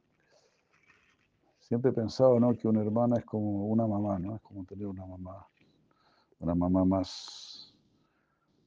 Siempre 1.59 1.91
he 1.91 1.93
pensado, 1.93 2.39
¿no? 2.39 2.53
Que 2.55 2.67
una 2.67 2.81
hermana 2.81 3.17
es 3.17 3.25
como 3.25 3.67
una 3.67 3.87
mamá, 3.87 4.19
¿no? 4.19 4.35
Es 4.35 4.41
como 4.41 4.65
tener 4.65 4.87
una 4.87 5.05
mamá. 5.05 5.47
Una 6.39 6.53
mamá 6.53 6.85
más... 6.85 7.73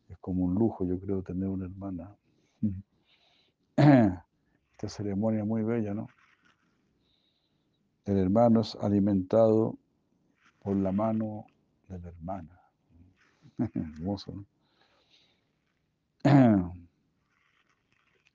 Es 0.09 0.19
como 0.19 0.45
un 0.45 0.55
lujo, 0.55 0.85
yo 0.87 0.99
creo, 0.99 1.23
tener 1.23 1.49
una 1.49 1.67
hermana. 1.67 2.17
Esta 3.77 4.89
ceremonia 4.89 5.45
muy 5.45 5.63
bella, 5.63 5.93
¿no? 5.93 6.09
El 8.09 8.17
hermano 8.17 8.63
es 8.63 8.75
alimentado 8.77 9.77
por 10.61 10.75
la 10.77 10.91
mano 10.93 11.45
de 11.89 11.99
la 11.99 12.09
hermana. 12.09 12.59
Hermoso, 13.75 14.33
¿no? 14.33 14.47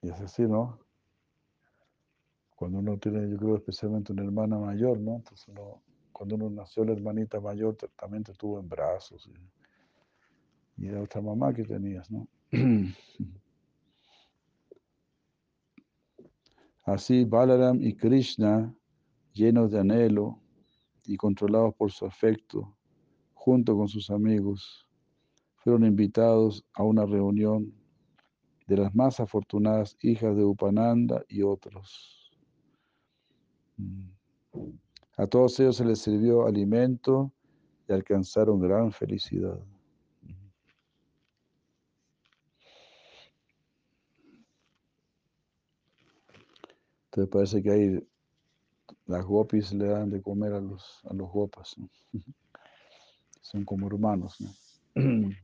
Y 0.03 0.09
es 0.09 0.21
así, 0.21 0.43
¿no? 0.43 0.78
Cuando 2.55 2.80
uno 2.80 2.97
tiene, 2.99 3.28
yo 3.32 3.38
creo 3.38 3.55
especialmente 3.55 4.11
una 4.11 4.24
hermana 4.24 4.59
mayor, 4.59 4.99
¿no? 4.99 5.15
Entonces 5.15 5.47
uno, 5.47 5.82
cuando 6.11 6.36
uno 6.36 6.51
nació 6.51 6.86
la 6.86 6.91
hermanita 6.91 7.39
mayor 7.39 7.76
también 7.95 8.24
te 8.24 8.34
tuvo 8.34 8.59
en 8.59 8.69
brazos. 8.69 9.28
Y, 10.78 10.84
y 10.84 10.88
era 10.89 11.01
otra 11.01 11.19
mamá 11.19 11.51
que 11.51 11.63
tenías, 11.63 12.11
¿no? 12.11 12.28
Así 16.86 17.24
Balaram 17.26 17.82
y 17.82 17.95
Krishna, 17.95 18.76
llenos 19.34 19.71
de 19.71 19.79
anhelo 19.79 20.39
y 21.05 21.17
controlados 21.17 21.73
por 21.75 21.91
su 21.91 22.05
afecto, 22.05 22.75
junto 23.34 23.75
con 23.75 23.88
sus 23.88 24.09
amigos, 24.09 24.88
fueron 25.57 25.86
invitados 25.86 26.63
a 26.73 26.84
una 26.84 27.05
reunión 27.05 27.73
de 28.67 28.77
las 28.77 28.95
más 28.95 29.19
afortunadas 29.19 29.97
hijas 30.01 30.36
de 30.36 30.43
Upananda 30.43 31.23
y 31.27 31.41
otros. 31.41 32.31
Mm. 33.77 34.09
A 35.17 35.27
todos 35.27 35.59
ellos 35.59 35.77
se 35.77 35.86
les 35.86 35.99
sirvió 35.99 36.45
alimento 36.45 37.31
y 37.88 37.93
alcanzaron 37.93 38.59
gran 38.59 38.91
felicidad. 38.91 39.59
Entonces 47.05 47.29
parece 47.31 47.61
que 47.61 47.71
ahí 47.71 48.07
las 49.06 49.26
gopis 49.26 49.74
le 49.74 49.88
dan 49.88 50.10
de 50.10 50.22
comer 50.22 50.54
a 50.54 50.62
los, 50.62 51.01
a 51.10 51.14
los 51.14 51.30
gopas. 51.32 51.76
Son 53.41 53.66
como 53.66 53.88
hermanos. 53.88 54.38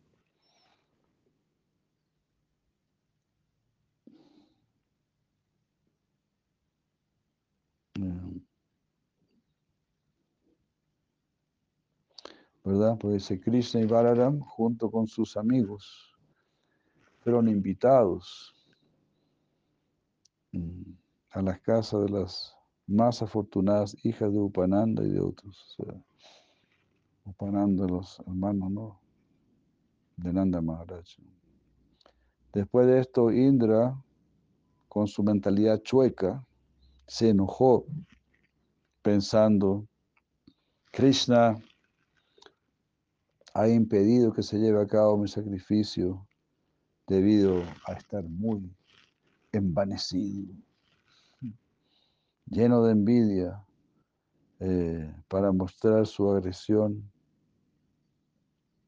¿Verdad? 12.64 12.98
Pues 13.00 13.14
dice 13.16 13.42
Krishna 13.42 13.82
y 13.82 13.86
Balaram 13.86 14.40
junto 14.42 14.92
con 14.92 15.08
sus 15.08 15.36
amigos 15.38 16.16
fueron 17.20 17.48
invitados 17.48 18.54
mm, 20.52 20.92
a 21.32 21.42
las 21.42 21.60
casas 21.62 22.04
de 22.04 22.10
las 22.10 22.59
más 22.90 23.22
afortunadas 23.22 23.96
hijas 24.04 24.34
de 24.34 24.40
Upananda 24.40 25.04
y 25.04 25.12
de 25.12 25.22
otros. 25.22 25.78
Upananda, 27.24 27.86
los 27.88 28.20
hermanos, 28.22 28.72
¿no? 28.72 29.00
De 30.18 30.34
Nanda 30.34 30.60
Maharaj. 30.60 31.06
Después 32.52 32.88
de 32.88 33.00
esto, 33.00 33.32
Indra, 33.32 33.96
con 34.88 35.08
su 35.08 35.24
mentalidad 35.24 35.82
chueca, 35.84 36.44
se 37.08 37.30
enojó 37.30 37.86
pensando, 39.04 39.88
Krishna 40.92 41.56
ha 43.54 43.68
impedido 43.68 44.34
que 44.34 44.42
se 44.44 44.58
lleve 44.58 44.82
a 44.82 44.88
cabo 44.88 45.18
mi 45.18 45.28
sacrificio 45.28 46.28
debido 47.08 47.64
a 47.86 47.94
estar 47.94 48.24
muy 48.24 48.76
envanecido, 49.52 50.54
lleno 52.50 52.84
de 52.84 52.92
envidia, 52.92 53.64
eh, 54.60 55.14
para 55.28 55.52
mostrar 55.52 56.06
su 56.06 56.30
agresión. 56.30 57.12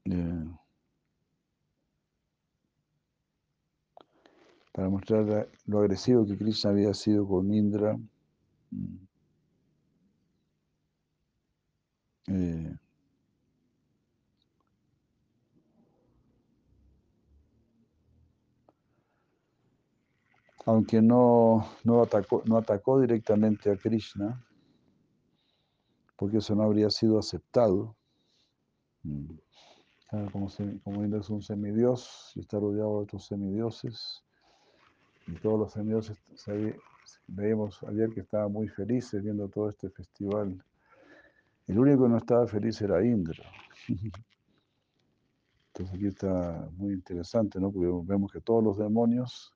Eh, 0.05 0.45
para 4.73 4.89
mostrar 4.89 5.49
lo 5.65 5.79
agresivo 5.79 6.25
que 6.25 6.37
Krishna 6.37 6.71
había 6.71 6.93
sido 6.93 7.27
con 7.27 7.53
Indra. 7.53 7.97
Mm. 8.71 9.07
Eh, 12.27 12.77
aunque 20.71 21.01
no, 21.01 21.67
no, 21.83 22.01
atacó, 22.01 22.43
no 22.45 22.57
atacó 22.57 23.01
directamente 23.01 23.69
a 23.69 23.75
Krishna, 23.75 24.41
porque 26.15 26.37
eso 26.37 26.55
no 26.55 26.63
habría 26.63 26.89
sido 26.89 27.19
aceptado. 27.19 27.95
Mm. 29.03 29.35
Como, 30.31 30.49
como 30.83 31.03
Indra 31.03 31.19
es 31.19 31.29
un 31.29 31.41
semidios 31.41 32.31
y 32.35 32.41
está 32.41 32.57
rodeado 32.57 32.97
de 32.97 33.03
otros 33.03 33.25
semidioses, 33.25 34.23
y 35.27 35.33
todos 35.35 35.59
los 35.59 35.73
semidioses 35.73 36.17
veíamos 37.27 37.83
ayer 37.83 38.09
que 38.13 38.21
estaban 38.21 38.51
muy 38.51 38.69
felices 38.69 39.21
viendo 39.21 39.49
todo 39.49 39.69
este 39.69 39.89
festival. 39.89 40.63
El 41.67 41.79
único 41.79 42.03
que 42.03 42.09
no 42.09 42.17
estaba 42.17 42.47
feliz 42.47 42.81
era 42.81 43.05
Indra. 43.05 43.43
Entonces 45.67 45.95
aquí 45.95 46.07
está 46.07 46.69
muy 46.77 46.93
interesante, 46.93 47.59
¿no? 47.59 47.71
Porque 47.71 47.89
vemos 48.05 48.31
que 48.31 48.41
todos 48.41 48.63
los 48.63 48.77
demonios 48.77 49.53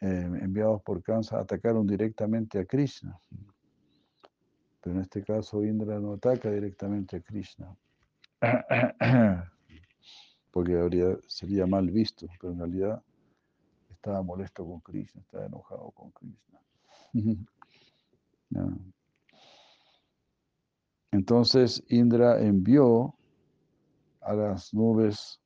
eh, 0.00 0.30
enviados 0.40 0.80
por 0.82 1.02
Kansa 1.02 1.38
atacaron 1.38 1.86
directamente 1.86 2.58
a 2.58 2.64
Krishna. 2.64 3.20
Pero 4.80 4.96
en 4.96 5.02
este 5.02 5.22
caso 5.22 5.62
Indra 5.62 6.00
no 6.00 6.14
ataca 6.14 6.50
directamente 6.50 7.16
a 7.16 7.20
Krishna. 7.20 7.76
Porque 10.50 11.18
sería 11.28 11.66
mal 11.66 11.90
visto, 11.90 12.26
pero 12.40 12.52
en 12.52 12.58
realidad 12.58 13.02
estaba 13.90 14.22
molesto 14.22 14.64
con 14.64 14.80
Krishna, 14.80 15.20
estaba 15.20 15.46
enojado 15.46 15.90
con 15.90 16.10
Krishna. 16.12 16.58
Entonces 21.12 21.82
Indra 21.88 22.40
envió 22.40 23.14
a 24.22 24.32
las 24.32 24.72
nubes 24.72 25.40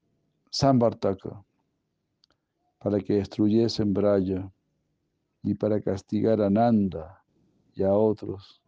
Sambartaka 0.50 1.44
para 2.84 3.00
que 3.00 3.14
destruyesen 3.14 3.94
Braya 3.94 4.52
y 5.42 5.54
para 5.54 5.80
castigar 5.80 6.42
a 6.42 6.50
Nanda 6.50 7.24
y 7.74 7.82
a 7.82 7.94
otros, 7.94 8.60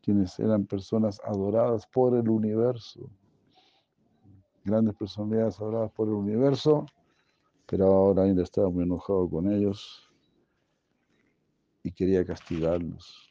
quienes 0.00 0.38
eran 0.38 0.64
personas 0.64 1.20
adoradas 1.24 1.84
por 1.88 2.16
el 2.16 2.28
universo, 2.28 3.10
grandes 4.64 4.94
personalidades 4.94 5.58
adoradas 5.58 5.90
por 5.90 6.06
el 6.06 6.14
universo, 6.14 6.86
pero 7.66 7.86
ahora 7.86 8.28
Indra 8.28 8.44
estaba 8.44 8.70
muy 8.70 8.84
enojado 8.84 9.28
con 9.28 9.52
ellos 9.52 10.08
y 11.82 11.90
quería 11.90 12.24
castigarlos. 12.24 13.28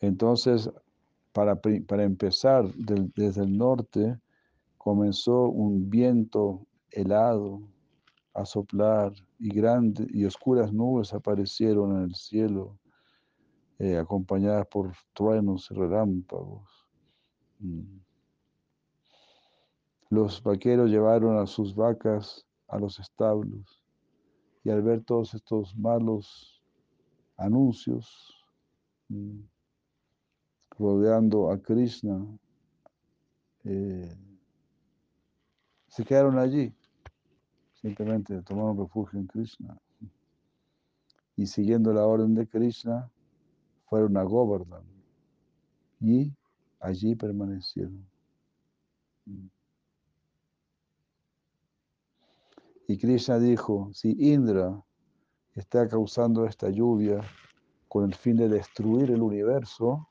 Entonces, 0.00 0.70
para, 1.34 1.56
para 1.56 2.04
empezar, 2.04 2.72
desde 2.74 3.42
el 3.42 3.58
norte 3.58 4.18
comenzó 4.78 5.48
un 5.48 5.90
viento 5.90 6.64
helado 6.92 7.60
a 8.34 8.44
soplar 8.44 9.12
y 9.38 9.48
grandes 9.48 10.06
y 10.14 10.24
oscuras 10.24 10.72
nubes 10.72 11.12
aparecieron 11.12 11.96
en 11.96 12.02
el 12.04 12.14
cielo, 12.14 12.78
eh, 13.80 13.96
acompañadas 13.96 14.66
por 14.68 14.92
truenos 15.12 15.68
y 15.70 15.74
relámpagos. 15.74 16.70
Mm. 17.58 17.98
Los 20.10 20.40
vaqueros 20.40 20.88
llevaron 20.88 21.36
a 21.36 21.46
sus 21.46 21.74
vacas 21.74 22.46
a 22.68 22.78
los 22.78 23.00
establos 23.00 23.82
y 24.62 24.70
al 24.70 24.82
ver 24.82 25.02
todos 25.02 25.34
estos 25.34 25.76
malos 25.76 26.62
anuncios, 27.36 28.36
mm, 29.08 29.40
rodeando 30.78 31.50
a 31.50 31.58
Krishna, 31.58 32.26
eh, 33.64 34.16
se 35.88 36.04
quedaron 36.04 36.38
allí, 36.38 36.74
simplemente 37.74 38.42
tomaron 38.42 38.78
refugio 38.78 39.18
en 39.18 39.26
Krishna. 39.26 39.78
Y 41.36 41.46
siguiendo 41.46 41.92
la 41.92 42.06
orden 42.06 42.34
de 42.34 42.46
Krishna, 42.46 43.10
fueron 43.86 44.16
a 44.16 44.22
Govardhan 44.22 44.84
y 46.00 46.32
allí 46.80 47.14
permanecieron. 47.14 48.06
Y 52.86 52.98
Krishna 52.98 53.38
dijo, 53.38 53.90
si 53.94 54.16
Indra 54.18 54.84
está 55.54 55.88
causando 55.88 56.44
esta 56.44 56.68
lluvia 56.68 57.20
con 57.88 58.04
el 58.04 58.14
fin 58.14 58.36
de 58.36 58.48
destruir 58.48 59.10
el 59.10 59.22
universo, 59.22 60.08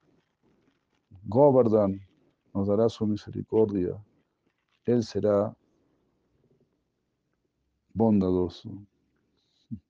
Govardhan 1.25 1.99
nos 2.53 2.67
dará 2.67 2.89
su 2.89 3.07
misericordia. 3.07 3.97
Él 4.85 5.03
será 5.03 5.55
bondadoso. 7.93 8.69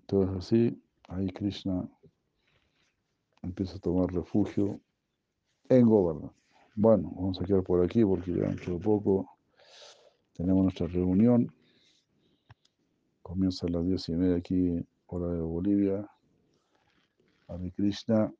Entonces 0.00 0.36
así, 0.36 0.82
ahí 1.08 1.28
Krishna 1.30 1.88
empieza 3.42 3.76
a 3.76 3.80
tomar 3.80 4.12
refugio 4.12 4.80
en 5.68 5.86
Govardhan. 5.86 6.32
Bueno, 6.74 7.12
vamos 7.14 7.40
a 7.40 7.44
quedar 7.44 7.62
por 7.62 7.84
aquí 7.84 8.04
porque 8.04 8.32
ya 8.32 8.46
dentro 8.46 8.74
de 8.74 8.80
poco 8.80 9.28
tenemos 10.34 10.62
nuestra 10.62 10.86
reunión. 10.86 11.52
Comienza 13.22 13.66
a 13.66 13.70
las 13.70 13.84
diez 13.86 14.08
y 14.08 14.12
media 14.12 14.36
aquí, 14.36 14.84
hora 15.06 15.28
de 15.28 15.40
Bolivia. 15.40 16.10
Hare 17.50 17.72
Krishna. 17.72 18.32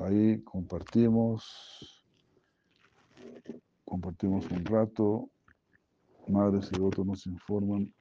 Ahí 0.00 0.42
compartimos, 0.42 2.04
compartimos 3.84 4.50
un 4.50 4.64
rato. 4.64 5.30
Madres 6.26 6.70
y 6.72 6.80
otros 6.80 7.06
nos 7.06 7.24
informan 7.26 7.94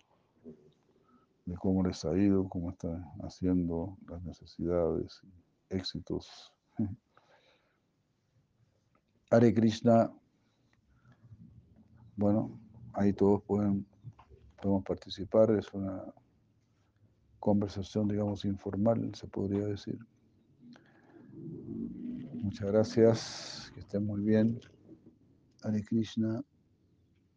de 1.45 1.55
cómo 1.57 1.83
les 1.83 2.03
ha 2.03 2.17
ido, 2.17 2.49
cómo 2.49 2.71
están 2.71 3.05
haciendo 3.21 3.95
las 4.09 4.23
necesidades, 4.23 5.21
éxitos. 5.69 6.51
Hare 9.29 9.53
Krishna, 9.53 10.11
bueno, 12.15 12.59
ahí 12.93 13.13
todos 13.13 13.43
pueden, 13.43 13.85
podemos 14.59 14.83
participar, 14.83 15.51
es 15.51 15.71
una 15.73 16.03
conversación, 17.45 18.07
digamos, 18.07 18.43
informal, 18.43 19.13
se 19.13 19.27
podría 19.27 19.67
decir. 19.67 19.99
Muchas 22.41 22.71
gracias, 22.71 23.71
que 23.71 23.81
estén 23.81 24.03
muy 24.03 24.21
bien. 24.21 24.59
Hare 25.61 25.83
Krishna, 25.83 26.41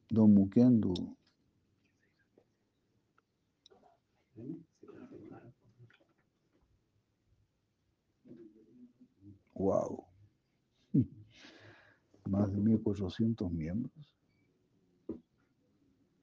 Don 0.09 0.33
Mukendo. 0.33 0.95
Wow. 9.53 10.07
Más 12.31 12.51
de 12.51 12.59
1400 12.63 13.53
miembros. 13.53 14.17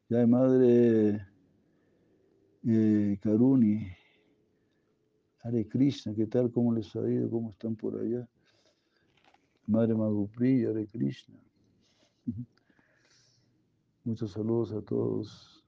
Ya 0.09 0.21
hay 0.21 0.27
madre 0.27 1.34
Eh, 2.67 3.19
Karuni, 3.21 3.87
Hare 5.43 5.67
Krishna, 5.67 6.15
¿qué 6.15 6.25
tal? 6.25 6.51
¿Cómo 6.51 6.73
les 6.73 6.95
ha 6.95 7.07
ido? 7.07 7.29
¿Cómo 7.29 7.51
están 7.51 7.75
por 7.75 7.95
allá? 7.95 8.27
Madre 9.67 9.93
Magupri, 9.93 10.65
Hare 10.65 10.87
Krishna. 10.87 11.35
Muchos 14.03 14.31
saludos 14.31 14.71
a 14.71 14.81
todos. 14.81 15.63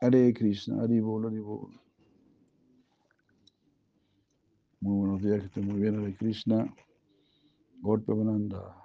Hare 0.00 0.32
Krishna, 0.32 0.82
Hare 0.82 1.02
Bol. 1.02 1.78
Muy 4.80 4.98
buenos 5.00 5.22
días, 5.22 5.40
que 5.40 5.46
estén 5.46 5.66
muy 5.66 5.82
bien, 5.82 5.98
Hare 5.98 6.16
Krishna. 6.16 6.74
Golpe 7.82 8.10
Bananda. 8.10 8.83